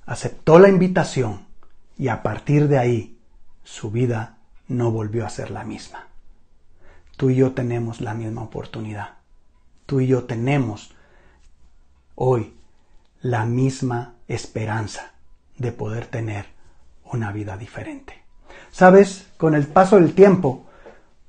Aceptó 0.09 0.57
la 0.57 0.69
invitación 0.69 1.45
y 1.95 2.07
a 2.07 2.23
partir 2.23 2.67
de 2.67 2.79
ahí 2.79 3.19
su 3.63 3.91
vida 3.91 4.39
no 4.67 4.89
volvió 4.89 5.23
a 5.23 5.29
ser 5.29 5.51
la 5.51 5.63
misma. 5.63 6.07
Tú 7.15 7.29
y 7.29 7.35
yo 7.35 7.51
tenemos 7.51 8.01
la 8.01 8.15
misma 8.15 8.41
oportunidad. 8.41 9.19
Tú 9.85 9.99
y 9.99 10.07
yo 10.07 10.23
tenemos 10.23 10.95
hoy 12.15 12.55
la 13.21 13.45
misma 13.45 14.15
esperanza 14.27 15.11
de 15.59 15.71
poder 15.71 16.07
tener 16.07 16.47
una 17.03 17.31
vida 17.31 17.55
diferente. 17.55 18.23
Sabes, 18.71 19.27
con 19.37 19.53
el 19.53 19.67
paso 19.67 19.97
del 19.97 20.15
tiempo, 20.15 20.65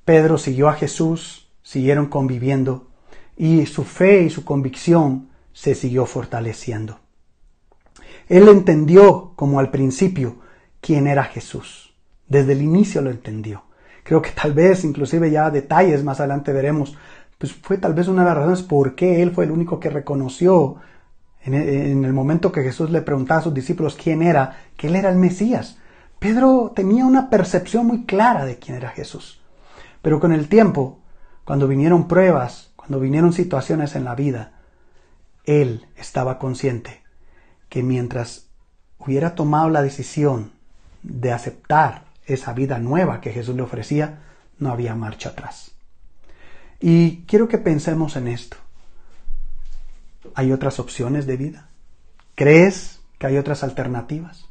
Pedro 0.07 0.39
siguió 0.39 0.70
a 0.70 0.72
Jesús, 0.72 1.51
siguieron 1.62 2.07
conviviendo 2.07 2.89
y 3.37 3.66
su 3.66 3.85
fe 3.85 4.22
y 4.22 4.31
su 4.31 4.43
convicción 4.47 5.28
se 5.53 5.74
siguió 5.74 6.07
fortaleciendo. 6.07 6.99
Él 8.31 8.47
entendió, 8.47 9.33
como 9.35 9.59
al 9.59 9.72
principio, 9.72 10.37
quién 10.81 11.09
era 11.09 11.24
Jesús. 11.24 11.97
Desde 12.28 12.53
el 12.53 12.62
inicio 12.62 13.03
lo 13.03 13.11
entendió. 13.11 13.64
Creo 14.05 14.22
que 14.22 14.31
tal 14.31 14.53
vez, 14.53 14.85
inclusive 14.85 15.33
ya 15.33 15.51
detalles 15.51 16.05
más 16.05 16.20
adelante 16.20 16.53
veremos, 16.53 16.97
pues 17.39 17.53
fue 17.53 17.76
tal 17.76 17.93
vez 17.93 18.07
una 18.07 18.22
de 18.22 18.28
las 18.28 18.37
razones 18.37 18.62
por 18.62 18.95
qué 18.95 19.20
él 19.20 19.33
fue 19.33 19.47
el 19.47 19.51
único 19.51 19.81
que 19.81 19.91
reconoció 19.91 20.76
en 21.43 22.05
el 22.05 22.12
momento 22.12 22.53
que 22.53 22.62
Jesús 22.62 22.91
le 22.91 23.03
preguntaba 23.03 23.41
a 23.41 23.43
sus 23.43 23.53
discípulos 23.53 23.99
quién 24.01 24.22
era, 24.22 24.59
que 24.76 24.87
él 24.87 24.95
era 24.95 25.11
el 25.11 25.16
Mesías. 25.16 25.78
Pedro 26.20 26.72
tenía 26.72 27.07
una 27.07 27.31
percepción 27.31 27.89
muy 27.89 28.05
clara 28.05 28.45
de 28.45 28.61
quién 28.61 28.76
era 28.76 28.91
Jesús. 28.91 29.43
Pero 30.03 30.20
con 30.20 30.31
el 30.31 30.49
tiempo, 30.49 31.01
cuando 31.45 31.66
vinieron 31.66 32.07
pruebas, 32.07 32.70
cuando 32.76 33.01
vinieron 33.01 33.33
situaciones 33.33 33.97
en 33.97 34.05
la 34.05 34.14
vida, 34.14 34.53
él 35.47 35.87
estaba 35.97 36.39
consciente 36.39 37.01
que 37.71 37.83
mientras 37.83 38.49
hubiera 38.99 39.35
tomado 39.35 39.71
la 39.71 39.81
decisión 39.81 40.53
de 41.03 41.33
aceptar 41.33 42.05
esa 42.27 42.53
vida 42.53 42.79
nueva 42.79 43.23
que 43.23 43.33
Jesús 43.33 43.57
le 43.57 43.62
ofrecía, 43.62 44.18
no 44.59 44.71
había 44.71 44.95
marcha 44.95 45.31
atrás. 45.31 45.73
Y 46.81 47.23
quiero 47.23 47.49
que 47.49 47.59
pensemos 47.59 48.16
en 48.16 48.29
esto. 48.29 48.59
¿Hay 50.35 50.53
otras 50.53 50.79
opciones 50.79 51.27
de 51.27 51.37
vida? 51.37 51.68
¿Crees 52.35 53.01
que 53.18 53.27
hay 53.27 53.39
otras 53.39 53.62
alternativas? 53.62 54.47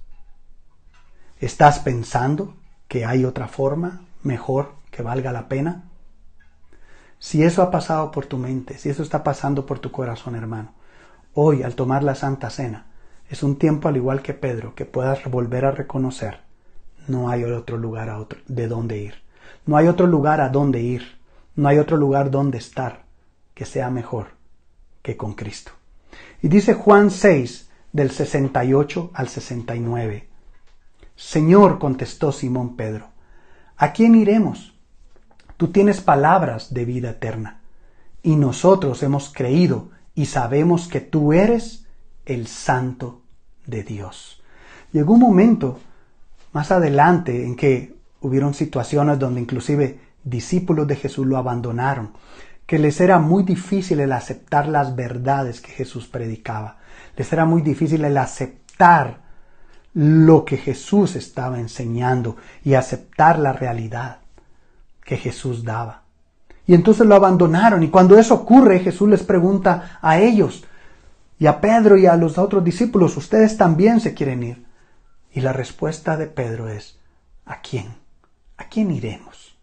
¿Estás 1.39 1.79
pensando 1.79 2.55
que 2.87 3.05
hay 3.05 3.25
otra 3.25 3.47
forma 3.47 4.01
mejor 4.23 4.73
que 4.91 5.03
valga 5.03 5.31
la 5.31 5.47
pena? 5.47 5.83
Si 7.19 7.43
eso 7.43 7.61
ha 7.61 7.69
pasado 7.71 8.11
por 8.11 8.27
tu 8.27 8.37
mente, 8.37 8.77
si 8.77 8.89
eso 8.89 9.03
está 9.03 9.23
pasando 9.23 9.65
por 9.65 9.79
tu 9.79 9.91
corazón, 9.91 10.35
hermano, 10.35 10.73
hoy 11.33 11.63
al 11.63 11.75
tomar 11.75 12.03
la 12.03 12.15
Santa 12.15 12.49
Cena, 12.49 12.88
es 13.29 13.43
un 13.43 13.57
tiempo 13.57 13.87
al 13.87 13.95
igual 13.95 14.21
que 14.21 14.33
Pedro 14.33 14.73
que 14.75 14.85
puedas 14.85 15.23
volver 15.25 15.65
a 15.65 15.71
reconocer, 15.71 16.39
no 17.07 17.29
hay 17.29 17.43
otro 17.43 17.77
lugar 17.77 18.09
a 18.09 18.19
otro, 18.19 18.39
de 18.47 18.67
dónde 18.67 18.97
ir, 18.97 19.15
no 19.65 19.77
hay 19.77 19.87
otro 19.87 20.07
lugar 20.07 20.41
a 20.41 20.49
dónde 20.49 20.81
ir, 20.81 21.19
no 21.55 21.67
hay 21.67 21.77
otro 21.77 21.95
lugar 21.97 22.31
donde 22.31 22.57
estar 22.57 23.03
que 23.53 23.65
sea 23.65 23.89
mejor 23.89 24.27
que 25.01 25.15
con 25.15 25.33
Cristo. 25.33 25.71
Y 26.41 26.47
dice 26.47 26.73
Juan 26.73 27.11
6 27.11 27.69
del 27.91 28.11
68 28.11 29.11
al 29.13 29.27
69. 29.27 30.27
Señor, 31.15 31.79
contestó 31.79 32.31
Simón 32.31 32.75
Pedro, 32.75 33.09
¿a 33.77 33.91
quién 33.91 34.15
iremos? 34.15 34.73
Tú 35.57 35.67
tienes 35.67 35.99
palabras 36.01 36.73
de 36.73 36.85
vida 36.85 37.11
eterna, 37.11 37.61
y 38.23 38.35
nosotros 38.35 39.03
hemos 39.03 39.31
creído 39.33 39.89
y 40.15 40.25
sabemos 40.27 40.87
que 40.87 41.01
tú 41.01 41.33
eres 41.33 41.85
el 42.29 42.47
santo 42.47 43.21
de 43.65 43.83
Dios. 43.83 44.41
Llegó 44.91 45.13
un 45.13 45.19
momento 45.19 45.79
más 46.53 46.71
adelante 46.71 47.45
en 47.45 47.55
que 47.55 47.95
hubieron 48.21 48.53
situaciones 48.53 49.19
donde 49.19 49.41
inclusive 49.41 49.99
discípulos 50.23 50.87
de 50.87 50.95
Jesús 50.95 51.25
lo 51.25 51.37
abandonaron, 51.37 52.11
que 52.65 52.79
les 52.79 53.01
era 53.01 53.19
muy 53.19 53.43
difícil 53.43 53.99
el 53.99 54.11
aceptar 54.11 54.67
las 54.67 54.95
verdades 54.95 55.59
que 55.59 55.71
Jesús 55.71 56.07
predicaba, 56.07 56.77
les 57.17 57.31
era 57.33 57.45
muy 57.45 57.61
difícil 57.61 58.05
el 58.05 58.17
aceptar 58.17 59.21
lo 59.93 60.45
que 60.45 60.57
Jesús 60.57 61.15
estaba 61.15 61.59
enseñando 61.59 62.37
y 62.63 62.75
aceptar 62.75 63.39
la 63.39 63.53
realidad 63.53 64.19
que 65.03 65.17
Jesús 65.17 65.63
daba. 65.63 66.03
Y 66.67 66.75
entonces 66.75 67.07
lo 67.07 67.15
abandonaron. 67.15 67.81
Y 67.81 67.87
cuando 67.87 68.17
eso 68.17 68.35
ocurre, 68.35 68.79
Jesús 68.79 69.09
les 69.09 69.23
pregunta 69.23 69.97
a 70.01 70.19
ellos 70.19 70.63
y 71.39 71.47
a 71.47 71.61
Pedro 71.61 71.97
y 71.97 72.05
a 72.05 72.17
los 72.17 72.37
otros 72.37 72.63
discípulos, 72.63 73.15
¿ustedes 73.15 73.55
también 73.55 74.01
se 74.01 74.13
quieren 74.13 74.43
ir? 74.43 74.65
Y 75.31 75.39
la 75.39 75.53
respuesta 75.53 76.17
de 76.17 76.27
Pedro 76.27 76.67
es, 76.67 76.99
¿a 77.45 77.61
quién? 77.61 77.95
¿A 78.57 78.65
quién 78.65 78.91
iremos? 78.91 79.55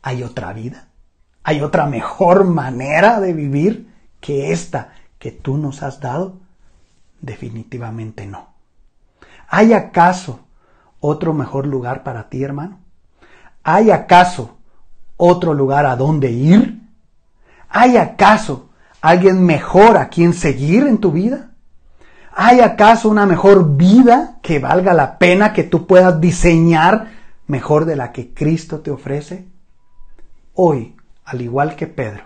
¿Hay 0.00 0.22
otra 0.22 0.52
vida? 0.52 0.86
¿Hay 1.42 1.60
otra 1.60 1.86
mejor 1.86 2.44
manera 2.44 3.20
de 3.20 3.32
vivir 3.32 3.92
que 4.20 4.52
esta 4.52 4.92
que 5.18 5.32
tú 5.32 5.58
nos 5.58 5.82
has 5.82 5.98
dado? 5.98 6.38
Definitivamente 7.20 8.26
no. 8.26 8.54
¿Hay 9.48 9.72
acaso 9.72 10.40
otro 11.00 11.34
mejor 11.34 11.66
lugar 11.66 12.04
para 12.04 12.28
ti, 12.28 12.44
hermano? 12.44 12.78
¿Hay 13.64 13.90
acaso 13.90 14.56
otro 15.16 15.52
lugar 15.52 15.84
a 15.84 15.96
donde 15.96 16.30
ir? 16.30 16.80
¿Hay 17.68 17.96
acaso 17.96 18.70
alguien 19.02 19.44
mejor 19.44 19.98
a 19.98 20.08
quien 20.08 20.32
seguir 20.32 20.86
en 20.86 20.98
tu 20.98 21.12
vida? 21.12 21.50
¿Hay 22.34 22.60
acaso 22.60 23.10
una 23.10 23.26
mejor 23.26 23.76
vida 23.76 24.38
que 24.42 24.58
valga 24.58 24.94
la 24.94 25.18
pena 25.18 25.52
que 25.52 25.64
tú 25.64 25.86
puedas 25.86 26.18
diseñar 26.18 27.10
mejor 27.46 27.84
de 27.84 27.96
la 27.96 28.12
que 28.12 28.32
Cristo 28.32 28.80
te 28.80 28.90
ofrece? 28.90 29.46
Hoy, 30.54 30.96
al 31.24 31.42
igual 31.42 31.76
que 31.76 31.86
Pedro, 31.86 32.24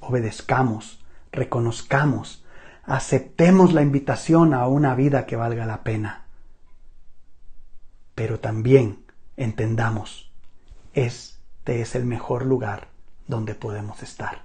obedezcamos, 0.00 1.02
reconozcamos 1.32 2.44
aceptemos 2.90 3.72
la 3.72 3.82
invitación 3.82 4.52
a 4.52 4.66
una 4.66 4.96
vida 4.96 5.24
que 5.24 5.36
valga 5.36 5.64
la 5.64 5.84
pena. 5.84 6.24
Pero 8.16 8.40
también 8.40 9.04
entendamos, 9.36 10.32
este 10.92 11.80
es 11.82 11.94
el 11.94 12.04
mejor 12.04 12.44
lugar 12.44 12.88
donde 13.28 13.54
podemos 13.54 14.02
estar. 14.02 14.42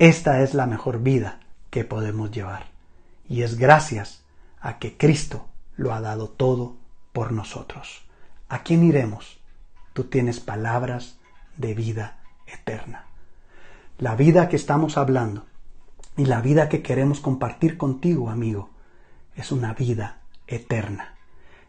Esta 0.00 0.40
es 0.40 0.54
la 0.54 0.64
mejor 0.64 1.02
vida 1.02 1.40
que 1.68 1.84
podemos 1.84 2.30
llevar. 2.30 2.68
Y 3.28 3.42
es 3.42 3.58
gracias 3.58 4.24
a 4.58 4.78
que 4.78 4.96
Cristo 4.96 5.46
lo 5.76 5.92
ha 5.92 6.00
dado 6.00 6.30
todo 6.30 6.78
por 7.12 7.32
nosotros. 7.32 8.00
¿A 8.48 8.62
quién 8.62 8.82
iremos? 8.82 9.40
Tú 9.92 10.04
tienes 10.04 10.40
palabras 10.40 11.18
de 11.58 11.74
vida 11.74 12.16
eterna. 12.46 13.08
La 13.98 14.14
vida 14.14 14.48
que 14.48 14.56
estamos 14.56 14.96
hablando 14.96 15.44
y 16.16 16.24
la 16.24 16.40
vida 16.40 16.70
que 16.70 16.80
queremos 16.80 17.20
compartir 17.20 17.76
contigo, 17.76 18.30
amigo, 18.30 18.70
es 19.36 19.52
una 19.52 19.74
vida 19.74 20.20
eterna. 20.46 21.16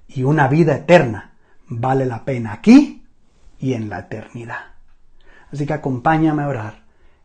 Y 0.08 0.24
una 0.24 0.48
vida 0.48 0.74
eterna 0.74 1.34
vale 1.68 2.06
la 2.06 2.24
pena 2.24 2.54
aquí 2.54 3.06
y 3.60 3.74
en 3.74 3.90
la 3.90 4.00
eternidad. 4.00 4.68
Así 5.52 5.66
que 5.66 5.74
acompáñame 5.74 6.44
a 6.44 6.48
orar 6.48 6.81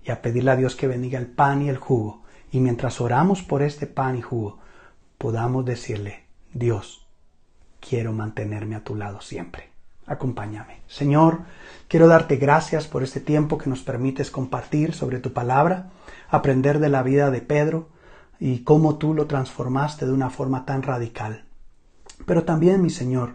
y 0.06 0.10
a 0.10 0.22
pedirle 0.22 0.52
a 0.52 0.56
Dios 0.56 0.76
que 0.76 0.86
bendiga 0.86 1.18
el 1.18 1.26
pan 1.26 1.62
y 1.62 1.68
el 1.68 1.78
jugo. 1.78 2.22
Y 2.52 2.60
mientras 2.60 3.00
oramos 3.00 3.42
por 3.42 3.62
este 3.62 3.86
pan 3.86 4.16
y 4.16 4.22
jugo, 4.22 4.58
podamos 5.18 5.64
decirle, 5.64 6.24
Dios, 6.52 7.06
quiero 7.80 8.12
mantenerme 8.12 8.76
a 8.76 8.84
tu 8.84 8.94
lado 8.94 9.20
siempre. 9.20 9.70
Acompáñame. 10.06 10.82
Señor, 10.86 11.40
quiero 11.88 12.06
darte 12.06 12.36
gracias 12.36 12.86
por 12.86 13.02
este 13.02 13.20
tiempo 13.20 13.58
que 13.58 13.68
nos 13.68 13.82
permites 13.82 14.30
compartir 14.30 14.94
sobre 14.94 15.18
tu 15.18 15.32
palabra, 15.32 15.90
aprender 16.28 16.78
de 16.78 16.88
la 16.88 17.02
vida 17.02 17.32
de 17.32 17.40
Pedro 17.40 17.88
y 18.38 18.60
cómo 18.60 18.98
tú 18.98 19.14
lo 19.14 19.26
transformaste 19.26 20.06
de 20.06 20.12
una 20.12 20.30
forma 20.30 20.64
tan 20.64 20.82
radical. 20.82 21.44
Pero 22.24 22.44
también, 22.44 22.80
mi 22.82 22.90
Señor, 22.90 23.34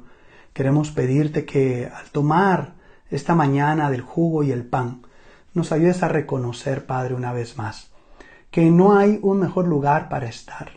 queremos 0.54 0.92
pedirte 0.92 1.44
que 1.46 1.92
al 1.94 2.10
tomar 2.12 2.76
esta 3.10 3.36
mañana 3.36 3.92
del 3.92 4.02
jugo 4.02 4.44
y 4.44 4.52
el 4.52 4.66
pan, 4.66 5.02
nos 5.54 5.72
ayudes 5.72 6.04
a 6.04 6.08
reconocer, 6.08 6.86
Padre, 6.86 7.14
una 7.14 7.34
vez 7.34 7.58
más, 7.58 7.92
que 8.50 8.70
no 8.70 8.98
hay 8.98 9.20
un 9.22 9.40
mejor 9.40 9.68
lugar 9.68 10.10
para 10.10 10.28
estar, 10.28 10.72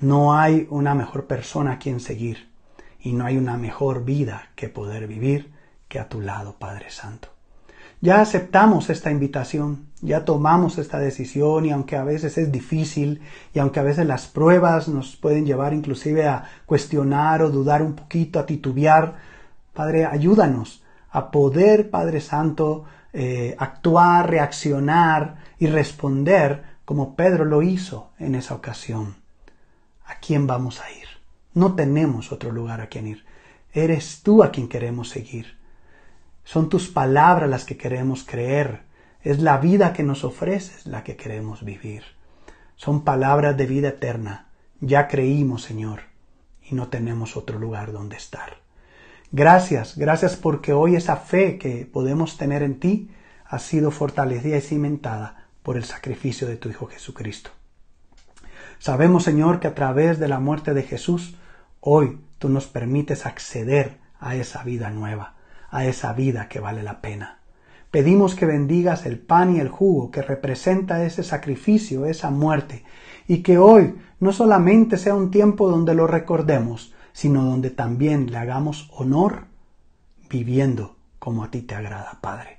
no 0.00 0.36
hay 0.36 0.66
una 0.70 0.94
mejor 0.94 1.26
persona 1.26 1.72
a 1.72 1.78
quien 1.78 2.00
seguir, 2.00 2.50
y 3.00 3.12
no 3.12 3.24
hay 3.24 3.36
una 3.36 3.56
mejor 3.56 4.04
vida 4.04 4.50
que 4.54 4.68
poder 4.68 5.06
vivir 5.06 5.52
que 5.88 5.98
a 5.98 6.08
tu 6.08 6.20
lado, 6.20 6.56
Padre 6.58 6.90
Santo. 6.90 7.28
Ya 8.00 8.20
aceptamos 8.20 8.90
esta 8.90 9.10
invitación, 9.10 9.86
ya 10.02 10.24
tomamos 10.24 10.76
esta 10.76 10.98
decisión 10.98 11.64
y 11.64 11.70
aunque 11.70 11.96
a 11.96 12.04
veces 12.04 12.36
es 12.36 12.52
difícil 12.52 13.22
y 13.54 13.58
aunque 13.58 13.80
a 13.80 13.84
veces 13.84 14.06
las 14.06 14.26
pruebas 14.26 14.88
nos 14.88 15.16
pueden 15.16 15.46
llevar 15.46 15.72
inclusive 15.72 16.28
a 16.28 16.44
cuestionar 16.66 17.42
o 17.42 17.50
dudar 17.50 17.82
un 17.82 17.94
poquito, 17.94 18.38
a 18.38 18.44
titubear, 18.44 19.16
Padre, 19.72 20.04
ayúdanos 20.04 20.82
a 21.16 21.30
poder, 21.30 21.88
Padre 21.88 22.20
Santo, 22.20 22.84
eh, 23.14 23.56
actuar, 23.58 24.28
reaccionar 24.28 25.36
y 25.58 25.66
responder 25.66 26.62
como 26.84 27.16
Pedro 27.16 27.46
lo 27.46 27.62
hizo 27.62 28.10
en 28.18 28.34
esa 28.34 28.54
ocasión. 28.54 29.16
¿A 30.04 30.16
quién 30.16 30.46
vamos 30.46 30.82
a 30.82 30.90
ir? 30.90 31.06
No 31.54 31.74
tenemos 31.74 32.32
otro 32.32 32.52
lugar 32.52 32.82
a 32.82 32.88
quien 32.88 33.06
ir. 33.06 33.24
Eres 33.72 34.20
tú 34.22 34.42
a 34.42 34.50
quien 34.50 34.68
queremos 34.68 35.08
seguir. 35.08 35.56
Son 36.44 36.68
tus 36.68 36.88
palabras 36.88 37.48
las 37.48 37.64
que 37.64 37.78
queremos 37.78 38.22
creer. 38.22 38.82
Es 39.22 39.40
la 39.40 39.56
vida 39.56 39.94
que 39.94 40.02
nos 40.02 40.22
ofreces 40.22 40.84
la 40.84 41.02
que 41.02 41.16
queremos 41.16 41.64
vivir. 41.64 42.02
Son 42.74 43.04
palabras 43.04 43.56
de 43.56 43.64
vida 43.64 43.88
eterna. 43.88 44.48
Ya 44.82 45.08
creímos, 45.08 45.62
Señor, 45.62 46.02
y 46.62 46.74
no 46.74 46.88
tenemos 46.88 47.38
otro 47.38 47.58
lugar 47.58 47.92
donde 47.92 48.18
estar. 48.18 48.65
Gracias, 49.38 49.98
gracias 49.98 50.34
porque 50.34 50.72
hoy 50.72 50.96
esa 50.96 51.16
fe 51.16 51.58
que 51.58 51.84
podemos 51.84 52.38
tener 52.38 52.62
en 52.62 52.80
ti 52.80 53.10
ha 53.44 53.58
sido 53.58 53.90
fortalecida 53.90 54.56
y 54.56 54.62
cimentada 54.62 55.48
por 55.62 55.76
el 55.76 55.84
sacrificio 55.84 56.48
de 56.48 56.56
tu 56.56 56.70
Hijo 56.70 56.86
Jesucristo. 56.86 57.50
Sabemos, 58.78 59.24
Señor, 59.24 59.60
que 59.60 59.68
a 59.68 59.74
través 59.74 60.18
de 60.18 60.28
la 60.28 60.40
muerte 60.40 60.72
de 60.72 60.84
Jesús, 60.84 61.36
hoy 61.80 62.18
tú 62.38 62.48
nos 62.48 62.66
permites 62.66 63.26
acceder 63.26 63.98
a 64.20 64.36
esa 64.36 64.62
vida 64.62 64.88
nueva, 64.88 65.34
a 65.68 65.84
esa 65.84 66.14
vida 66.14 66.48
que 66.48 66.60
vale 66.60 66.82
la 66.82 67.02
pena. 67.02 67.40
Pedimos 67.90 68.36
que 68.36 68.46
bendigas 68.46 69.04
el 69.04 69.18
pan 69.18 69.54
y 69.54 69.60
el 69.60 69.68
jugo 69.68 70.10
que 70.10 70.22
representa 70.22 71.04
ese 71.04 71.22
sacrificio, 71.22 72.06
esa 72.06 72.30
muerte, 72.30 72.84
y 73.28 73.42
que 73.42 73.58
hoy 73.58 73.96
no 74.18 74.32
solamente 74.32 74.96
sea 74.96 75.14
un 75.14 75.30
tiempo 75.30 75.68
donde 75.68 75.94
lo 75.94 76.06
recordemos, 76.06 76.94
sino 77.16 77.44
donde 77.44 77.70
también 77.70 78.30
le 78.30 78.36
hagamos 78.36 78.90
honor 78.92 79.46
viviendo 80.28 80.96
como 81.18 81.44
a 81.44 81.50
ti 81.50 81.62
te 81.62 81.74
agrada, 81.74 82.18
Padre. 82.20 82.58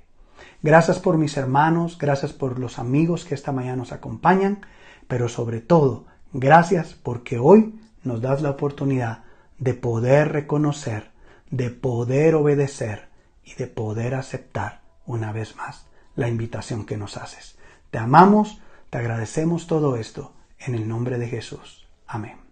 Gracias 0.62 0.98
por 0.98 1.16
mis 1.16 1.36
hermanos, 1.36 1.96
gracias 1.96 2.32
por 2.32 2.58
los 2.58 2.80
amigos 2.80 3.24
que 3.24 3.36
esta 3.36 3.52
mañana 3.52 3.76
nos 3.76 3.92
acompañan, 3.92 4.66
pero 5.06 5.28
sobre 5.28 5.60
todo, 5.60 6.06
gracias 6.32 6.94
porque 6.94 7.38
hoy 7.38 7.78
nos 8.02 8.20
das 8.20 8.42
la 8.42 8.50
oportunidad 8.50 9.22
de 9.58 9.74
poder 9.74 10.32
reconocer, 10.32 11.12
de 11.52 11.70
poder 11.70 12.34
obedecer 12.34 13.10
y 13.44 13.54
de 13.54 13.68
poder 13.68 14.16
aceptar 14.16 14.80
una 15.06 15.30
vez 15.30 15.54
más 15.54 15.86
la 16.16 16.26
invitación 16.26 16.84
que 16.84 16.96
nos 16.96 17.16
haces. 17.16 17.56
Te 17.92 17.98
amamos, 17.98 18.60
te 18.90 18.98
agradecemos 18.98 19.68
todo 19.68 19.94
esto 19.94 20.32
en 20.58 20.74
el 20.74 20.88
nombre 20.88 21.16
de 21.16 21.28
Jesús. 21.28 21.86
Amén. 22.08 22.47